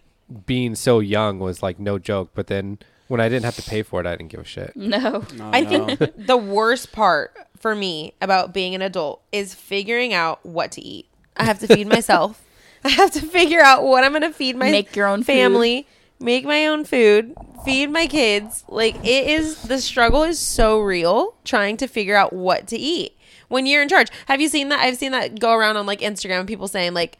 being 0.46 0.76
so 0.76 1.00
young 1.00 1.40
was 1.40 1.64
like 1.64 1.80
no 1.80 1.98
joke. 1.98 2.32
But 2.34 2.48
then 2.48 2.80
when 3.08 3.20
I 3.22 3.30
didn't 3.30 3.46
have 3.46 3.56
to 3.58 3.64
pay 3.70 3.84
for 3.84 4.00
it, 4.02 4.06
I 4.08 4.16
didn't 4.16 4.30
give 4.32 4.40
a 4.42 4.46
shit. 4.46 4.74
no 4.76 5.26
No, 5.36 5.50
I 5.54 5.62
no. 5.62 5.96
think 5.96 6.14
the 6.28 6.38
worst 6.38 6.92
part 6.92 7.36
for 7.60 7.74
me 7.76 8.14
about 8.22 8.54
being 8.54 8.76
an 8.76 8.82
adult 8.82 9.22
is 9.32 9.54
figuring 9.54 10.14
out 10.14 10.46
what 10.46 10.72
to 10.74 10.82
eat. 10.82 11.08
I 11.36 11.44
have 11.46 11.60
to 11.60 11.68
feed 11.68 11.88
myself. 11.88 12.44
I 12.84 12.90
have 12.90 13.12
to 13.12 13.22
figure 13.22 13.62
out 13.62 13.84
what 13.84 14.04
I'm 14.04 14.12
going 14.12 14.22
to 14.22 14.32
feed 14.32 14.56
my 14.56 14.70
Make 14.72 14.96
your 14.96 15.08
own 15.08 15.20
food. 15.20 15.26
family, 15.26 15.88
make 16.20 16.46
my 16.46 16.68
own 16.68 16.86
food, 16.86 17.36
feed 17.66 17.90
my 17.90 18.08
kids. 18.08 18.64
Like 18.68 18.96
it 19.04 19.28
is 19.28 19.64
the 19.64 19.80
struggle 19.82 20.24
is 20.24 20.40
so 20.40 20.80
real 20.80 21.36
trying 21.44 21.78
to 21.78 21.88
figure 21.88 22.16
out 22.16 22.34
what 22.34 22.68
to 22.68 22.78
eat 22.78 23.18
when 23.48 23.66
you're 23.66 23.82
in 23.82 23.90
charge. 23.90 24.10
Have 24.28 24.40
you 24.42 24.48
seen 24.48 24.70
that? 24.70 24.80
I've 24.80 24.98
seen 24.98 25.12
that 25.12 25.40
go 25.40 25.54
around 25.54 25.78
on 25.78 25.86
like 25.86 26.02
Instagram 26.02 26.46
people 26.48 26.68
saying 26.68 26.94
like 26.94 27.18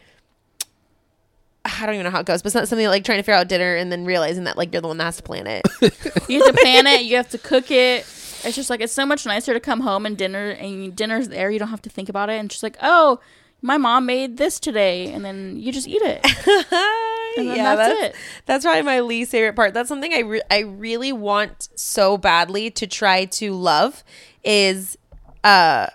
I 1.68 1.86
don't 1.86 1.96
even 1.96 2.06
know 2.06 2.12
how 2.12 2.22
it 2.22 2.26
goes, 2.26 2.42
but 2.42 2.48
it's 2.48 2.56
not 2.56 2.68
something 2.68 2.88
like 2.88 3.04
trying 3.04 3.20
to 3.20 3.24
figure 3.24 3.36
out 3.36 3.48
dinner 3.48 3.76
and 3.76 3.92
then 3.92 4.06
realizing 4.06 4.46
that 4.46 4.58
like 4.58 4.74
you're 4.74 4.82
the 4.82 4.88
one 4.88 4.98
that 4.98 5.06
has 5.06 5.18
to 5.18 5.24
plan 5.24 5.48
it. 5.48 5.66
you 6.30 6.44
have 6.44 6.56
to 6.56 6.62
plan 6.62 6.88
it 6.88 7.04
you 7.04 7.16
have 7.16 7.30
to 7.30 7.38
cook 7.38 7.70
it 7.72 8.06
it's 8.44 8.56
just 8.56 8.70
like 8.70 8.82
it's 8.82 8.94
so 8.94 9.06
much 9.06 9.26
nicer 9.26 9.54
to 9.54 9.60
come 9.60 9.82
home 9.82 10.06
and 10.06 10.18
dinner 10.18 10.50
and 10.52 10.96
dinner's 10.96 11.28
there 11.30 11.50
you 11.50 11.60
don't 11.60 11.70
have 11.70 11.82
to 11.82 11.90
think 11.90 12.10
about 12.10 12.30
it 12.30 12.34
and 12.34 12.50
just 12.50 12.64
like 12.64 12.78
oh 12.82 13.20
my 13.62 13.78
mom 13.78 14.06
made 14.06 14.38
this 14.38 14.60
today 14.60 15.12
and 15.12 15.26
then 15.26 15.58
you 15.58 15.72
just 15.72 15.88
eat 15.88 16.02
it 16.02 16.24
And 17.38 17.50
then 17.50 17.58
that's 17.58 17.78
that's 17.78 18.02
it. 18.02 18.16
That's 18.48 18.66
probably 18.66 18.82
my 18.82 19.02
least 19.02 19.30
favorite 19.30 19.56
part. 19.56 19.74
That's 19.76 19.88
something 19.88 20.12
I 20.12 20.20
re- 20.22 20.42
I 20.50 20.60
really 20.60 21.12
want 21.12 21.70
so 21.76 22.18
badly 22.18 22.72
to 22.72 22.88
try 22.88 23.26
to 23.26 23.54
love 23.54 24.04
is 24.44 24.98
uh 25.44 25.88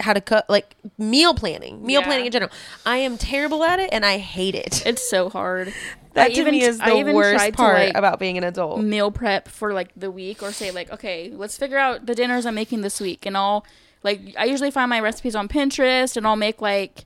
how 0.00 0.12
to 0.12 0.20
cook 0.20 0.44
like 0.48 0.76
meal 0.96 1.34
planning, 1.34 1.84
meal 1.84 2.00
Yeah. 2.00 2.06
planning 2.06 2.26
in 2.26 2.32
general. 2.32 2.52
I 2.86 2.98
am 2.98 3.18
terrible 3.18 3.64
at 3.64 3.80
it 3.80 3.90
and 3.92 4.04
I 4.06 4.18
hate 4.18 4.54
it. 4.54 4.84
it's 4.86 5.08
so 5.08 5.28
hard 5.28 5.72
That 6.14 6.30
I 6.30 6.34
to 6.34 6.40
even- 6.40 6.52
me 6.54 6.62
is 6.62 6.80
I 6.80 6.90
the 6.90 6.96
even 6.96 7.14
worst 7.14 7.36
tried 7.36 7.50
to, 7.50 7.56
part 7.56 7.78
like, 7.78 7.96
about 7.96 8.18
being 8.18 8.38
an 8.38 8.44
adult. 8.44 8.80
meal 8.80 9.10
prep 9.10 9.46
for 9.48 9.72
like 9.72 9.90
the 9.96 10.10
week 10.10 10.42
or 10.42 10.52
say 10.52 10.70
like 10.70 10.90
okay 10.92 11.30
let's 11.34 11.56
figure 11.56 11.78
out 11.78 12.06
the 12.06 12.14
dinners 12.14 12.44
i'm 12.46 12.54
making 12.56 12.80
this 12.80 13.00
week 13.00 13.24
and 13.26 13.36
i'll 13.36 13.64
like 14.02 14.34
i 14.38 14.44
usually 14.44 14.70
find 14.70 14.88
my 14.90 14.98
recipes 15.00 15.34
on 15.36 15.46
pinterest 15.48 16.16
and 16.16 16.26
i'll 16.26 16.34
make 16.36 16.60
like 16.60 17.04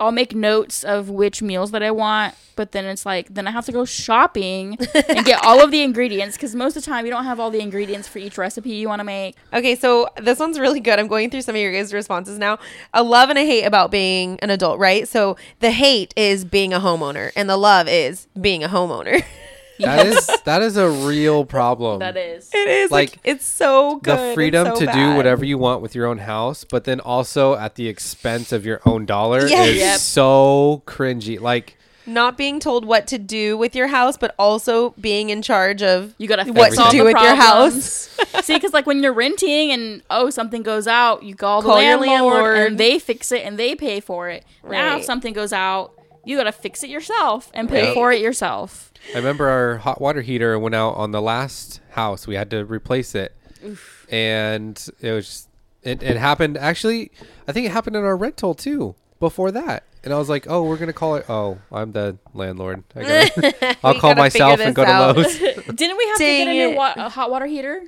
i'll 0.00 0.12
make 0.12 0.34
notes 0.34 0.84
of 0.84 1.08
which 1.10 1.40
meals 1.42 1.70
that 1.70 1.82
i 1.82 1.90
want 1.90 2.34
but 2.56 2.72
then 2.72 2.84
it's 2.84 3.06
like 3.06 3.32
then 3.32 3.46
i 3.46 3.50
have 3.50 3.64
to 3.64 3.72
go 3.72 3.84
shopping 3.84 4.76
and 5.08 5.24
get 5.24 5.42
all 5.44 5.62
of 5.62 5.70
the 5.70 5.82
ingredients 5.82 6.36
because 6.36 6.54
most 6.54 6.76
of 6.76 6.84
the 6.84 6.90
time 6.90 7.04
you 7.04 7.10
don't 7.10 7.24
have 7.24 7.38
all 7.38 7.50
the 7.50 7.60
ingredients 7.60 8.08
for 8.08 8.18
each 8.18 8.36
recipe 8.36 8.70
you 8.70 8.88
want 8.88 9.00
to 9.00 9.04
make 9.04 9.36
Okay, 9.52 9.74
so 9.76 10.08
this 10.20 10.38
one's 10.38 10.58
really 10.58 10.78
good. 10.78 10.98
I'm 10.98 11.08
going 11.08 11.30
through 11.30 11.42
some 11.42 11.54
of 11.54 11.60
your 11.60 11.72
guys' 11.72 11.92
responses 11.94 12.38
now. 12.38 12.58
A 12.92 13.02
love 13.02 13.30
and 13.30 13.38
a 13.38 13.44
hate 13.46 13.64
about 13.64 13.90
being 13.90 14.38
an 14.40 14.50
adult, 14.50 14.78
right? 14.78 15.08
So 15.08 15.36
the 15.60 15.70
hate 15.70 16.12
is 16.16 16.44
being 16.44 16.72
a 16.74 16.80
homeowner, 16.80 17.32
and 17.34 17.48
the 17.48 17.56
love 17.56 17.88
is 17.88 18.26
being 18.38 18.62
a 18.62 18.68
homeowner. 18.68 19.22
That 19.80 20.06
is 20.06 20.26
that 20.44 20.62
is 20.62 20.76
a 20.76 20.88
real 20.88 21.44
problem. 21.58 22.00
that 22.00 22.16
is 22.16 22.50
it 22.52 22.68
is 22.68 22.90
like, 22.90 23.10
Like, 23.12 23.20
it's 23.24 23.44
so 23.44 23.96
good. 24.00 24.18
the 24.18 24.34
freedom 24.34 24.66
so 24.66 24.74
to 24.76 24.86
do 24.92 25.14
whatever 25.14 25.44
you 25.44 25.58
want 25.58 25.82
with 25.82 25.94
your 25.94 26.06
own 26.06 26.18
house, 26.18 26.64
but 26.64 26.84
then 26.84 27.00
also 27.00 27.54
at 27.54 27.74
the 27.76 27.86
expense 27.88 28.52
of 28.52 28.66
your 28.66 28.80
own 28.86 29.06
dollar 29.06 29.46
Yes. 29.46 29.68
is 29.68 29.76
Yep. 29.78 29.98
so 30.00 30.82
cringy. 30.86 31.40
Like 31.40 31.76
Not 32.06 32.36
being 32.38 32.58
told 32.58 32.84
what 32.86 33.06
to 33.08 33.18
do 33.18 33.56
with 33.58 33.76
your 33.76 33.88
house, 33.88 34.16
but 34.16 34.34
also 34.38 34.94
being 35.00 35.28
in 35.30 35.42
charge 35.42 35.82
of 35.82 36.14
you 36.18 36.26
gotta 36.26 36.50
what 36.52 36.70
fix 36.70 36.76
to 36.76 36.82
all 36.84 36.90
do 36.90 36.98
the 36.98 37.04
with 37.04 37.16
your 37.22 37.36
problems. 37.36 38.08
house. 38.16 38.44
See, 38.46 38.54
because 38.54 38.72
like 38.72 38.86
when 38.86 39.02
you're 39.02 39.12
renting 39.12 39.70
and 39.72 40.02
oh 40.10 40.30
something 40.30 40.62
goes 40.62 40.86
out, 40.86 41.22
you 41.22 41.34
call 41.34 41.60
the 41.62 41.68
Call 41.68 41.82
your 41.82 41.98
landlord, 41.98 42.32
landlord. 42.34 42.56
and 42.72 42.78
they 42.78 42.98
fix 42.98 43.30
it 43.30 43.44
and 43.44 43.58
they 43.58 43.74
pay 43.74 44.00
for 44.00 44.28
it. 44.30 44.44
Now 44.68 44.96
if 44.96 45.04
something 45.04 45.32
goes 45.34 45.52
out, 45.52 45.92
you 46.24 46.36
gotta 46.36 46.52
fix 46.52 46.82
it 46.82 46.90
yourself 46.90 47.50
and 47.54 47.68
pay 47.68 47.86
Right. 47.88 47.94
for 47.94 48.10
it 48.12 48.20
yourself. 48.20 48.87
I 49.14 49.18
remember 49.18 49.48
our 49.48 49.76
hot 49.78 50.00
water 50.00 50.20
heater 50.22 50.58
went 50.58 50.74
out 50.74 50.94
on 50.96 51.12
the 51.12 51.22
last 51.22 51.80
house. 51.90 52.26
We 52.26 52.34
had 52.34 52.50
to 52.50 52.64
replace 52.64 53.14
it, 53.14 53.34
and 54.10 54.82
it 55.00 55.12
was 55.12 55.26
just, 55.26 55.48
it, 55.82 56.02
it 56.02 56.16
happened. 56.16 56.56
Actually, 56.58 57.10
I 57.46 57.52
think 57.52 57.66
it 57.66 57.72
happened 57.72 57.96
in 57.96 58.04
our 58.04 58.16
rental 58.16 58.54
too. 58.54 58.94
Before 59.20 59.50
that, 59.50 59.82
and 60.04 60.14
I 60.14 60.18
was 60.18 60.28
like, 60.28 60.46
"Oh, 60.48 60.62
we're 60.62 60.76
gonna 60.76 60.92
call 60.92 61.16
it." 61.16 61.28
Oh, 61.28 61.58
I'm 61.72 61.90
the 61.90 62.18
landlord. 62.34 62.84
I 62.94 63.02
gotta, 63.02 63.76
I'll 63.84 63.94
call 63.94 64.10
gotta 64.10 64.20
myself 64.20 64.60
and 64.60 64.72
go 64.74 64.82
this 64.84 64.90
to 64.90 64.94
out. 64.94 65.16
Lowe's. 65.16 65.38
Didn't 65.74 65.96
we 65.96 66.06
have 66.06 66.18
to 66.18 66.24
get 66.24 66.46
a 66.48 66.52
new 66.52 66.76
wa- 66.76 66.94
a 66.96 67.08
hot 67.08 67.28
water 67.30 67.46
heater? 67.46 67.82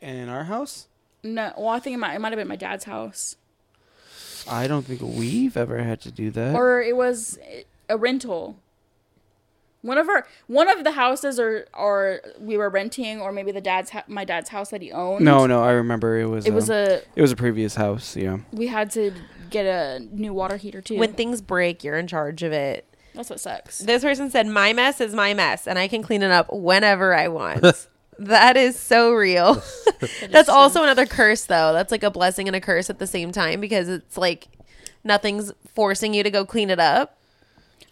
In 0.00 0.28
our 0.30 0.44
house, 0.44 0.88
No, 1.22 1.52
well 1.58 1.68
I 1.68 1.80
think 1.80 1.94
it 1.94 1.98
might 1.98 2.14
it 2.14 2.20
might 2.20 2.32
have 2.32 2.38
been 2.38 2.48
my 2.48 2.56
dad's 2.56 2.84
house 2.84 3.36
I 4.50 4.66
don't 4.66 4.84
think 4.84 5.00
we've 5.02 5.56
ever 5.56 5.82
had 5.82 6.00
to 6.00 6.10
do 6.10 6.30
that. 6.32 6.54
or 6.56 6.80
it 6.82 6.96
was 6.96 7.38
a 7.90 7.96
rental. 7.98 8.56
One 9.82 9.98
of 9.98 10.08
our 10.08 10.26
one 10.46 10.68
of 10.68 10.84
the 10.84 10.92
houses 10.92 11.38
or 11.40 11.66
or 11.74 12.20
we 12.40 12.56
were 12.56 12.70
renting 12.70 13.20
or 13.20 13.32
maybe 13.32 13.50
the 13.52 13.60
dad's 13.60 13.90
ha- 13.90 14.04
my 14.06 14.24
dad's 14.24 14.48
house 14.48 14.70
that 14.70 14.80
he 14.80 14.92
owned. 14.92 15.24
no, 15.24 15.46
no, 15.46 15.62
I 15.62 15.72
remember 15.72 16.18
it 16.18 16.26
was. 16.26 16.46
it 16.46 16.52
was 16.52 16.70
um, 16.70 16.76
a 16.76 17.00
It 17.16 17.22
was 17.22 17.32
a 17.32 17.36
previous 17.36 17.74
house. 17.74 18.16
Yeah. 18.16 18.38
we 18.52 18.68
had 18.68 18.90
to 18.92 19.12
get 19.50 19.66
a 19.66 20.00
new 20.12 20.32
water 20.32 20.56
heater 20.56 20.80
too. 20.80 20.98
when 20.98 21.12
things 21.14 21.40
break, 21.42 21.82
you're 21.84 21.98
in 21.98 22.06
charge 22.06 22.42
of 22.42 22.52
it. 22.52 22.86
That's 23.14 23.28
what 23.28 23.40
sucks. 23.40 23.78
This 23.80 24.02
person 24.02 24.30
said, 24.30 24.46
"My 24.46 24.72
mess 24.72 25.00
is 25.00 25.14
my 25.14 25.34
mess, 25.34 25.66
and 25.66 25.78
I 25.78 25.86
can 25.88 26.02
clean 26.02 26.22
it 26.22 26.30
up 26.30 26.50
whenever 26.52 27.14
I 27.14 27.28
want." 27.28 27.62
that 28.18 28.56
is 28.56 28.78
so 28.78 29.12
real. 29.12 29.62
That's 30.30 30.48
also 30.48 30.82
another 30.82 31.04
curse, 31.06 31.44
though. 31.44 31.72
That's 31.72 31.92
like 31.92 32.02
a 32.02 32.10
blessing 32.10 32.46
and 32.46 32.56
a 32.56 32.60
curse 32.60 32.88
at 32.88 32.98
the 32.98 33.06
same 33.06 33.32
time 33.32 33.60
because 33.60 33.88
it's 33.88 34.16
like 34.16 34.48
nothing's 35.04 35.52
forcing 35.74 36.14
you 36.14 36.22
to 36.22 36.30
go 36.30 36.44
clean 36.46 36.70
it 36.70 36.80
up 36.80 37.18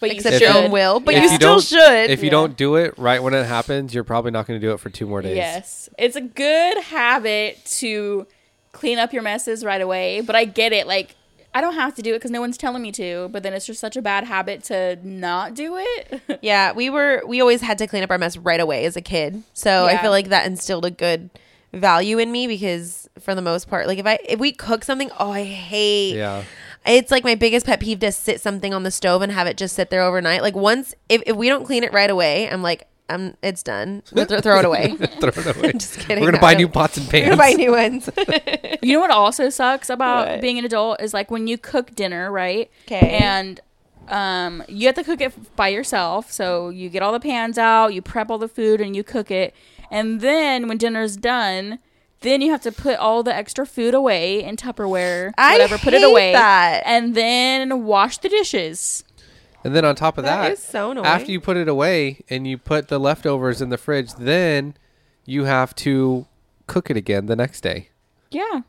But 0.00 0.10
you 0.10 0.16
except 0.16 0.36
If 0.36 0.40
your 0.42 0.52
own 0.54 0.70
will. 0.70 0.98
But 1.00 1.14
Yeah. 1.14 1.20
you 1.20 1.26
If 1.26 1.30
you 1.32 1.36
still 1.36 1.60
should. 1.60 2.10
If 2.10 2.20
you 2.20 2.26
Yeah. 2.26 2.30
don't 2.30 2.56
do 2.56 2.76
it 2.76 2.94
right 2.98 3.22
when 3.22 3.34
it 3.34 3.44
happens, 3.46 3.94
you're 3.94 4.04
probably 4.04 4.30
not 4.30 4.46
going 4.46 4.58
to 4.60 4.66
do 4.66 4.72
it 4.72 4.80
for 4.80 4.88
two 4.90 5.06
more 5.06 5.20
days. 5.22 5.36
Yes. 5.36 5.88
It's 5.98 6.16
a 6.16 6.20
good 6.20 6.78
habit 6.84 7.64
to 7.78 8.26
clean 8.72 8.98
up 8.98 9.12
your 9.12 9.22
messes 9.22 9.64
right 9.64 9.80
away, 9.80 10.20
but 10.22 10.34
I 10.34 10.44
get 10.46 10.72
it. 10.72 10.86
Like, 10.86 11.16
I 11.52 11.60
don't 11.60 11.74
have 11.74 11.94
to 11.96 12.02
do 12.02 12.14
it 12.14 12.18
because 12.18 12.30
no 12.30 12.40
one's 12.40 12.56
telling 12.56 12.80
me 12.80 12.92
to, 12.92 13.28
but 13.32 13.42
then 13.42 13.52
it's 13.52 13.66
just 13.66 13.80
such 13.80 13.96
a 13.96 14.02
bad 14.02 14.24
habit 14.24 14.62
to 14.64 14.98
not 15.02 15.54
do 15.54 15.76
it. 15.76 16.20
Yeah, 16.42 16.72
we 16.72 16.88
were 16.88 17.22
we 17.26 17.40
always 17.40 17.60
had 17.60 17.76
to 17.78 17.86
clean 17.86 18.02
up 18.02 18.10
our 18.10 18.16
mess 18.18 18.36
right 18.36 18.60
away 18.60 18.84
as 18.86 18.96
a 18.96 19.02
kid. 19.02 19.42
So 19.52 19.86
I 19.86 19.98
feel 19.98 20.12
like 20.12 20.28
that 20.28 20.46
instilled 20.46 20.84
a 20.86 20.90
good 20.90 21.28
value 21.72 22.18
in 22.18 22.32
me 22.32 22.46
because 22.46 23.08
for 23.20 23.34
the 23.34 23.42
most 23.42 23.68
part, 23.68 23.86
like 23.88 23.98
if 23.98 24.06
I 24.06 24.18
if 24.28 24.38
we 24.40 24.52
cook 24.52 24.84
something, 24.84 25.10
oh 25.18 25.32
I 25.32 25.42
hate 25.44 26.14
Yeah. 26.16 26.44
It's 26.86 27.10
like 27.10 27.24
my 27.24 27.34
biggest 27.34 27.66
pet 27.66 27.80
peeve 27.80 28.00
to 28.00 28.10
sit 28.12 28.40
something 28.40 28.72
on 28.72 28.82
the 28.84 28.90
stove 28.90 29.22
and 29.22 29.30
have 29.32 29.46
it 29.46 29.56
just 29.56 29.74
sit 29.76 29.90
there 29.90 30.02
overnight. 30.02 30.42
Like 30.42 30.54
once 30.56 30.94
if, 31.08 31.22
if 31.26 31.36
we 31.36 31.48
don't 31.48 31.64
clean 31.64 31.84
it 31.84 31.92
right 31.92 32.08
away, 32.10 32.48
I'm 32.50 32.62
like, 32.62 32.86
I'm 33.08 33.36
it's 33.42 33.62
done. 33.62 34.02
We'll 34.12 34.24
throw, 34.24 34.40
throw 34.40 34.58
it 34.60 34.64
away. 34.64 34.94
Throw 35.20 35.28
it 35.30 35.56
away. 35.56 35.72
Just 35.74 35.98
kidding. 35.98 36.20
We're 36.22 36.28
gonna 36.30 36.36
No, 36.38 36.42
buy 36.42 36.54
new 36.54 36.68
pots 36.68 36.96
and 36.96 37.08
pans. 37.10 37.24
We're 37.24 37.30
gonna 37.30 37.36
buy 37.36 37.52
new 37.52 37.72
ones. 37.72 38.08
you 38.82 38.92
know 38.94 39.00
what 39.00 39.10
also 39.10 39.50
sucks 39.50 39.90
about 39.90 40.28
What? 40.28 40.40
being 40.40 40.58
an 40.58 40.64
adult 40.64 41.00
is 41.00 41.12
like 41.12 41.28
when 41.28 41.48
you 41.48 41.58
cook 41.58 41.94
dinner, 41.96 42.30
right? 42.30 42.70
'Kay. 42.86 43.18
And 43.20 43.60
um, 44.08 44.62
you 44.68 44.86
have 44.86 44.94
to 44.94 45.02
cook 45.04 45.20
it 45.20 45.56
by 45.56 45.68
yourself. 45.68 46.30
So 46.30 46.68
you 46.68 46.88
get 46.88 47.02
all 47.02 47.12
the 47.12 47.20
pans 47.20 47.58
out, 47.58 47.94
you 47.94 48.00
prep 48.00 48.30
all 48.30 48.38
the 48.38 48.48
food, 48.48 48.80
and 48.80 48.94
you 48.94 49.02
cook 49.02 49.30
it. 49.30 49.54
And 49.90 50.20
then 50.20 50.68
when 50.68 50.78
dinner's 50.78 51.16
done, 51.16 51.80
then 52.20 52.40
you 52.42 52.50
have 52.50 52.60
to 52.62 52.72
put 52.72 52.96
all 52.98 53.22
the 53.22 53.34
extra 53.34 53.66
food 53.66 53.94
away 53.94 54.42
in 54.42 54.56
Tupperware, 54.56 55.32
I 55.38 55.52
whatever, 55.52 55.78
put 55.78 55.94
it 55.94 56.00
hate 56.00 56.10
away, 56.10 56.32
that. 56.32 56.82
and 56.86 57.14
then 57.14 57.84
wash 57.84 58.18
the 58.18 58.28
dishes. 58.28 59.04
And 59.64 59.74
then 59.76 59.84
on 59.84 59.94
top 59.94 60.16
of 60.18 60.24
That 60.24 60.42
that, 60.42 60.52
is 60.52 60.58
so 60.58 60.90
annoying. 60.92 61.06
after 61.06 61.30
you 61.30 61.40
put 61.40 61.56
it 61.56 61.68
away 61.68 62.20
and 62.30 62.46
you 62.46 62.56
put 62.58 62.88
the 62.88 62.98
leftovers 62.98 63.60
in 63.60 63.68
the 63.68 63.76
fridge, 63.78 64.14
then 64.14 64.74
you 65.26 65.44
have 65.44 65.74
to 65.76 66.26
cook 66.66 66.90
it 66.90 66.96
again 66.96 67.26
the 67.26 67.36
next 67.36 67.60
day. 67.62 67.88
Yeah, 68.30 68.60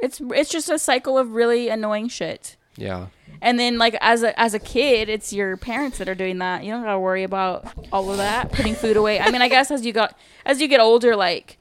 it's 0.00 0.20
it's 0.34 0.50
just 0.50 0.68
a 0.68 0.78
cycle 0.78 1.16
of 1.18 1.32
really 1.34 1.68
annoying 1.68 2.08
shit. 2.08 2.56
Yeah. 2.76 3.06
And 3.42 3.60
then 3.60 3.78
like 3.78 3.96
as 4.00 4.22
a 4.24 4.38
as 4.40 4.54
a 4.54 4.58
kid, 4.58 5.08
it's 5.08 5.32
your 5.32 5.56
parents 5.56 5.98
that 5.98 6.08
are 6.08 6.14
doing 6.16 6.38
that. 6.38 6.64
You 6.64 6.72
don't 6.72 6.82
gotta 6.82 6.98
worry 6.98 7.22
about 7.22 7.66
all 7.92 8.10
of 8.10 8.16
that, 8.16 8.50
putting 8.50 8.74
food 8.74 8.96
away. 8.96 9.20
I 9.20 9.30
mean, 9.30 9.42
I 9.42 9.48
guess 9.48 9.70
as 9.70 9.86
you 9.86 9.92
got 9.92 10.18
as 10.44 10.60
you 10.60 10.66
get 10.68 10.80
older, 10.80 11.14
like 11.14 11.58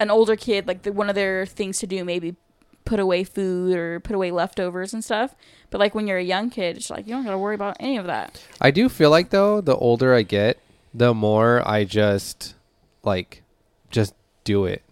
an 0.00 0.10
older 0.10 0.36
kid, 0.36 0.66
like 0.66 0.82
the, 0.82 0.92
one 0.92 1.08
of 1.08 1.14
their 1.14 1.46
things 1.46 1.78
to 1.80 1.86
do 1.86 2.04
maybe 2.04 2.36
put 2.84 3.00
away 3.00 3.24
food 3.24 3.76
or 3.76 4.00
put 4.00 4.14
away 4.14 4.30
leftovers 4.30 4.92
and 4.92 5.02
stuff. 5.02 5.34
But 5.70 5.78
like 5.80 5.94
when 5.94 6.06
you're 6.06 6.18
a 6.18 6.22
young 6.24 6.50
kid, 6.50 6.76
it's 6.76 6.90
like 6.90 7.06
you 7.06 7.14
don't 7.14 7.24
gotta 7.24 7.38
worry 7.38 7.54
about 7.54 7.76
any 7.80 7.96
of 7.96 8.06
that. 8.06 8.42
I 8.60 8.70
do 8.70 8.88
feel 8.88 9.10
like 9.10 9.30
though, 9.30 9.60
the 9.60 9.74
older 9.76 10.14
I 10.14 10.22
get, 10.22 10.58
the 10.92 11.14
more 11.14 11.66
I 11.66 11.84
just 11.84 12.54
like 13.02 13.42
just 13.90 14.14
do 14.44 14.64
it. 14.66 14.82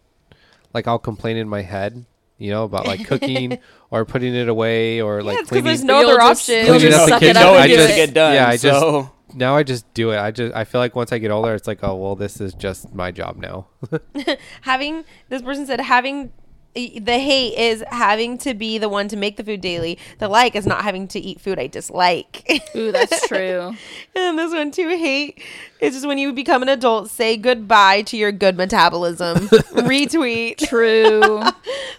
Like 0.72 0.86
I'll 0.88 0.98
complain 0.98 1.36
in 1.36 1.48
my 1.48 1.62
head, 1.62 2.04
you 2.38 2.50
know, 2.50 2.64
about 2.64 2.86
like 2.86 3.06
cooking 3.06 3.58
or 3.90 4.04
putting 4.06 4.34
it 4.34 4.48
away 4.48 5.00
or 5.02 5.22
like 5.22 5.34
it's 5.34 5.42
'cause 5.42 5.48
cleaning. 5.50 5.64
there's 5.66 5.84
no 5.84 6.00
other 6.02 6.20
option. 6.20 6.54
you'll 6.66 6.76
Cleaning 6.78 6.90
just 6.92 6.98
up 7.00 7.06
the 7.06 7.10
suck 7.12 7.22
it 7.22 7.26
kitchen. 7.26 7.36
up 7.36 7.42
know 7.42 7.54
and 7.58 7.64
it 7.70 7.74
do 7.74 7.80
needs 7.82 7.90
to 7.90 7.96
get 8.06 8.14
done. 8.14 8.34
Yeah, 8.34 8.48
I 8.48 8.52
just- 8.56 8.62
so 8.80 9.10
now 9.34 9.56
I 9.56 9.62
just 9.62 9.92
do 9.94 10.10
it. 10.12 10.18
I 10.18 10.30
just 10.30 10.54
I 10.54 10.64
feel 10.64 10.80
like 10.80 10.94
once 10.94 11.12
I 11.12 11.18
get 11.18 11.30
older, 11.30 11.54
it's 11.54 11.66
like, 11.66 11.82
oh 11.82 11.96
well, 11.96 12.16
this 12.16 12.40
is 12.40 12.54
just 12.54 12.94
my 12.94 13.10
job 13.10 13.36
now. 13.36 13.66
having 14.62 15.04
this 15.28 15.42
person 15.42 15.66
said 15.66 15.80
having 15.80 16.32
the 16.74 17.18
hate 17.18 17.58
is 17.58 17.84
having 17.90 18.38
to 18.38 18.54
be 18.54 18.78
the 18.78 18.88
one 18.88 19.06
to 19.08 19.16
make 19.16 19.36
the 19.36 19.44
food 19.44 19.60
daily. 19.60 19.98
The 20.18 20.28
like 20.28 20.56
is 20.56 20.66
not 20.66 20.82
having 20.82 21.06
to 21.08 21.20
eat 21.20 21.40
food 21.40 21.58
I 21.58 21.66
dislike. 21.66 22.48
Ooh, 22.74 22.90
that's 22.92 23.26
true. 23.28 23.74
and 24.14 24.38
this 24.38 24.52
one 24.52 24.70
too, 24.70 24.88
hate 24.88 25.42
is 25.80 25.94
just 25.94 26.06
when 26.06 26.16
you 26.18 26.32
become 26.32 26.62
an 26.62 26.68
adult, 26.70 27.10
say 27.10 27.36
goodbye 27.36 28.02
to 28.02 28.16
your 28.16 28.32
good 28.32 28.56
metabolism. 28.56 29.36
Retweet. 29.48 30.66
true. 30.66 31.42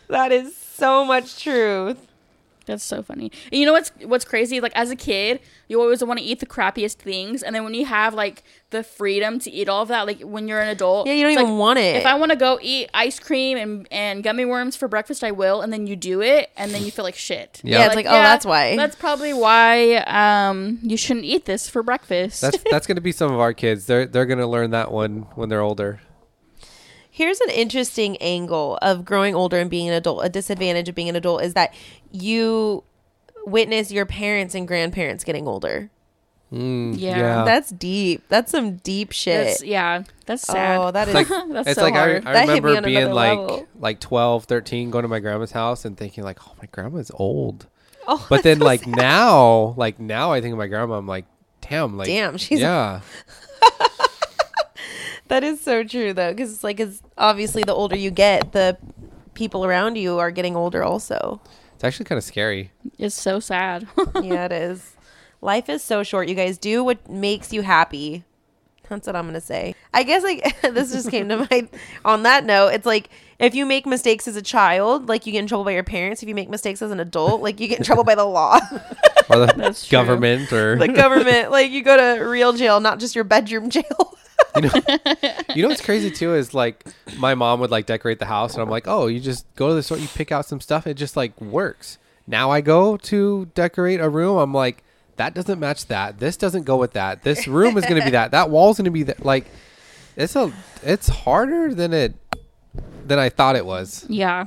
That 0.08 0.32
is 0.32 0.56
so 0.56 1.06
much 1.06 1.44
truth. 1.44 2.08
That's 2.66 2.84
so 2.84 3.04
funny. 3.04 3.32
And 3.52 3.60
you 3.60 3.66
know 3.66 3.74
what's 3.74 3.92
what's 4.04 4.26
crazy? 4.26 4.60
Like 4.60 4.72
as 4.76 4.90
a 4.92 4.96
kid, 4.96 5.40
you 5.68 5.82
always 5.82 6.04
want 6.04 6.20
to 6.20 6.26
eat 6.26 6.40
the 6.40 6.46
crappiest 6.46 6.96
things, 6.96 7.44
and 7.44 7.56
then 7.56 7.64
when 7.64 7.74
you 7.74 7.86
have 7.86 8.14
like 8.14 8.44
the 8.70 8.84
freedom 8.84 9.40
to 9.40 9.52
eat 9.52 9.70
all 9.70 9.84
of 9.84 9.90
that, 9.90 10.08
like 10.08 10.22
when 10.22 10.48
you're 10.48 10.62
an 10.62 10.70
adult, 10.70 11.08
Yeah, 11.08 11.14
you 11.14 11.24
don't 11.24 11.34
even 11.34 11.46
like, 11.46 11.60
want 11.60 11.80
it. 11.80 11.96
If 11.98 12.06
I 12.06 12.16
want 12.16 12.32
to 12.32 12.36
go 12.38 12.60
eat 12.62 12.90
ice 12.94 13.20
cream 13.20 13.58
and 13.58 13.88
and 13.92 14.24
gummy 14.24 14.46
worms 14.46 14.76
for 14.76 14.88
breakfast, 14.88 15.24
I 15.24 15.32
will, 15.32 15.62
and 15.62 15.72
then 15.74 15.88
you 15.88 15.96
do 15.96 16.22
it, 16.22 16.50
and 16.56 16.72
then 16.72 16.84
you 16.84 16.92
feel 16.92 17.04
like 17.06 17.16
shit. 17.16 17.62
Yeah. 17.64 17.74
Yeah, 17.84 17.88
it's 17.88 17.96
like, 17.96 18.06
oh, 18.06 18.12
that's 18.12 18.46
why. 18.46 18.78
That's 18.78 18.96
probably 18.96 19.34
why 19.34 19.96
um 20.08 20.80
you 20.84 20.96
shouldn't 20.96 21.26
eat 21.26 21.46
this 21.46 21.68
for 21.68 21.84
breakfast. 21.84 22.40
That's 22.40 22.58
that's 22.72 22.88
gonna 22.88 23.02
be 23.02 23.12
some 23.12 23.32
of 23.34 23.40
our 23.40 23.54
kids. 23.54 23.86
They're 23.88 24.06
they're 24.06 24.26
gonna 24.26 24.48
learn 24.48 24.72
that 24.72 24.92
one 24.92 25.28
when 25.36 25.50
they're 25.50 25.62
older. 25.62 26.00
Here's 27.16 27.40
an 27.42 27.52
interesting 27.52 28.18
angle 28.18 28.80
of 28.82 29.06
growing 29.06 29.36
older 29.36 29.60
and 29.60 29.70
being 29.70 29.88
an 29.88 29.94
adult. 29.94 30.26
A 30.26 30.30
disadvantage 30.30 30.90
of 30.90 30.96
being 30.96 31.10
an 31.10 31.16
adult 31.16 31.44
is 31.44 31.54
that 31.54 31.72
you 32.12 32.84
witness 33.46 33.92
your 33.92 34.08
parents 34.08 34.56
and 34.56 34.68
grandparents 34.68 35.24
getting 35.24 35.48
older. 35.48 35.92
Mm, 36.52 36.96
Yeah. 36.98 37.44
That's 37.46 37.70
deep. 37.70 38.24
That's 38.30 38.52
some 38.52 38.78
deep 38.78 39.12
shit. 39.12 39.38
That's- 39.46 39.64
yeah, 39.64 40.04
that's 40.26 40.42
sad. 40.42 40.80
Oh, 40.80 40.90
that 40.92 41.08
is. 41.08 41.14
Like, 41.14 41.28
That's 41.52 41.68
it's 41.70 41.76
so 41.80 41.84
like 41.84 41.94
hard. 41.94 42.26
I 42.26 42.34
That 42.34 42.50
hit 42.50 42.64
me 42.64 42.70
remember 42.70 42.88
being 42.88 43.12
like 43.12 43.38
level. 43.38 43.68
like 43.80 44.00
12 44.00 44.46
13 44.46 44.90
going 44.90 45.04
to 45.04 45.08
my 45.10 45.20
grandma's 45.20 45.52
house 45.52 45.86
and 45.86 45.96
thinking 45.98 46.24
like 46.24 46.40
oh 46.48 46.54
my 46.62 46.68
grandma's 46.72 47.12
old 47.14 47.68
oh, 48.08 48.26
but 48.30 48.42
then 48.44 48.58
so 48.60 48.66
like 48.66 48.82
sad. 48.84 48.96
now 48.96 49.74
like 49.78 50.00
now 50.00 50.32
i 50.32 50.42
think 50.42 50.52
of 50.54 50.58
my 50.58 50.68
grandma 50.68 50.96
i'm 50.98 51.08
like 51.08 51.26
damn, 51.62 51.96
like 51.98 52.08
Damn, 52.08 52.38
she's- 52.38 52.60
yeah. 52.62 53.02
That 55.30 55.44
is 55.44 55.62
so 55.62 55.84
true 55.84 56.14
though, 56.14 56.32
because 56.32 56.54
it's 56.54 56.64
like, 56.64 56.80
it's 56.80 57.02
obviously 57.18 57.64
the 57.64 57.74
older 57.74 57.96
you 57.96 58.12
get, 58.12 58.52
the 58.52 58.78
people 59.34 59.66
around 59.66 59.96
you 59.98 60.20
are 60.20 60.32
getting 60.32 60.56
older 60.56 60.84
also. 60.84 61.42
It's 61.76 61.84
actually 61.84 62.06
kind 62.06 62.18
of 62.18 62.24
scary. 62.24 62.72
It's 63.00 63.16
so 63.16 63.40
sad. 63.40 63.88
yeah, 64.22 64.46
it 64.46 64.52
is. 64.52 64.96
Life 65.42 65.70
is 65.70 65.82
so 65.84 66.04
short. 66.04 66.28
You 66.28 66.36
guys 66.36 66.58
do 66.58 66.84
what 66.84 67.10
makes 67.10 67.52
you 67.52 67.62
happy. 67.62 68.24
That's 68.90 69.08
what 69.08 69.16
I'm 69.16 69.26
gonna 69.26 69.42
say. 69.42 69.76
I 69.94 70.04
guess 70.04 70.24
like 70.24 70.62
this 70.62 70.92
just 70.92 71.10
came 71.10 71.28
to 71.30 71.48
mind. 71.52 71.70
On 72.06 72.24
that 72.24 72.46
note, 72.46 72.68
it's 72.70 72.86
like 72.86 73.10
if 73.40 73.56
you 73.56 73.66
make 73.66 73.86
mistakes 73.86 74.28
as 74.28 74.36
a 74.36 74.42
child, 74.42 75.10
like 75.10 75.26
you 75.26 75.32
get 75.32 75.40
in 75.40 75.48
trouble 75.48 75.64
by 75.64 75.72
your 75.72 75.84
parents. 75.84 76.22
If 76.22 76.30
you 76.30 76.36
make 76.36 76.50
mistakes 76.50 76.82
as 76.82 76.92
an 76.92 77.00
adult, 77.00 77.42
like 77.42 77.60
you 77.60 77.68
get 77.68 77.80
in 77.80 77.84
trouble 77.86 78.04
by 78.04 78.14
the 78.16 78.26
law, 78.26 78.60
Or 79.30 79.40
the 79.40 79.54
That's 79.58 79.88
true. 79.88 79.98
government 79.98 80.52
or 80.54 80.78
the 80.78 80.90
government. 80.90 81.50
Like 81.50 81.72
you 81.72 81.82
go 81.82 81.98
to 81.98 82.24
real 82.24 82.54
jail, 82.54 82.80
not 82.82 83.00
just 83.00 83.16
your 83.16 83.24
bedroom 83.24 83.70
jail. 83.70 84.18
you 84.62 84.62
know 84.62 84.72
you 85.56 85.62
know 85.64 85.70
what's 85.70 85.82
crazy 85.82 86.12
too 86.12 86.34
is 86.34 86.54
like 86.54 86.84
my 87.18 87.36
mom 87.36 87.60
would 87.60 87.72
like 87.72 87.86
decorate 87.86 88.20
the 88.20 88.26
house 88.26 88.54
and 88.54 88.62
i'm 88.62 88.70
like 88.70 88.88
oh 88.88 89.08
you 89.08 89.20
just 89.20 89.46
go 89.56 89.70
to 89.70 89.74
the 89.74 89.84
store 89.84 89.98
you 89.98 90.08
pick 90.10 90.32
out 90.32 90.46
some 90.46 90.60
stuff 90.60 90.86
it 90.86 90.94
just 90.96 91.16
like 91.16 91.40
works 91.42 91.98
now 92.28 92.52
i 92.52 92.62
go 92.62 92.98
to 92.98 93.46
decorate 93.56 94.00
a 94.00 94.10
room 94.10 94.38
i'm 94.38 94.54
like 94.54 94.84
that 95.16 95.34
doesn't 95.34 95.60
match 95.60 95.88
that 95.88 96.20
this 96.20 96.38
doesn't 96.38 96.64
go 96.64 96.78
with 96.78 96.94
that 96.94 97.24
this 97.24 97.48
room 97.48 97.78
is 97.78 97.86
going 97.86 98.00
to 98.00 98.06
be 98.06 98.12
that 98.12 98.32
that 98.32 98.50
wall's 98.50 98.78
going 98.78 98.86
to 98.86 98.92
be 98.92 99.04
that 99.04 99.26
like 99.26 99.46
it's 100.16 100.36
a 100.36 100.52
it's 100.84 101.08
harder 101.08 101.74
than 101.74 101.94
it 101.94 102.14
than 103.06 103.20
i 103.20 103.30
thought 103.30 103.56
it 103.56 103.66
was 103.66 104.06
yeah. 104.10 104.46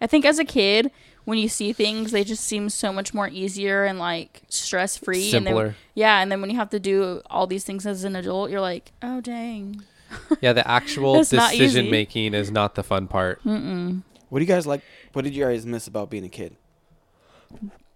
I 0.00 0.06
think 0.06 0.24
as 0.24 0.38
a 0.38 0.44
kid, 0.44 0.90
when 1.28 1.36
you 1.36 1.46
see 1.46 1.74
things, 1.74 2.10
they 2.10 2.24
just 2.24 2.42
seem 2.42 2.70
so 2.70 2.90
much 2.90 3.12
more 3.12 3.28
easier 3.28 3.84
and 3.84 3.98
like 3.98 4.40
stress 4.48 4.96
free. 4.96 5.24
And 5.24 5.44
Simpler. 5.44 5.64
then, 5.66 5.74
yeah, 5.94 6.20
and 6.22 6.32
then 6.32 6.40
when 6.40 6.48
you 6.48 6.56
have 6.56 6.70
to 6.70 6.80
do 6.80 7.20
all 7.28 7.46
these 7.46 7.64
things 7.64 7.84
as 7.84 8.02
an 8.04 8.16
adult, 8.16 8.50
you're 8.50 8.62
like, 8.62 8.92
oh 9.02 9.20
dang. 9.20 9.82
yeah 10.40 10.54
the 10.54 10.66
actual 10.66 11.20
It's 11.20 11.30
not 11.30 11.52
easy. 11.52 11.66
decision 11.66 11.90
making 11.90 12.32
is 12.32 12.50
not 12.50 12.76
the 12.76 12.82
fun 12.82 13.08
part 13.08 13.40
What 13.44 14.38
do 14.38 14.40
you 14.40 14.46
guys 14.46 14.66
like? 14.66 14.80
What 15.12 15.26
did 15.26 15.34
you 15.34 15.44
guys 15.44 15.66
miss 15.66 15.86
about 15.86 16.08
being 16.08 16.24
a 16.24 16.30
kid? 16.30 16.56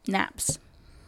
Naps. 0.06 0.58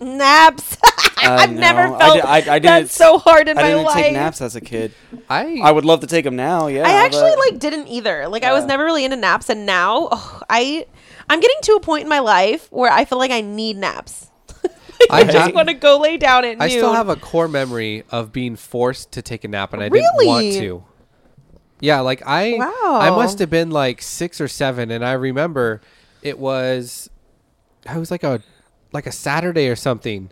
Naps. 0.01 0.76
I've 1.16 1.53
no, 1.53 1.61
never 1.61 1.80
I 1.95 1.99
felt 1.99 2.22
di- 2.22 2.28
I- 2.28 2.36
I 2.36 2.40
didn't- 2.59 2.62
that's 2.64 2.95
so 2.95 3.18
hard 3.18 3.49
in 3.49 3.57
I 3.57 3.62
my 3.62 3.68
didn't 3.68 3.84
life. 3.84 3.95
take 3.95 4.12
naps 4.12 4.40
as 4.42 4.57
a 4.57 4.61
kid. 4.61 4.92
i 5.30 5.61
I 5.62 5.70
would 5.70 5.84
love 5.84 6.01
to 6.01 6.07
take 6.07 6.24
them 6.24 6.36
now. 6.36 6.66
Yeah, 6.66 6.86
I 6.86 7.05
actually 7.05 7.30
but- 7.30 7.38
like 7.38 7.59
didn't 7.59 7.86
either. 7.88 8.28
Like 8.28 8.42
I 8.45 8.53
was 8.53 8.64
never 8.64 8.84
really 8.84 9.05
into 9.05 9.16
naps, 9.16 9.49
and 9.49 9.64
now 9.64 10.09
oh, 10.11 10.42
I 10.51 10.86
I'm 11.30 11.40
getting 11.40 11.57
to 11.62 11.72
a 11.72 11.80
point 11.80 12.03
in 12.03 12.09
my 12.09 12.18
life 12.18 12.70
where 12.70 12.90
I 12.92 13.05
feel 13.05 13.18
like 13.18 13.30
I 13.30 13.40
need 13.40 13.76
naps. 13.78 14.30
I 15.11 15.20
I 15.20 15.24
just 15.24 15.55
want 15.55 15.68
to 15.68 15.74
go 15.74 15.99
lay 15.99 16.18
down 16.18 16.45
at 16.45 16.57
I 16.61 16.66
noon. 16.68 16.70
still 16.78 16.92
have 16.92 17.09
a 17.09 17.16
core 17.16 17.49
memory 17.49 18.05
of 18.11 18.32
being 18.32 18.57
forced 18.57 19.12
to 19.12 19.22
take 19.22 19.45
a 19.45 19.49
nap 19.49 19.72
and 19.72 19.82
I 19.82 19.88
didn't 19.88 20.26
want 20.26 20.53
to. 20.55 20.84
Yeah, 21.80 22.01
like 22.01 22.22
I 22.26 22.55
Wow. 22.59 22.99
I 23.01 23.11
must 23.11 23.38
have 23.38 23.51
been 23.51 23.70
like 23.70 24.01
6 24.03 24.40
or 24.40 24.49
7 24.49 24.90
and 24.90 25.05
I 25.05 25.12
remember 25.12 25.80
it 26.22 26.38
was 26.38 27.11
I 27.86 27.99
was 27.99 28.11
like 28.11 28.22
a 28.22 28.42
like 28.95 29.07
a 29.07 29.12
Saturday 29.12 29.68
or 29.68 29.76
something 29.76 30.30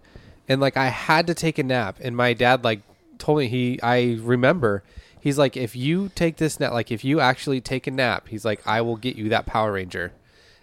and 0.49 0.61
like 0.61 0.77
I 0.77 0.87
had 0.89 1.27
to 1.27 1.35
take 1.35 1.59
a 1.59 1.63
nap 1.63 1.99
and 2.01 2.17
my 2.17 2.33
dad 2.33 2.65
like 2.65 2.81
told 3.19 3.39
me 3.39 3.49
he 3.49 3.81
I 3.83 4.19
remember 4.21 4.83
he's 5.21 5.37
like 5.39 5.57
if 5.57 5.77
you 5.77 6.11
take 6.15 6.37
this 6.37 6.59
nap 6.61 6.73
like 6.73 6.91
if 6.91 7.05
you 7.05 7.21
actually 7.21 7.61
take 7.61 7.87
a 7.87 7.91
nap 7.91 8.29
he's 8.29 8.45
like 8.45 8.61
I 8.67 8.81
will 8.81 8.97
get 8.97 9.17
you 9.17 9.29
that 9.31 9.45
Power 9.47 9.73
Ranger. 9.73 10.13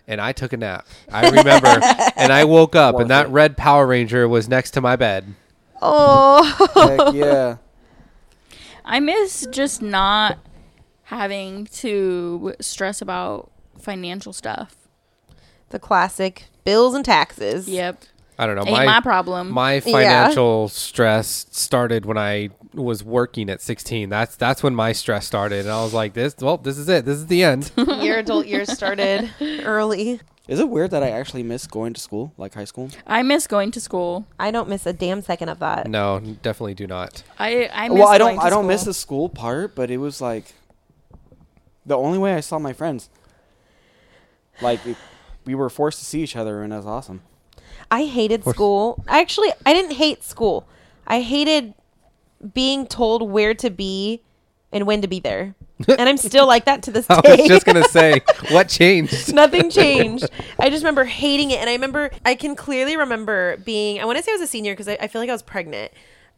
And 0.08 0.20
I 0.20 0.32
took 0.32 0.54
a 0.54 0.58
nap. 0.58 0.88
I 1.12 1.30
remember, 1.30 1.68
and 2.16 2.34
I 2.34 2.44
woke 2.44 2.76
up, 2.76 2.96
Worth 2.96 3.02
and 3.04 3.12
that 3.12 3.28
it. 3.28 3.30
red 3.30 3.56
Power 3.56 3.86
Ranger 3.86 4.28
was 4.28 4.50
next 4.50 4.72
to 4.72 4.82
my 4.82 4.96
bed. 4.96 5.36
oh, 5.84 6.42
Heck 6.74 7.14
yeah. 7.14 7.58
I 8.84 9.00
miss 9.00 9.46
just 9.52 9.84
not 9.84 10.40
having 11.04 11.66
to 11.66 12.56
stress 12.60 13.04
about 13.04 13.52
financial 13.80 14.34
stuff. 14.34 14.76
the 15.70 15.78
classic 15.78 16.46
bills 16.64 16.94
and 16.94 17.04
taxes. 17.06 17.68
Yep. 17.68 18.04
I 18.40 18.46
don't 18.46 18.56
know. 18.56 18.64
Ain't 18.66 18.86
my, 18.86 19.02
problem. 19.02 19.52
My 19.52 19.82
financial 19.82 20.70
stress 20.70 21.46
started 21.52 22.06
when 22.06 22.18
I 22.18 22.52
was 22.74 23.04
working 23.04 23.50
at 23.50 23.62
16. 23.62 24.08
That's 24.08 24.38
that's 24.38 24.64
when 24.64 24.74
my 24.74 24.94
stress 24.94 25.28
started, 25.28 25.66
and 25.66 25.70
I 25.70 25.84
was 25.84 25.94
like, 25.94 26.14
"This, 26.14 26.38
well, 26.40 26.56
this 26.56 26.78
is 26.78 26.88
it. 26.88 27.04
This 27.04 27.18
is 27.18 27.28
the 27.28 27.44
end." 27.44 27.70
Your 27.78 28.18
adult 28.20 28.48
years 28.48 28.72
started 28.72 29.30
early. 29.42 30.22
Is 30.48 30.60
it 30.62 30.70
weird 30.70 30.92
that 30.92 31.04
I 31.04 31.10
actually 31.10 31.44
miss 31.44 31.68
going 31.68 31.94
to 31.94 32.00
school, 32.00 32.34
like 32.38 32.54
high 32.54 32.64
school? 32.64 32.90
I 33.06 33.24
miss 33.24 33.46
going 33.46 33.72
to 33.72 33.82
school. 33.82 34.26
I 34.40 34.52
don't 34.52 34.70
miss 34.70 34.86
a 34.86 34.94
damn 34.94 35.22
second 35.22 35.50
of 35.50 35.60
that. 35.60 35.88
no, 35.88 36.22
definitely 36.42 36.76
do 36.76 36.88
not. 36.88 37.24
I 37.38 37.70
I 37.74 37.90
miss 37.90 38.00
well, 38.00 38.08
I 38.08 38.18
don't. 38.18 38.36
to 38.36 38.42
I 38.42 38.50
don't 38.50 38.68
miss 38.68 38.84
the 38.86 38.94
school 38.94 39.28
part, 39.28 39.76
but 39.76 39.92
it 39.92 39.98
was 39.98 40.22
like 40.22 40.46
the 41.86 41.98
only 41.98 42.18
way 42.18 42.36
I 42.36 42.40
saw 42.40 42.58
my 42.58 42.72
friends. 42.72 43.10
Like 44.62 44.86
it, 44.86 44.96
we 45.50 45.56
were 45.56 45.70
forced 45.70 45.98
to 45.98 46.06
see 46.06 46.22
each 46.22 46.36
other, 46.36 46.62
and 46.62 46.72
that's 46.72 46.86
awesome. 46.86 47.22
I 47.90 48.06
hated 48.06 48.44
school. 48.46 49.04
I 49.08 49.20
actually, 49.20 49.50
I 49.66 49.74
didn't 49.74 49.94
hate 49.94 50.24
school. 50.24 50.68
I 51.08 51.22
hated 51.22 51.74
being 52.54 52.86
told 52.86 53.28
where 53.28 53.56
to 53.56 53.72
be 53.72 54.22
and 54.72 54.86
when 54.86 55.02
to 55.02 55.08
be 55.08 55.20
there. 55.20 55.56
And 55.88 56.08
I'm 56.08 56.18
still 56.18 56.46
like 56.46 56.66
that 56.66 56.84
to 56.84 56.92
this 56.92 57.08
day. 57.08 57.16
I 57.26 57.36
was 57.38 57.48
just 57.48 57.66
gonna 57.66 57.86
say, 57.86 58.22
what 58.52 58.70
changed? 58.70 59.34
Nothing 59.34 59.72
changed. 59.72 60.30
I 60.60 60.70
just 60.70 60.84
remember 60.84 61.06
hating 61.06 61.50
it. 61.50 61.60
And 61.60 61.68
I 61.68 61.74
remember, 61.74 62.12
I 62.24 62.36
can 62.36 62.56
clearly 62.56 62.96
remember 62.96 63.58
being, 63.58 64.00
I 64.00 64.06
want 64.06 64.20
to 64.20 64.24
say 64.24 64.32
I 64.32 64.36
was 64.36 64.42
a 64.42 64.48
senior 64.48 64.74
because 64.74 64.88
I, 64.88 65.00
I 65.02 65.08
feel 65.08 65.20
like 65.20 65.30
I 65.30 65.34
was 65.34 65.42
pregnant 65.42 65.92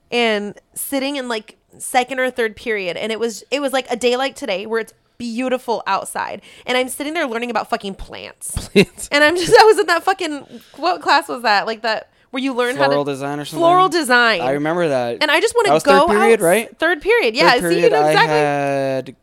and 0.09 0.57
sitting 0.73 1.17
in 1.17 1.27
like 1.27 1.57
second 1.79 2.19
or 2.19 2.31
third 2.31 2.55
period. 2.55 2.95
And 2.95 3.11
it 3.11 3.19
was, 3.19 3.43
it 3.51 3.59
was 3.59 3.73
like 3.73 3.87
a 3.91 3.97
day 3.97 4.15
like 4.15 4.35
today 4.35 4.65
where 4.67 4.79
it's 4.79 4.93
beautiful 5.21 5.83
outside. 5.87 6.41
And 6.65 6.77
I'm 6.77 6.89
sitting 6.89 7.13
there 7.13 7.27
learning 7.27 7.49
about 7.51 7.69
fucking 7.69 7.95
plants. 7.95 8.69
plants. 8.69 9.07
And 9.11 9.23
I'm 9.23 9.35
just, 9.35 9.53
I 9.59 9.63
was 9.65 9.77
in 9.79 9.85
that 9.87 10.03
fucking, 10.03 10.61
what 10.77 11.01
class 11.01 11.27
was 11.27 11.43
that? 11.43 11.67
Like 11.67 11.83
that, 11.83 12.09
where 12.31 12.41
you 12.41 12.53
learn 12.53 12.75
Floral 12.77 12.91
how 12.99 13.03
to, 13.03 13.11
design 13.11 13.39
or 13.39 13.45
something. 13.45 13.59
floral 13.59 13.89
design. 13.89 14.41
I 14.41 14.51
remember 14.51 14.87
that. 14.87 15.17
and 15.21 15.29
I 15.29 15.39
just 15.41 15.53
want 15.53 15.67
to 15.67 15.85
go 15.85 16.07
third 16.07 16.13
period, 16.17 16.39
out- 16.41 16.45
right? 16.45 16.77
Third 16.79 17.01
period. 17.01 17.35
Yeah. 17.35 17.51
Third 17.51 17.73
See, 17.73 17.81
you 17.81 17.89
period, 17.89 17.91
know 17.91 18.07
exactly. 18.07 18.35
I 18.35 18.39
had 18.39 19.15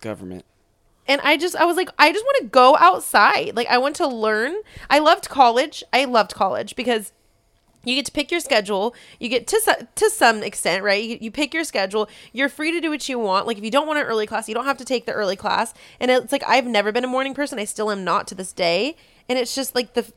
government. 0.00 0.44
and 1.08 1.20
I 1.22 1.36
just 1.36 1.56
I 1.56 1.64
was 1.64 1.76
like 1.76 1.88
I 1.98 2.12
just 2.12 2.24
want 2.24 2.42
to 2.42 2.48
go 2.48 2.76
outside. 2.76 3.56
Like 3.56 3.68
I 3.68 3.78
want 3.78 3.96
to 3.96 4.06
learn. 4.06 4.54
I 4.90 4.98
loved 5.00 5.28
college. 5.28 5.82
I 5.92 6.04
loved 6.04 6.34
college 6.34 6.76
because 6.76 7.12
you 7.84 7.94
get 7.94 8.06
to 8.06 8.12
pick 8.12 8.30
your 8.30 8.40
schedule. 8.40 8.94
You 9.18 9.28
get 9.28 9.46
to 9.48 9.88
to 9.94 10.10
some 10.10 10.42
extent, 10.42 10.84
right? 10.84 11.02
You, 11.02 11.18
you 11.20 11.30
pick 11.30 11.52
your 11.54 11.64
schedule. 11.64 12.08
You're 12.32 12.48
free 12.48 12.70
to 12.72 12.80
do 12.80 12.90
what 12.90 13.08
you 13.08 13.18
want. 13.18 13.46
Like 13.46 13.58
if 13.58 13.64
you 13.64 13.70
don't 13.70 13.86
want 13.86 13.98
an 13.98 14.06
early 14.06 14.26
class, 14.26 14.48
you 14.48 14.54
don't 14.54 14.64
have 14.64 14.78
to 14.78 14.84
take 14.84 15.06
the 15.06 15.12
early 15.12 15.36
class. 15.36 15.74
And 16.00 16.10
it's 16.10 16.32
like 16.32 16.44
I've 16.46 16.66
never 16.66 16.92
been 16.92 17.04
a 17.04 17.08
morning 17.08 17.34
person. 17.34 17.58
I 17.58 17.64
still 17.64 17.90
am 17.90 18.04
not 18.04 18.26
to 18.28 18.34
this 18.34 18.52
day. 18.52 18.96
And 19.28 19.38
it's 19.38 19.54
just 19.54 19.74
like 19.74 19.94
the 19.94 20.12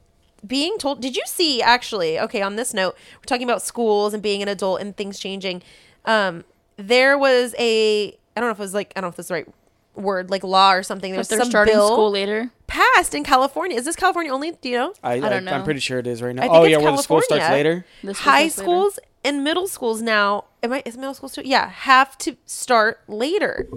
being 0.45 0.78
told. 0.78 1.01
Did 1.01 1.16
you 1.16 1.24
see 1.26 1.61
actually? 1.61 2.20
Okay, 2.20 2.41
on 2.41 2.55
this 2.55 2.74
note, 2.74 2.95
we're 3.18 3.26
talking 3.26 3.47
about 3.47 3.61
schools 3.61 4.13
and 4.13 4.22
being 4.22 4.41
an 4.41 4.47
adult 4.47 4.82
and 4.82 4.95
things 4.95 5.20
changing. 5.20 5.63
Um, 6.05 6.43
there 6.78 7.18
was 7.18 7.55
a 7.57 8.09
I 8.36 8.41
don't 8.41 8.49
know 8.49 8.51
if 8.51 8.59
it 8.59 8.63
was 8.63 8.74
like 8.74 8.93
I 8.95 9.01
don't 9.01 9.07
know 9.07 9.11
if 9.11 9.16
this 9.16 9.26
is 9.26 9.28
the 9.30 9.34
right 9.36 9.47
word 9.96 10.30
like 10.30 10.43
law 10.43 10.74
or 10.74 10.84
something. 10.84 11.12
But 11.12 11.18
There's 11.18 11.28
they're 11.30 11.39
some 11.39 11.50
starting 11.50 11.74
bill 11.74 11.88
school 11.88 12.12
later. 12.12 12.52
passed 12.68 13.16
in 13.16 13.24
California. 13.24 13.78
Is 13.78 13.86
this 13.86 13.96
California 13.96 14.32
only? 14.32 14.52
Do 14.52 14.70
you 14.70 14.78
know? 14.78 14.93
I, 15.04 15.14
I, 15.14 15.20
don't 15.20 15.46
know. 15.46 15.52
I'm 15.52 15.64
pretty 15.64 15.80
sure 15.80 16.00
it 16.00 16.08
is 16.08 16.22
right 16.22 16.36
now. 16.36 16.43
I 16.43 16.46
think 16.46 16.56
oh 16.56 16.64
it's 16.64 16.72
yeah, 16.72 16.78
where 16.78 16.91
the 16.91 16.98
school 16.98 17.22
starts 17.22 17.50
later. 17.50 17.86
The 18.04 18.14
school 18.14 18.32
High 18.32 18.48
starts 18.48 18.58
later. 18.58 18.66
schools 18.66 19.00
and 19.24 19.43
middle 19.43 19.68
schools 19.68 20.02
now. 20.02 20.46
Am 20.64 20.74
I 20.74 20.84
is 20.86 20.98
middle 20.98 21.14
schools 21.14 21.34
too? 21.34 21.41
Yeah, 21.43 21.70
have 21.70 22.18
to 22.20 22.38
start 22.46 23.02
later. 23.08 23.68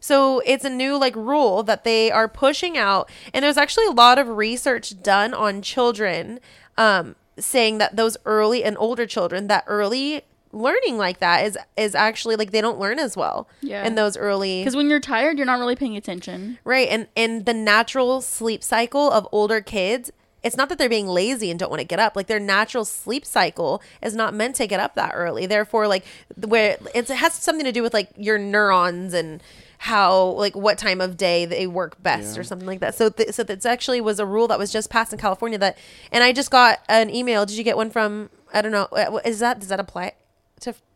So 0.00 0.40
it's 0.46 0.64
a 0.64 0.70
new 0.70 0.96
like 0.96 1.16
rule 1.16 1.62
that 1.64 1.84
they 1.84 2.10
are 2.10 2.28
pushing 2.28 2.76
out, 2.76 3.10
and 3.32 3.44
there's 3.44 3.56
actually 3.56 3.86
a 3.86 3.92
lot 3.92 4.18
of 4.18 4.28
research 4.28 5.02
done 5.02 5.34
on 5.34 5.62
children, 5.62 6.40
um, 6.76 7.16
saying 7.38 7.78
that 7.78 7.96
those 7.96 8.16
early 8.24 8.62
and 8.62 8.76
older 8.78 9.06
children 9.06 9.46
that 9.48 9.64
early 9.66 10.22
learning 10.56 10.96
like 10.98 11.18
that 11.20 11.44
is 11.44 11.58
is 11.76 11.94
actually 11.94 12.36
like 12.36 12.50
they 12.50 12.60
don't 12.60 12.78
learn 12.78 12.98
as 12.98 13.16
well. 13.16 13.48
Yeah. 13.60 13.86
In 13.86 13.94
those 13.94 14.16
early 14.16 14.60
Because 14.62 14.74
when 14.76 14.88
you're 14.88 15.00
tired, 15.00 15.36
you're 15.36 15.46
not 15.46 15.58
really 15.58 15.76
paying 15.76 15.96
attention. 15.96 16.58
Right. 16.64 16.88
And 16.88 17.06
and 17.16 17.44
the 17.44 17.54
natural 17.54 18.20
sleep 18.20 18.64
cycle 18.64 19.10
of 19.12 19.28
older 19.32 19.60
kids, 19.60 20.10
it's 20.42 20.56
not 20.56 20.68
that 20.70 20.78
they're 20.78 20.88
being 20.88 21.08
lazy 21.08 21.50
and 21.50 21.58
don't 21.60 21.70
want 21.70 21.80
to 21.80 21.86
get 21.86 21.98
up. 21.98 22.16
Like 22.16 22.26
their 22.26 22.40
natural 22.40 22.84
sleep 22.84 23.24
cycle 23.26 23.82
is 24.02 24.14
not 24.14 24.32
meant 24.34 24.56
to 24.56 24.66
get 24.66 24.80
up 24.80 24.94
that 24.94 25.12
early. 25.14 25.46
Therefore, 25.46 25.86
like 25.88 26.04
where 26.36 26.78
it's, 26.94 27.10
it 27.10 27.16
has 27.16 27.34
something 27.34 27.64
to 27.64 27.72
do 27.72 27.82
with 27.82 27.92
like 27.92 28.10
your 28.16 28.38
neurons 28.38 29.12
and 29.12 29.42
how 29.78 30.28
like 30.28 30.56
what 30.56 30.78
time 30.78 31.02
of 31.02 31.18
day 31.18 31.44
they 31.44 31.66
work 31.66 32.02
best 32.02 32.38
or 32.38 32.44
something 32.44 32.66
like 32.66 32.80
that. 32.80 32.94
So 32.94 33.10
th- 33.10 33.32
so 33.34 33.42
that's 33.44 33.66
actually 33.66 34.00
was 34.00 34.18
a 34.18 34.24
rule 34.24 34.48
that 34.48 34.58
was 34.58 34.72
just 34.72 34.88
passed 34.88 35.12
in 35.12 35.18
California 35.18 35.58
that 35.58 35.76
and 36.10 36.24
I 36.24 36.32
just 36.32 36.50
got 36.50 36.78
an 36.88 37.10
email. 37.10 37.44
Did 37.44 37.58
you 37.58 37.64
get 37.64 37.76
one 37.76 37.90
from 37.90 38.30
I 38.54 38.62
don't 38.62 38.72
know. 38.72 38.84
uh, 38.92 39.18
Is 39.24 39.40
that 39.40 39.58
does 39.58 39.68
that 39.68 39.78
apply 39.80 40.10
to 40.10 40.14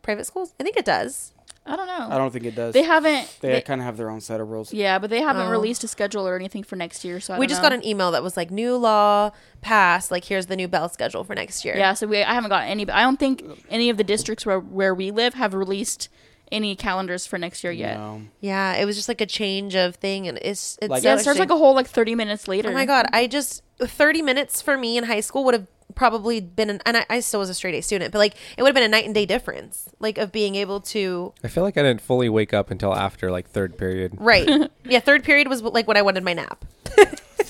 private 0.01 0.25
schools? 0.25 0.53
I 0.59 0.63
think 0.63 0.77
it 0.77 0.85
does. 0.85 1.33
I 1.63 1.75
don't 1.75 1.85
know. 1.85 2.07
I 2.09 2.17
don't 2.17 2.31
think 2.31 2.45
it 2.45 2.55
does. 2.55 2.73
they 2.73 2.81
haven't. 2.81 3.37
They, 3.39 3.51
they- 3.51 3.61
kind 3.61 3.79
of 3.81 3.85
have 3.85 3.95
their 3.95 4.09
own 4.09 4.19
set 4.19 4.41
of 4.41 4.49
rules. 4.49 4.73
yeah, 4.73 4.97
but 4.97 5.11
they 5.11 5.21
haven't 5.21 5.45
Oh. 5.47 5.51
released 5.51 5.83
a 5.83 5.87
schedule 5.87 6.27
or 6.27 6.35
anything 6.35 6.63
for 6.63 6.75
next 6.75 7.05
year. 7.05 7.19
So 7.19 7.35
I 7.35 7.37
we 7.39 7.45
don't 7.45 7.49
just 7.49 7.61
know. 7.61 7.69
got 7.69 7.73
an 7.75 7.85
email 7.85 8.09
that 8.11 8.23
was 8.23 8.35
like 8.35 8.49
new 8.49 8.75
law 8.77 9.29
passed. 9.61 10.09
Like 10.09 10.25
here's 10.25 10.47
the 10.47 10.55
new 10.55 10.67
bell 10.67 10.89
schedule 10.89 11.23
for 11.23 11.35
next 11.35 11.63
year. 11.63 11.77
Yeah, 11.77 11.93
so 11.93 12.07
we 12.07 12.23
I 12.23 12.33
haven't 12.33 12.49
got 12.49 12.63
any. 12.63 12.89
I 12.89 13.03
don't 13.03 13.17
think 13.19 13.43
any 13.69 13.89
of 13.91 13.97
the 13.97 14.03
districts 14.03 14.43
where 14.45 14.59
where 14.59 14.95
we 14.95 15.11
live 15.11 15.35
have 15.35 15.53
released 15.53 16.09
any 16.51 16.75
calendars 16.75 17.27
for 17.27 17.37
next 17.37 17.63
year 17.63 17.71
yet. 17.71 17.95
No. 17.97 18.23
Yeah, 18.41 18.73
it 18.73 18.85
was 18.85 18.95
just 18.95 19.07
like 19.07 19.21
a 19.21 19.25
change 19.27 19.75
of 19.75 19.95
thing, 19.97 20.27
and 20.27 20.39
it's 20.41 20.79
it's 20.81 20.89
Like- 20.89 21.03
Yeah, 21.03 21.11
Yeah, 21.11 21.15
it 21.17 21.19
starts 21.21 21.39
like 21.39 21.51
a 21.51 21.57
whole 21.57 21.75
like 21.75 21.87
thirty 21.87 22.15
minutes 22.15 22.47
later. 22.47 22.69
Oh 22.69 22.73
my 22.73 22.85
god, 22.87 23.05
I 23.13 23.27
just 23.27 23.61
30 23.79 24.21
minutes 24.23 24.61
for 24.63 24.77
me 24.77 24.97
in 24.97 25.03
high 25.05 25.21
school 25.21 25.43
would 25.45 25.53
have 25.53 25.67
probably 25.91 26.39
been 26.41 26.69
an, 26.69 26.81
and 26.85 26.97
I, 26.97 27.05
I 27.09 27.19
still 27.19 27.39
was 27.41 27.49
a 27.49 27.53
straight 27.53 27.75
A 27.75 27.81
student, 27.81 28.11
but 28.11 28.19
like 28.19 28.35
it 28.57 28.61
would 28.63 28.69
have 28.69 28.75
been 28.75 28.83
a 28.83 28.87
night 28.87 29.05
and 29.05 29.13
day 29.13 29.25
difference, 29.25 29.89
like 29.99 30.17
of 30.17 30.31
being 30.31 30.55
able 30.55 30.79
to 30.81 31.33
I 31.43 31.47
feel 31.47 31.63
like 31.63 31.77
I 31.77 31.83
didn't 31.83 32.01
fully 32.01 32.29
wake 32.29 32.53
up 32.53 32.71
until 32.71 32.95
after 32.95 33.29
like 33.31 33.49
third 33.49 33.77
period. 33.77 34.13
right. 34.17 34.47
yeah, 34.85 34.99
third 34.99 35.23
period 35.23 35.47
was 35.47 35.61
like 35.61 35.87
when 35.87 35.97
I 35.97 36.01
wanted 36.01 36.23
my 36.23 36.33
nap. 36.33 36.65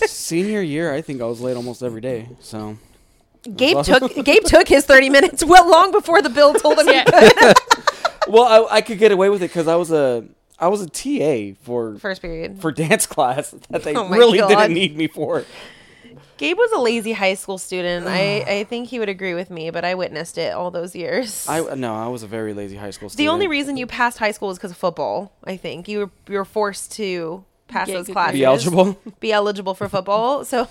Senior 0.06 0.62
year, 0.62 0.94
I 0.94 1.02
think 1.02 1.22
I 1.22 1.26
was 1.26 1.42
late 1.42 1.56
almost 1.56 1.84
every 1.84 2.02
day. 2.02 2.30
So 2.40 2.78
Gabe 3.56 3.84
took 3.84 4.14
Gabe 4.26 4.44
took 4.44 4.68
his 4.68 4.86
30 4.86 5.10
minutes 5.10 5.44
well 5.44 5.70
long 5.70 5.92
before 5.92 6.22
the 6.22 6.30
bill 6.30 6.54
told 6.54 6.80
him. 6.80 6.88
Yeah. 6.88 7.54
well, 8.28 8.68
I, 8.70 8.78
I 8.78 8.82
could 8.82 8.98
get 9.00 9.12
away 9.12 9.30
with 9.30 9.42
it 9.44 9.48
because 9.50 9.68
I 9.68 9.76
was 9.76 9.92
a 9.92 10.26
I 10.60 10.68
was 10.68 10.82
a 10.82 10.88
TA 10.90 11.58
for 11.64 11.98
First 11.98 12.22
period. 12.22 12.62
for 12.62 12.72
dance 12.72 13.06
class 13.08 13.52
that 13.70 13.84
they 13.84 13.96
Oh 13.96 14.08
really 14.10 14.38
God. 14.40 14.48
didn't 14.50 14.74
need 14.74 14.96
me 14.96 15.08
for. 15.08 15.44
Gabe 16.42 16.58
was 16.58 16.72
a 16.72 16.80
lazy 16.80 17.12
high 17.14 17.36
school 17.36 17.58
student. 17.60 18.08
I 18.08 18.44
I 18.60 18.64
think 18.64 18.88
he 18.90 18.98
would 19.00 19.10
agree 19.10 19.34
with 19.36 19.50
me, 19.52 19.70
but 19.70 19.86
I 19.86 19.94
witnessed 19.96 20.38
it 20.38 20.54
all 20.54 20.72
those 20.72 20.96
years. 20.96 21.48
I 21.48 21.62
no, 21.76 21.94
I 21.96 22.08
was 22.08 22.24
a 22.24 22.28
very 22.28 22.54
lazy 22.54 22.76
high 22.78 22.90
school 22.90 23.10
student. 23.10 23.26
the 23.26 23.32
only 23.32 23.48
reason 23.48 23.78
you 23.78 23.86
passed 23.88 24.18
high 24.18 24.32
school 24.32 24.48
was 24.48 24.58
because 24.58 24.72
of 24.72 24.78
football. 24.78 25.32
I 25.44 25.56
think 25.58 25.88
you 25.88 26.00
were 26.00 26.10
you 26.28 26.38
were 26.40 26.46
forced 26.46 26.92
to 26.94 27.46
pass 27.68 27.88
Get 27.88 27.94
those 27.94 28.08
good 28.08 28.14
classes, 28.14 28.34
be 28.40 28.44
eligible. 28.44 28.98
be 29.20 29.32
eligible 29.32 29.74
for 29.76 29.88
football. 29.88 30.44
So 30.52 30.68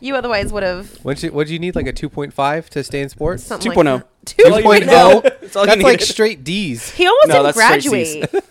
you 0.00 0.16
otherwise 0.16 0.52
would 0.52 0.64
have 0.64 0.90
What'd 1.04 1.22
you, 1.22 1.30
what'd 1.30 1.48
you 1.48 1.60
need? 1.60 1.76
Like 1.76 1.86
a 1.86 1.92
2.5 1.92 2.68
to 2.70 2.82
stay 2.82 3.00
in 3.02 3.08
sports? 3.08 3.44
something 3.44 3.70
2.0. 3.70 3.76
like 3.76 4.04
that. 4.04 4.08
That's 4.26 4.46
all 4.46 4.60
2.0? 4.60 4.74
need 4.74 4.80
to 4.80 4.86
know. 4.86 5.20
That's 5.40 5.56
all 5.56 5.62
you 5.62 5.66
That's 5.68 5.82
like 5.82 5.92
needed. 6.00 6.06
straight 6.06 6.42
D's. 6.42 6.90
He 6.90 7.06
almost 7.06 7.28
No, 7.28 7.34
didn't 7.34 7.54
that's 7.56 7.82
straight 7.84 8.26
graduate. 8.26 8.44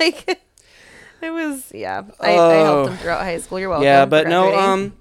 like 0.00 0.40
it 1.20 1.30
was 1.30 1.70
yeah. 1.74 2.02
I, 2.18 2.30
I 2.30 2.54
helped 2.54 2.88
Oh. 2.88 2.92
him 2.92 2.96
throughout 2.98 3.20
high 3.20 3.38
school. 3.38 3.60
You're 3.60 3.68
welcome. 3.68 3.84
yeah, 3.84 4.04
for 4.06 4.10
but 4.10 4.28
no, 4.28 4.50
graduating. 4.50 4.70
um, 4.70 4.92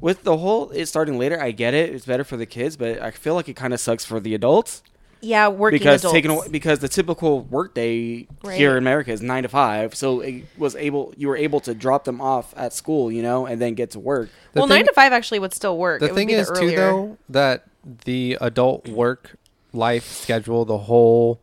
with 0.00 0.22
the 0.24 0.36
whole 0.36 0.70
it 0.70 0.86
starting 0.86 1.18
later, 1.18 1.40
I 1.40 1.50
get 1.50 1.74
it. 1.74 1.94
It's 1.94 2.06
better 2.06 2.24
for 2.24 2.36
the 2.36 2.46
kids, 2.46 2.76
but 2.76 3.00
I 3.02 3.10
feel 3.10 3.34
like 3.34 3.48
it 3.48 3.56
kind 3.56 3.72
of 3.74 3.80
sucks 3.80 4.04
for 4.04 4.20
the 4.20 4.34
adults 4.34 4.82
yeah, 5.20 5.48
working 5.48 5.80
because 5.80 6.02
adults. 6.02 6.12
taking 6.14 6.30
away, 6.30 6.46
because 6.48 6.78
the 6.78 6.88
typical 6.88 7.40
workday 7.40 8.28
Right. 8.44 8.56
here 8.56 8.72
in 8.72 8.78
America 8.78 9.10
is 9.10 9.20
nine 9.20 9.42
to 9.42 9.48
five. 9.48 9.96
So 9.96 10.20
it 10.20 10.44
was 10.56 10.76
able 10.76 11.12
you 11.16 11.26
were 11.26 11.36
able 11.36 11.58
to 11.60 11.74
drop 11.74 12.04
them 12.04 12.20
off 12.20 12.54
at 12.56 12.72
school, 12.72 13.10
you 13.10 13.20
know, 13.22 13.44
and 13.44 13.60
then 13.60 13.74
get 13.74 13.90
to 13.92 13.98
work. 13.98 14.30
The 14.52 14.60
well, 14.60 14.68
thing- 14.68 14.76
nine 14.76 14.86
to 14.86 14.92
five 14.92 15.12
actually 15.12 15.40
would 15.40 15.52
still 15.52 15.76
work. 15.76 15.98
The 16.00 16.06
It 16.06 16.10
would 16.12 16.16
thing 16.16 16.26
be 16.28 16.34
the 16.34 16.40
is 16.42 16.50
too 16.54 16.70
though 16.70 17.18
that 17.28 17.64
the 18.04 18.38
adult 18.40 18.86
work 18.88 19.36
life 19.72 20.04
schedule, 20.06 20.64
the 20.64 20.78
whole 20.78 21.40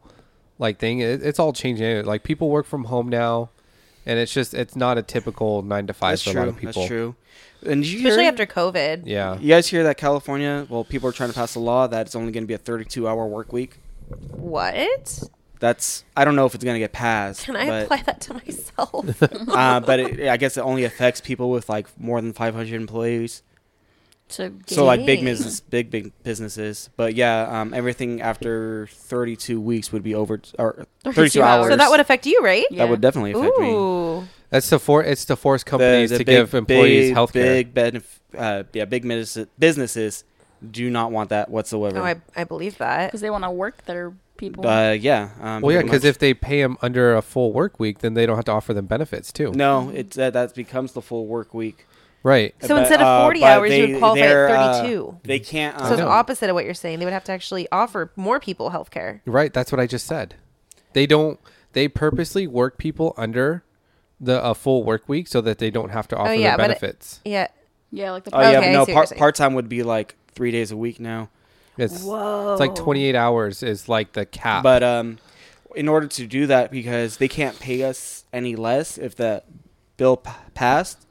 like 0.58 0.80
thing, 0.80 1.00
it, 1.00 1.22
it's 1.22 1.38
all 1.40 1.52
changing. 1.52 2.06
Like 2.06 2.24
people 2.24 2.50
work 2.50 2.66
from 2.66 2.86
home 2.86 3.10
now, 3.10 3.50
and 4.06 4.18
it's 4.20 4.34
just 4.34 4.54
it's 4.54 4.78
not 4.78 4.98
a 4.98 5.02
typical 5.02 5.62
nine 5.64 5.86
to 5.88 5.94
five 5.94 6.12
That's 6.14 6.24
for 6.24 6.32
true. 6.32 6.40
a 6.40 6.44
lot 6.44 6.48
of 6.50 6.56
people. 6.58 6.82
That's 6.84 6.88
true. 6.88 7.16
And 7.66 7.84
did 7.84 7.92
you 7.92 8.00
especially 8.00 8.24
hear, 8.24 8.32
after 8.32 8.46
COVID. 8.46 9.04
Yeah. 9.06 9.40
you 9.40 9.50
guys 9.50 9.68
hear 9.68 9.84
that 9.84 9.98
California? 9.98 10.66
Well, 10.70 10.84
people 10.84 11.10
are 11.10 11.12
trying 11.12 11.30
to 11.30 11.36
pass 11.36 11.56
a 11.56 11.60
law 11.60 11.88
that 11.88 12.08
it's 12.08 12.16
only 12.16 12.32
going 12.32 12.44
to 12.44 12.48
be 12.48 12.54
a 12.54 12.60
32 12.60 13.08
hour 13.08 13.26
work 13.28 13.52
week. 13.52 13.80
What? 14.32 15.24
That's 15.60 16.04
I 16.16 16.26
don't 16.26 16.36
know 16.36 16.46
if 16.46 16.54
it's 16.54 16.64
going 16.64 16.76
to 16.76 16.80
get 16.80 16.92
passed. 16.92 17.46
Can 17.46 17.56
I 17.56 17.68
but, 17.68 17.84
apply 17.84 18.02
that 18.04 18.22
to 18.22 18.34
myself? 18.34 19.22
uh, 19.50 19.80
but 19.80 20.00
it, 20.00 20.28
I 20.28 20.38
guess 20.38 20.58
it 20.58 20.62
only 20.62 20.84
affects 20.84 21.22
people 21.22 21.50
with 21.50 21.70
like 21.70 21.88
more 22.00 22.22
than 22.22 22.34
500 22.34 22.74
employees. 22.74 23.42
So, 24.28 24.52
So 24.66 24.86
like 24.86 25.06
big 25.06 25.24
business, 25.24 25.60
big 25.60 25.92
big 25.92 26.12
businesses. 26.24 26.90
But 26.96 27.16
yeah, 27.16 27.62
um, 27.62 27.74
everything 27.74 28.22
after 28.22 28.88
32 28.92 29.62
weeks 29.62 29.92
would 29.92 30.04
be 30.04 30.16
over 30.16 30.42
or 30.58 30.86
32, 31.04 31.14
32 31.14 31.42
hours. 31.42 31.48
hours. 31.48 31.72
so 31.72 31.78
that 31.78 31.92
would 31.92 32.00
affect 32.00 32.26
you, 32.26 32.42
right? 32.44 32.66
Yeah. 32.72 32.84
that 32.84 32.90
would 32.90 33.02
definitely 33.02 33.32
affect 33.32 33.58
me. 33.60 34.28
Ooh. 34.46 34.50
That's 34.52 34.70
to 34.70 34.80
for 34.80 35.04
it's 35.04 35.26
to 35.26 35.36
force 35.36 35.64
companies 35.64 36.10
the 36.12 36.20
to 36.20 36.26
big- 36.26 36.36
give 36.36 36.54
employees 36.54 37.14
health 37.14 37.34
care. 37.34 37.44
Big 37.64 37.74
benef- 37.74 38.20
uh, 38.38 38.64
yeah, 38.74 38.86
big 38.86 39.04
medis- 39.04 39.48
businesses 39.60 40.24
do 40.72 40.90
not 40.90 41.12
want 41.12 41.30
that 41.30 41.50
whatsoever. 41.50 42.00
Oh, 42.00 42.04
I, 42.04 42.16
I 42.36 42.44
believe 42.44 42.78
that. 42.78 43.08
because 43.08 43.22
they 43.22 43.30
want 43.30 43.44
to 43.44 43.52
work 43.52 43.86
their 43.86 44.14
people. 44.38 44.68
uh, 44.68 44.92
yeah. 44.94 45.30
Um, 45.42 45.62
Well, 45.62 45.76
yeah, 45.76 45.82
because 45.82 46.04
if 46.06 46.18
they 46.18 46.34
pay 46.34 46.62
them 46.62 46.78
under 46.82 47.16
a 47.16 47.22
full 47.22 47.52
work 47.54 47.80
week, 47.80 48.00
then 48.00 48.14
they 48.14 48.26
don't 48.26 48.36
have 48.36 48.46
to 48.46 48.52
offer 48.52 48.74
them 48.74 48.86
benefits 48.86 49.32
too. 49.32 49.52
no, 49.52 49.90
it's 49.94 50.16
that 50.16 50.34
that 50.34 50.56
becomes 50.56 50.94
the 50.94 51.02
full 51.02 51.26
work 51.28 51.54
week. 51.54 51.86
Right. 52.24 52.56
So 52.62 52.70
But, 52.70 52.80
instead 52.80 53.02
of 53.02 53.08
uh, 53.08 53.24
40 53.26 53.40
but 53.42 53.46
hours, 53.46 53.72
you 53.74 53.88
would 53.94 54.00
qualify 54.00 54.22
at 54.22 54.26
they're, 54.26 54.50
uh, 54.50 54.74
32. 54.82 55.20
They 55.26 55.38
can't. 55.40 55.78
so 55.78 55.86
Uh, 55.86 55.90
it's 55.92 56.00
know. 56.00 56.08
opposite 56.08 56.50
of 56.50 56.56
what 56.56 56.66
you're 56.66 56.74
saying. 56.74 56.98
They 56.98 57.06
would 57.06 57.14
have 57.14 57.24
to 57.26 57.32
actually 57.32 57.68
offer 57.72 58.12
more 58.16 58.40
people 58.40 58.72
health 58.72 58.90
care. 58.90 59.22
Right. 59.28 59.54
That's 59.54 59.72
what 59.72 59.80
I 59.80 59.86
just 59.86 60.08
said. 60.08 60.34
They 60.94 61.06
don't. 61.06 61.40
They 61.74 61.88
purposely 61.88 62.48
work 62.48 62.80
people 62.80 63.14
under 63.16 63.64
the 64.20 64.44
a 64.44 64.56
full 64.56 64.84
work 64.84 65.08
week 65.10 65.28
so 65.28 65.42
that 65.42 65.58
they 65.60 65.70
don't 65.70 65.90
have 65.90 66.08
to 66.10 66.16
offer 66.18 66.30
Oh, 66.30 66.34
yeah, 66.34 66.50
their 66.52 66.58
but 66.58 66.72
it- 66.72 66.80
benefits. 66.82 67.20
Yeah. 67.26 67.48
yeah, 67.92 68.12
like 68.12 68.24
the 68.24 68.36
oh 68.36 68.40
yeah, 68.42 68.58
Okay, 68.60 68.74
no. 68.74 68.86
see 68.86 68.94
Part 68.94 69.10
saying. 69.10 69.20
part 69.20 69.36
time 69.36 69.54
would 69.56 69.70
be 69.70 69.84
like 69.84 70.16
three 70.34 70.52
days 70.52 70.72
a 70.72 70.78
week 70.78 71.00
now. 71.00 71.30
It's, 71.78 72.04
Whoa. 72.04 72.54
it's 72.54 72.60
like 72.62 72.74
28 72.76 73.16
hours 73.16 73.62
is 73.62 73.90
like 73.90 74.14
the 74.14 74.26
cap. 74.26 74.64
But 74.64 74.82
um, 74.84 75.18
in 75.76 75.90
order 75.90 76.08
to 76.08 76.26
do 76.28 76.48
that, 76.48 76.72
because 76.72 77.18
they 77.18 77.28
can't 77.28 77.60
pay 77.60 77.84
us 77.84 78.24
any 78.32 78.56
less 78.56 78.98
if 78.98 79.16
the 79.16 79.44
bill 79.98 80.16
p- 80.18 80.32
passed, 80.54 81.06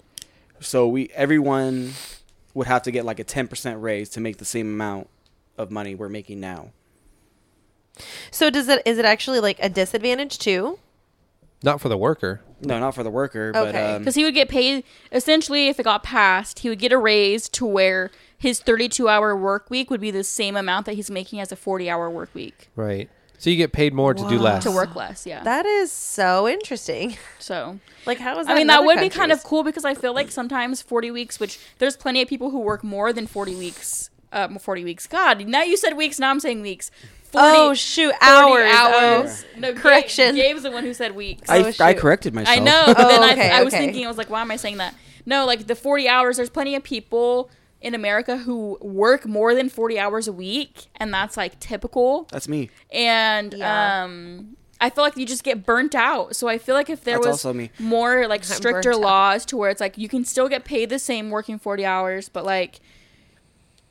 so 0.61 0.88
we 0.88 1.11
everyone 1.14 1.92
would 2.55 2.66
have 2.66 2.82
to 2.84 2.90
get 2.90 3.05
like 3.05 3.18
a 3.18 3.24
ten 3.24 3.46
percent 3.48 3.82
raise 3.82 4.09
to 4.11 4.20
make 4.20 4.38
the 4.38 4.44
same 4.46 4.68
amount 4.72 5.09
of 5.59 5.70
money 5.70 5.94
we're 5.94 6.09
making 6.09 6.40
now. 6.40 6.70
So 8.30 8.48
does 8.50 8.68
it 8.68 8.82
is 8.86 8.96
it 8.98 9.05
actually 9.05 9.40
like 9.40 9.59
a 9.61 9.68
disadvantage 9.68 10.38
too? 10.38 10.78
Not 11.64 11.80
for 11.80 11.88
the 11.88 11.96
worker. 11.96 12.40
No, 12.60 12.78
not 12.78 12.94
for 12.94 13.02
the 13.02 13.10
worker, 13.10 13.52
but 13.52 13.68
Okay. 13.68 13.94
um, 13.94 13.98
because 14.02 14.14
he 14.14 14.22
would 14.24 14.34
get 14.34 14.48
paid 14.48 14.84
essentially 15.12 15.68
if 15.68 15.78
it 15.80 15.82
got 15.82 16.02
passed 16.02 16.60
he 16.60 16.68
would 16.68 16.78
get 16.78 16.92
a 16.92 16.98
raise 16.98 17.48
to 17.50 17.66
where 17.66 18.10
his 18.38 18.60
32 18.60 19.08
hour 19.08 19.36
work 19.36 19.68
week 19.70 19.90
would 19.90 20.00
be 20.00 20.10
the 20.10 20.24
same 20.24 20.56
amount 20.56 20.86
that 20.86 20.94
he's 20.94 21.10
making 21.10 21.40
as 21.40 21.50
a 21.52 21.56
40 21.56 21.90
hour 21.90 22.08
work 22.08 22.30
week 22.34 22.70
Right. 22.76 23.10
So 23.36 23.50
you 23.50 23.56
get 23.56 23.72
paid 23.72 23.92
more 23.92 24.14
to 24.14 24.28
do 24.28 24.38
less. 24.38 24.62
to 24.62 24.70
work 24.70 24.94
less 24.96 25.26
yeah 25.26 25.42
That 25.42 25.66
is 25.66 25.92
so 25.92 26.48
interesting. 26.48 27.16
so 27.38 27.78
Like 28.06 28.18
how 28.18 28.38
is 28.38 28.46
that? 28.46 28.52
I 28.54 28.56
mean 28.56 28.68
that 28.68 28.78
other 28.78 28.86
would 28.86 29.00
be 29.00 29.10
kind 29.10 29.32
of 29.32 29.42
cool 29.44 29.62
because 29.62 29.84
I 29.84 29.94
feel 29.94 30.14
like 30.14 30.30
sometimes 30.30 30.80
40 30.80 31.10
weeks 31.10 31.38
which 31.38 31.58
there's 31.80 31.96
plenty 31.96 32.22
of 32.22 32.28
people 32.28 32.48
who 32.50 32.60
work 32.60 32.82
more 32.82 33.12
than 33.12 33.26
40 33.26 33.56
weeks 33.56 34.08
um, 34.32 34.58
40 34.58 34.84
weeks 34.84 35.06
god 35.06 35.46
now 35.46 35.62
you 35.62 35.76
said 35.76 35.96
weeks 35.98 36.18
now 36.18 36.30
I'm 36.30 36.40
saying 36.40 36.62
weeks 36.62 36.90
40, 37.35 37.59
Oh 37.59 37.74
shoot, 37.74 38.12
40 38.12 38.16
hours. 38.22 38.72
hours. 38.74 39.45
Oh. 39.57 39.61
No, 39.61 39.72
Gabe- 39.72 39.80
Correction. 39.82 40.35
Gabe's 40.35 40.62
the 40.62 40.70
one 40.70 40.85
who 40.85 40.95
said 40.95 41.14
weeks. 41.14 41.49
I, 41.51 41.59
Oh, 41.62 41.72
I 41.85 41.95
corrected 41.95 42.35
myself. 42.35 42.57
I 42.59 42.61
know, 42.62 42.85
but 42.87 42.97
then 43.09 43.20
Oh, 43.22 43.26
I, 43.26 43.32
okay, 43.32 43.51
I 43.51 43.62
was 43.62 43.74
okay. 43.74 43.85
thinking, 43.85 44.05
I 44.05 44.09
was 44.09 44.16
like, 44.18 44.30
why 44.30 44.41
am 44.41 44.51
I 44.51 44.57
saying 44.57 44.78
that? 44.78 44.95
No, 45.26 45.45
like 45.47 45.66
the 45.66 45.74
40 45.74 46.09
hours, 46.09 46.37
there's 46.39 46.51
plenty 46.51 46.74
of 46.74 46.82
people 46.82 47.51
in 47.80 47.95
America 47.95 48.39
who 48.39 48.78
work 48.80 49.26
more 49.26 49.55
than 49.55 49.68
40 49.68 49.99
hours 49.99 50.26
a 50.26 50.32
week, 50.32 50.87
and 50.97 51.12
that's 51.12 51.37
like 51.37 51.61
typical. 51.61 52.26
That's 52.32 52.49
me. 52.49 52.70
And 52.91 53.53
Yeah. 53.55 54.05
um, 54.05 54.57
I 54.80 54.91
feel 54.91 55.05
like 55.05 55.16
you 55.16 55.24
just 55.26 55.45
get 55.45 55.64
burnt 55.64 55.95
out. 55.95 56.35
So 56.37 56.49
I 56.49 56.59
feel 56.59 56.74
like 56.74 56.91
if 56.91 57.05
there 57.05 57.14
That's 57.16 57.26
was 57.26 57.32
also 57.45 57.53
me. 57.53 57.70
more 57.78 58.26
like 58.26 58.43
stricter 58.45 58.82
burnt 58.82 58.87
out. 58.97 59.01
laws 59.01 59.47
to 59.47 59.57
where 59.57 59.70
it's 59.70 59.80
like 59.80 59.97
you 59.99 60.09
can 60.09 60.24
still 60.24 60.49
get 60.49 60.64
paid 60.64 60.91
the 60.91 60.99
same 60.99 61.30
working 61.30 61.59
40 61.59 61.85
hours, 61.87 62.28
but 62.28 62.45
like 62.45 62.80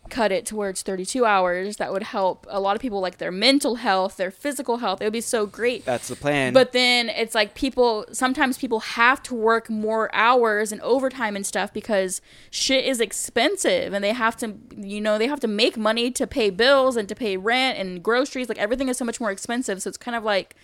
cut 0.09 0.31
it 0.31 0.45
to 0.47 0.55
where 0.55 0.69
it's 0.69 0.81
32 0.81 1.25
hours, 1.25 1.77
that 1.77 1.91
would 1.91 2.03
help 2.03 2.45
a 2.49 2.59
lot 2.59 2.75
of 2.75 2.81
people 2.81 2.99
like 2.99 3.17
their 3.17 3.31
mental 3.31 3.75
health, 3.75 4.17
their 4.17 4.31
physical 4.31 4.77
health. 4.77 5.01
It 5.01 5.05
would 5.05 5.13
be 5.13 5.21
so 5.21 5.45
great. 5.45 5.85
That's 5.85 6.07
the 6.07 6.15
plan. 6.15 6.53
But 6.53 6.71
then 6.71 7.09
it's 7.09 7.33
like 7.33 7.55
people 7.55 8.05
sometimes 8.11 8.57
people 8.57 8.81
have 8.81 9.23
to 9.23 9.33
work 9.35 9.69
more 9.69 10.13
hours 10.13 10.71
and 10.71 10.81
overtime 10.81 11.35
and 11.35 11.45
stuff 11.45 11.73
because 11.73 12.21
shit 12.51 12.85
is 12.85 12.99
expensive 12.99 13.93
and 13.93 14.03
they 14.03 14.13
have 14.13 14.35
to 14.37 14.55
you 14.77 15.01
know, 15.01 15.17
they 15.17 15.27
have 15.27 15.39
to 15.41 15.47
make 15.47 15.77
money 15.77 16.11
to 16.11 16.27
pay 16.27 16.49
bills 16.49 16.95
and 16.95 17.07
to 17.09 17.15
pay 17.15 17.37
rent 17.37 17.77
and 17.77 18.03
groceries. 18.03 18.49
Like 18.49 18.57
everything 18.57 18.89
is 18.89 18.97
so 18.97 19.05
much 19.05 19.19
more 19.19 19.31
expensive. 19.31 19.81
So 19.81 19.87
it's 19.87 19.97
kind 19.97 20.15
of 20.15 20.23
like 20.23 20.55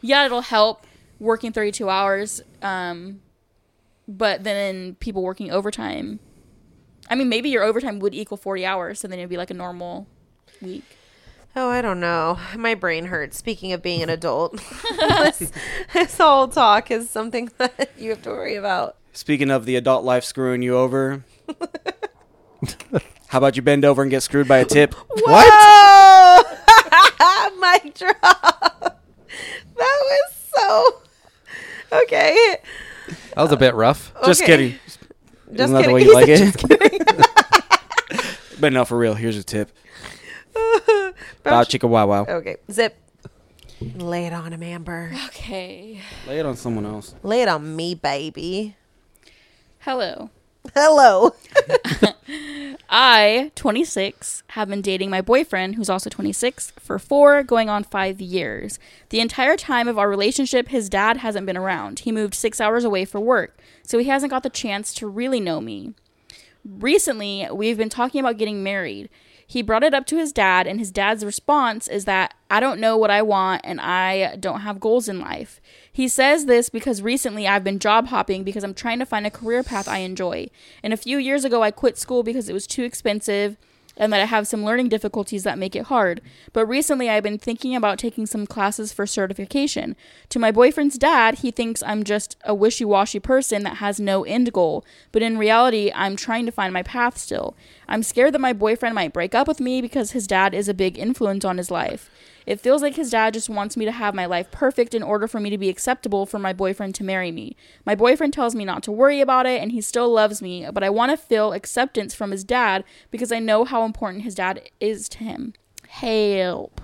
yeah, 0.00 0.24
it'll 0.26 0.42
help 0.42 0.86
working 1.18 1.50
32 1.50 1.88
hours 1.88 2.42
um 2.60 3.20
but 4.08 4.44
then 4.44 4.94
people 4.96 5.22
working 5.22 5.50
overtime. 5.50 6.20
I 7.08 7.14
mean, 7.14 7.28
maybe 7.28 7.48
your 7.50 7.62
overtime 7.62 7.98
would 8.00 8.14
equal 8.14 8.36
40 8.36 8.66
hours, 8.66 9.00
so 9.00 9.08
then 9.08 9.18
it'd 9.18 9.30
be 9.30 9.36
like 9.36 9.50
a 9.50 9.54
normal 9.54 10.06
week. 10.60 10.84
Oh, 11.54 11.70
I 11.70 11.80
don't 11.80 12.00
know. 12.00 12.38
My 12.56 12.74
brain 12.74 13.06
hurts. 13.06 13.38
Speaking 13.38 13.72
of 13.72 13.80
being 13.82 14.02
an 14.02 14.10
adult, 14.10 14.56
this, 14.98 15.52
this 15.94 16.18
whole 16.18 16.48
talk 16.48 16.90
is 16.90 17.08
something 17.08 17.50
that 17.58 17.90
you 17.96 18.10
have 18.10 18.22
to 18.22 18.30
worry 18.30 18.56
about. 18.56 18.96
Speaking 19.12 19.50
of 19.50 19.64
the 19.64 19.76
adult 19.76 20.04
life 20.04 20.24
screwing 20.24 20.60
you 20.62 20.76
over, 20.76 21.24
how 23.28 23.38
about 23.38 23.56
you 23.56 23.62
bend 23.62 23.84
over 23.84 24.02
and 24.02 24.10
get 24.10 24.22
screwed 24.22 24.46
by 24.48 24.58
a 24.58 24.64
tip? 24.66 24.94
What? 25.22 26.46
Mic 27.58 27.94
drop. 27.94 28.20
That 28.22 29.00
was 29.78 30.34
so 30.54 31.02
okay. 32.02 32.56
That 33.34 33.42
was 33.42 33.52
a 33.52 33.56
bit 33.56 33.74
rough. 33.74 34.12
Just 34.26 34.42
Okay. 34.42 34.52
kidding. 34.52 34.78
Just 35.48 35.60
Isn't 35.60 35.74
that 35.74 35.86
the 35.86 35.92
way 35.92 36.04
you 36.04 36.14
like 36.20 36.26
said 36.26 36.54
it? 36.70 37.26
but 38.60 38.72
no, 38.72 38.84
for 38.84 38.98
real. 38.98 39.14
Here's 39.14 39.36
a 39.36 39.44
tip. 39.44 39.70
Bow 41.42 41.62
chicka 41.62 41.88
wow 41.88 42.06
wow. 42.06 42.26
Okay, 42.26 42.56
zip. 42.70 42.96
Lay 43.80 44.26
it 44.26 44.32
on 44.32 44.52
him, 44.52 44.62
Amber. 44.62 45.12
Okay. 45.26 46.00
Lay 46.26 46.38
it 46.38 46.46
on 46.46 46.56
someone 46.56 46.86
else. 46.86 47.14
Lay 47.22 47.42
it 47.42 47.48
on 47.48 47.76
me, 47.76 47.94
baby. 47.94 48.74
Hello. 49.80 50.30
Hello. 50.74 51.34
I, 52.90 53.52
26, 53.54 54.42
have 54.48 54.68
been 54.68 54.80
dating 54.80 55.10
my 55.10 55.20
boyfriend, 55.20 55.74
who's 55.74 55.90
also 55.90 56.08
26, 56.08 56.72
for 56.78 56.98
four, 56.98 57.42
going 57.42 57.68
on 57.68 57.84
five 57.84 58.20
years. 58.20 58.78
The 59.10 59.20
entire 59.20 59.56
time 59.56 59.88
of 59.88 59.98
our 59.98 60.08
relationship, 60.08 60.68
his 60.68 60.88
dad 60.88 61.18
hasn't 61.18 61.46
been 61.46 61.56
around. 61.56 62.00
He 62.00 62.12
moved 62.12 62.34
six 62.34 62.60
hours 62.60 62.84
away 62.84 63.04
for 63.04 63.20
work, 63.20 63.56
so 63.86 63.98
he 63.98 64.08
hasn't 64.08 64.30
got 64.30 64.42
the 64.42 64.50
chance 64.50 64.92
to 64.94 65.06
really 65.06 65.40
know 65.40 65.60
me. 65.60 65.94
Recently, 66.64 67.48
we've 67.52 67.78
been 67.78 67.88
talking 67.88 68.20
about 68.20 68.38
getting 68.38 68.62
married. 68.62 69.08
He 69.46 69.62
brought 69.62 69.84
it 69.84 69.94
up 69.94 70.06
to 70.06 70.16
his 70.16 70.32
dad, 70.32 70.66
and 70.66 70.80
his 70.80 70.90
dad's 70.90 71.24
response 71.24 71.86
is 71.86 72.04
that 72.04 72.34
I 72.50 72.58
don't 72.58 72.80
know 72.80 72.96
what 72.96 73.12
I 73.12 73.22
want 73.22 73.62
and 73.64 73.80
I 73.80 74.34
don't 74.36 74.62
have 74.62 74.80
goals 74.80 75.08
in 75.08 75.20
life. 75.20 75.60
He 75.92 76.08
says 76.08 76.46
this 76.46 76.68
because 76.68 77.00
recently 77.00 77.46
I've 77.46 77.62
been 77.62 77.78
job 77.78 78.08
hopping 78.08 78.42
because 78.42 78.64
I'm 78.64 78.74
trying 78.74 78.98
to 78.98 79.06
find 79.06 79.24
a 79.24 79.30
career 79.30 79.62
path 79.62 79.86
I 79.86 79.98
enjoy. 79.98 80.50
And 80.82 80.92
a 80.92 80.96
few 80.96 81.18
years 81.18 81.44
ago, 81.44 81.62
I 81.62 81.70
quit 81.70 81.96
school 81.96 82.24
because 82.24 82.48
it 82.48 82.52
was 82.52 82.66
too 82.66 82.82
expensive 82.82 83.56
and 83.96 84.12
that 84.12 84.20
I 84.20 84.26
have 84.26 84.46
some 84.46 84.64
learning 84.64 84.88
difficulties 84.88 85.44
that 85.44 85.58
make 85.58 85.74
it 85.74 85.84
hard. 85.84 86.20
But 86.52 86.66
recently, 86.66 87.08
I've 87.08 87.22
been 87.22 87.38
thinking 87.38 87.74
about 87.74 87.98
taking 87.98 88.26
some 88.26 88.46
classes 88.46 88.92
for 88.92 89.06
certification. 89.06 89.96
To 90.30 90.38
my 90.38 90.50
boyfriend's 90.50 90.98
dad, 90.98 91.36
he 91.36 91.50
thinks 91.50 91.82
I'm 91.82 92.04
just 92.04 92.36
a 92.44 92.54
wishy 92.54 92.84
washy 92.84 93.20
person 93.20 93.62
that 93.62 93.76
has 93.76 93.98
no 93.98 94.24
end 94.24 94.52
goal. 94.52 94.84
But 95.12 95.22
in 95.22 95.38
reality, 95.38 95.90
I'm 95.94 96.16
trying 96.16 96.46
to 96.46 96.52
find 96.52 96.72
my 96.72 96.82
path 96.82 97.16
still. 97.18 97.56
I'm 97.88 98.02
scared 98.02 98.34
that 98.34 98.40
my 98.40 98.52
boyfriend 98.52 98.94
might 98.94 99.12
break 99.12 99.34
up 99.34 99.46
with 99.46 99.60
me 99.60 99.80
because 99.80 100.12
his 100.12 100.26
dad 100.26 100.54
is 100.54 100.68
a 100.68 100.74
big 100.74 100.98
influence 100.98 101.44
on 101.44 101.58
his 101.58 101.70
life. 101.70 102.10
It 102.46 102.60
feels 102.60 102.80
like 102.80 102.94
his 102.94 103.10
dad 103.10 103.34
just 103.34 103.48
wants 103.48 103.76
me 103.76 103.84
to 103.84 103.92
have 103.92 104.14
my 104.14 104.26
life 104.26 104.50
perfect 104.52 104.94
in 104.94 105.02
order 105.02 105.26
for 105.26 105.40
me 105.40 105.50
to 105.50 105.58
be 105.58 105.68
acceptable 105.68 106.26
for 106.26 106.38
my 106.38 106.52
boyfriend 106.52 106.94
to 106.96 107.04
marry 107.04 107.32
me. 107.32 107.56
My 107.84 107.96
boyfriend 107.96 108.32
tells 108.32 108.54
me 108.54 108.64
not 108.64 108.84
to 108.84 108.92
worry 108.92 109.20
about 109.20 109.46
it 109.46 109.60
and 109.60 109.72
he 109.72 109.80
still 109.80 110.08
loves 110.08 110.40
me, 110.40 110.66
but 110.72 110.84
I 110.84 110.90
want 110.90 111.10
to 111.10 111.16
feel 111.16 111.52
acceptance 111.52 112.14
from 112.14 112.30
his 112.30 112.44
dad 112.44 112.84
because 113.10 113.32
I 113.32 113.40
know 113.40 113.64
how 113.64 113.84
important 113.84 114.22
his 114.22 114.36
dad 114.36 114.70
is 114.80 115.08
to 115.10 115.18
him. 115.18 115.54
Help. 115.88 116.80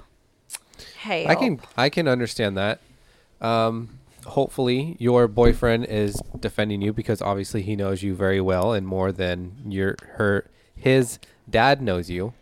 Hey, 0.98 1.26
I 1.26 1.34
can 1.36 1.61
I 1.76 1.88
can 1.88 2.09
understand 2.09 2.57
that. 2.57 2.80
Um, 3.40 4.00
hopefully, 4.26 4.96
your 4.98 5.28
boyfriend 5.28 5.84
is 5.86 6.20
defending 6.38 6.82
you 6.82 6.92
because 6.92 7.22
obviously 7.22 7.62
he 7.62 7.76
knows 7.76 8.03
you 8.03 8.14
very 8.14 8.40
well 8.40 8.72
and 8.72 8.86
more 8.86 9.12
than 9.12 9.53
your 9.66 9.96
her 10.14 10.46
his 10.83 11.20
dad 11.49 11.80
knows 11.80 12.11
you. 12.11 12.35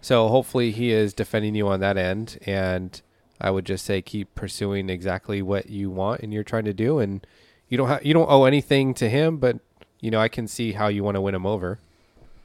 So 0.00 0.28
hopefully 0.28 0.70
he 0.70 0.90
is 0.90 1.12
defending 1.12 1.54
you 1.54 1.68
on 1.68 1.80
that 1.80 1.98
end. 1.98 2.38
And 2.46 3.00
I 3.38 3.50
would 3.50 3.66
just 3.66 3.84
say 3.84 4.00
keep 4.00 4.34
pursuing 4.34 4.88
exactly 4.88 5.42
what 5.42 5.68
you 5.68 5.90
want 5.90 6.22
and 6.22 6.32
you're 6.32 6.42
trying 6.42 6.64
to 6.64 6.72
do. 6.72 6.98
And 6.98 7.26
you 7.68 7.76
don't 7.76 7.88
have 7.88 8.04
you 8.04 8.14
don't 8.14 8.30
owe 8.30 8.44
anything 8.44 8.94
to 8.94 9.10
him, 9.10 9.36
but 9.36 9.58
you 10.00 10.10
know 10.10 10.20
I 10.20 10.28
can 10.28 10.48
see 10.48 10.72
how 10.72 10.88
you 10.88 11.04
want 11.04 11.16
to 11.16 11.20
win 11.20 11.34
him 11.34 11.44
over. 11.44 11.78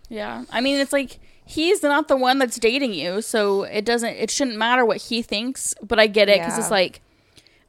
Yeah. 0.10 0.44
I 0.52 0.60
mean, 0.60 0.80
it's 0.80 0.92
like 0.92 1.20
he's 1.46 1.82
not 1.82 2.10
the 2.10 2.18
one 2.18 2.40
that's 2.40 2.60
dating 2.60 2.94
you, 2.94 3.22
so 3.22 3.64
it 3.64 3.86
doesn't 3.86 4.16
it 4.16 4.30
shouldn't 4.30 4.58
matter 4.58 4.86
what 4.86 4.98
he 4.98 5.22
thinks, 5.22 5.74
but 5.82 5.98
I 5.98 6.08
get 6.08 6.28
it 6.28 6.44
cuz 6.44 6.58
it's 6.58 6.72
like 6.72 7.02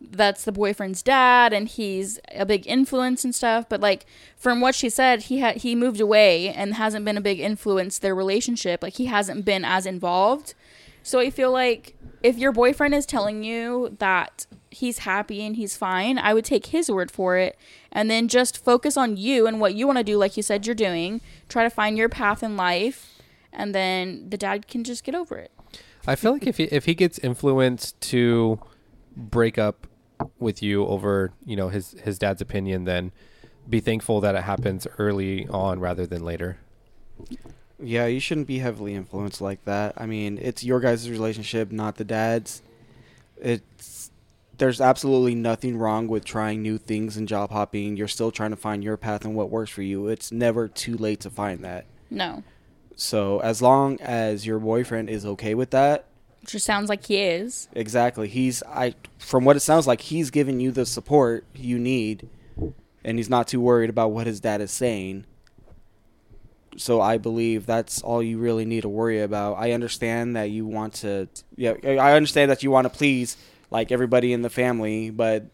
that's 0.00 0.44
the 0.44 0.52
boyfriend's 0.52 1.02
dad 1.02 1.52
and 1.52 1.68
he's 1.68 2.20
a 2.34 2.46
big 2.46 2.66
influence 2.66 3.24
and 3.24 3.34
stuff, 3.34 3.68
but 3.68 3.80
like 3.80 4.06
from 4.36 4.60
what 4.60 4.74
she 4.74 4.88
said, 4.88 5.24
he 5.24 5.38
had 5.38 5.58
he 5.58 5.74
moved 5.74 6.00
away 6.00 6.50
and 6.50 6.74
hasn't 6.74 7.04
been 7.04 7.16
a 7.16 7.22
big 7.22 7.40
influence 7.40 7.98
their 7.98 8.14
relationship. 8.14 8.82
Like 8.82 8.94
he 8.94 9.06
hasn't 9.06 9.44
been 9.44 9.64
as 9.64 9.86
involved. 9.86 10.54
So 11.02 11.18
I 11.18 11.30
feel 11.30 11.50
like 11.50 11.96
if 12.22 12.38
your 12.38 12.52
boyfriend 12.52 12.94
is 12.94 13.06
telling 13.06 13.42
you 13.42 13.96
that 13.98 14.46
he's 14.70 14.98
happy 14.98 15.44
and 15.44 15.56
he's 15.56 15.76
fine, 15.76 16.18
I 16.18 16.34
would 16.34 16.44
take 16.44 16.66
his 16.66 16.90
word 16.90 17.10
for 17.10 17.36
it 17.36 17.58
and 17.90 18.10
then 18.10 18.28
just 18.28 18.62
focus 18.62 18.96
on 18.96 19.16
you 19.16 19.46
and 19.46 19.60
what 19.60 19.74
you 19.74 19.86
want 19.86 19.98
to 19.98 20.04
do 20.04 20.16
like 20.16 20.36
you 20.36 20.42
said 20.42 20.66
you're 20.66 20.74
doing. 20.74 21.20
Try 21.48 21.64
to 21.64 21.70
find 21.70 21.96
your 21.96 22.08
path 22.08 22.42
in 22.42 22.56
life 22.56 23.14
and 23.52 23.74
then 23.74 24.28
the 24.28 24.36
dad 24.36 24.68
can 24.68 24.84
just 24.84 25.02
get 25.02 25.14
over 25.14 25.38
it. 25.38 25.50
I 26.06 26.14
feel 26.14 26.32
like 26.32 26.46
if 26.46 26.58
he, 26.58 26.64
if 26.64 26.84
he 26.84 26.94
gets 26.94 27.18
influenced 27.18 28.00
to 28.02 28.60
break 29.18 29.58
up 29.58 29.86
with 30.38 30.62
you 30.62 30.86
over 30.86 31.32
you 31.44 31.56
know 31.56 31.68
his 31.68 31.92
his 32.02 32.18
dad's 32.18 32.40
opinion, 32.40 32.84
then 32.84 33.12
be 33.68 33.80
thankful 33.80 34.20
that 34.20 34.34
it 34.34 34.44
happens 34.44 34.86
early 34.98 35.46
on 35.48 35.80
rather 35.80 36.06
than 36.06 36.24
later. 36.24 36.58
Yeah, 37.80 38.06
you 38.06 38.18
shouldn't 38.18 38.46
be 38.46 38.58
heavily 38.58 38.94
influenced 38.94 39.40
like 39.40 39.64
that. 39.64 39.94
I 39.96 40.06
mean, 40.06 40.38
it's 40.40 40.64
your 40.64 40.80
guys' 40.80 41.08
relationship, 41.10 41.70
not 41.70 41.96
the 41.96 42.04
dad's. 42.04 42.62
It's 43.36 44.10
there's 44.56 44.80
absolutely 44.80 45.36
nothing 45.36 45.76
wrong 45.76 46.08
with 46.08 46.24
trying 46.24 46.62
new 46.62 46.78
things 46.78 47.16
and 47.16 47.28
job 47.28 47.50
hopping. 47.50 47.96
You're 47.96 48.08
still 48.08 48.32
trying 48.32 48.50
to 48.50 48.56
find 48.56 48.82
your 48.82 48.96
path 48.96 49.24
and 49.24 49.36
what 49.36 49.50
works 49.50 49.70
for 49.70 49.82
you. 49.82 50.08
It's 50.08 50.32
never 50.32 50.66
too 50.66 50.96
late 50.96 51.20
to 51.20 51.30
find 51.30 51.64
that. 51.64 51.86
No. 52.10 52.42
So, 52.96 53.38
as 53.40 53.62
long 53.62 54.00
as 54.00 54.44
your 54.44 54.58
boyfriend 54.58 55.08
is 55.08 55.24
okay 55.24 55.54
with 55.54 55.70
that, 55.70 56.06
Which 56.06 56.07
just 56.48 56.66
sounds 56.66 56.88
like 56.88 57.06
he 57.06 57.18
is. 57.18 57.68
exactly. 57.72 58.28
He's 58.28 58.62
I 58.64 58.94
from 59.18 59.44
what 59.44 59.56
it 59.56 59.60
sounds 59.60 59.86
like, 59.86 60.00
he's 60.00 60.30
giving 60.30 60.60
you 60.60 60.70
the 60.70 60.86
support 60.86 61.44
you 61.54 61.78
need 61.78 62.28
and 63.04 63.18
he's 63.18 63.30
not 63.30 63.48
too 63.48 63.60
worried 63.60 63.90
about 63.90 64.08
what 64.08 64.26
his 64.26 64.40
dad 64.40 64.60
is 64.60 64.70
saying. 64.70 65.24
So 66.76 67.00
I 67.00 67.18
believe 67.18 67.66
that's 67.66 68.02
all 68.02 68.22
you 68.22 68.38
really 68.38 68.64
need 68.64 68.82
to 68.82 68.88
worry 68.88 69.20
about. 69.20 69.54
I 69.54 69.72
understand 69.72 70.36
that 70.36 70.50
you 70.50 70.66
want 70.66 70.94
to 70.94 71.28
yeah, 71.56 71.74
I 71.84 72.14
understand 72.14 72.50
that 72.50 72.62
you 72.62 72.70
want 72.70 72.84
to 72.84 72.90
please 72.90 73.36
like 73.70 73.92
everybody 73.92 74.32
in 74.32 74.42
the 74.42 74.50
family, 74.50 75.10
but 75.10 75.46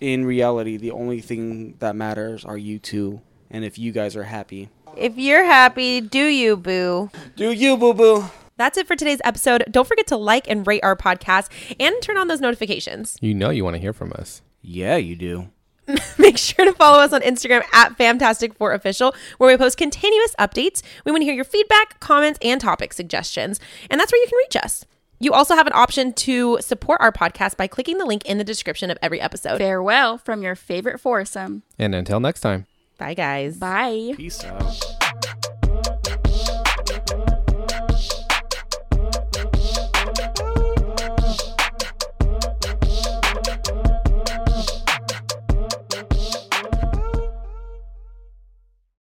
in 0.00 0.24
reality, 0.24 0.76
the 0.76 0.90
only 0.92 1.20
thing 1.20 1.74
that 1.78 1.94
matters 1.94 2.44
are 2.44 2.58
you 2.58 2.78
two 2.78 3.20
and 3.50 3.64
if 3.64 3.78
you 3.78 3.92
guys 3.92 4.16
are 4.16 4.24
happy. 4.24 4.70
If 4.96 5.16
you're 5.16 5.44
happy, 5.44 6.00
do 6.00 6.26
you, 6.26 6.56
boo? 6.56 7.10
Do 7.36 7.52
you 7.52 7.76
boo 7.76 7.94
boo? 7.94 8.24
That's 8.56 8.78
it 8.78 8.86
for 8.86 8.96
today's 8.96 9.20
episode. 9.24 9.64
Don't 9.70 9.88
forget 9.88 10.06
to 10.08 10.16
like 10.16 10.48
and 10.48 10.66
rate 10.66 10.82
our 10.82 10.96
podcast 10.96 11.48
and 11.80 11.94
turn 12.02 12.16
on 12.16 12.28
those 12.28 12.40
notifications. 12.40 13.16
You 13.20 13.34
know 13.34 13.50
you 13.50 13.64
want 13.64 13.74
to 13.74 13.80
hear 13.80 13.92
from 13.92 14.12
us. 14.12 14.42
Yeah, 14.60 14.96
you 14.96 15.16
do. 15.16 15.48
Make 16.18 16.38
sure 16.38 16.64
to 16.64 16.72
follow 16.72 17.00
us 17.00 17.12
on 17.12 17.22
Instagram 17.22 17.64
at 17.72 17.98
FAMtastic4Official, 17.98 19.14
where 19.38 19.50
we 19.50 19.56
post 19.56 19.76
continuous 19.76 20.34
updates. 20.38 20.82
We 21.04 21.12
want 21.12 21.22
to 21.22 21.26
hear 21.26 21.34
your 21.34 21.44
feedback, 21.44 21.98
comments, 22.00 22.38
and 22.42 22.60
topic 22.60 22.92
suggestions. 22.92 23.58
And 23.90 24.00
that's 24.00 24.12
where 24.12 24.20
you 24.20 24.28
can 24.28 24.38
reach 24.38 24.56
us. 24.56 24.84
You 25.18 25.32
also 25.32 25.54
have 25.54 25.66
an 25.66 25.72
option 25.74 26.12
to 26.14 26.58
support 26.60 27.00
our 27.00 27.12
podcast 27.12 27.56
by 27.56 27.68
clicking 27.68 27.98
the 27.98 28.04
link 28.04 28.24
in 28.26 28.38
the 28.38 28.44
description 28.44 28.90
of 28.90 28.98
every 29.00 29.20
episode. 29.20 29.58
Farewell 29.58 30.18
from 30.18 30.42
your 30.42 30.56
favorite 30.56 31.00
foursome. 31.00 31.62
And 31.78 31.94
until 31.94 32.20
next 32.20 32.40
time. 32.40 32.66
Bye, 32.98 33.14
guys. 33.14 33.56
Bye. 33.56 34.14
Peace 34.16 34.44
out. 34.44 35.41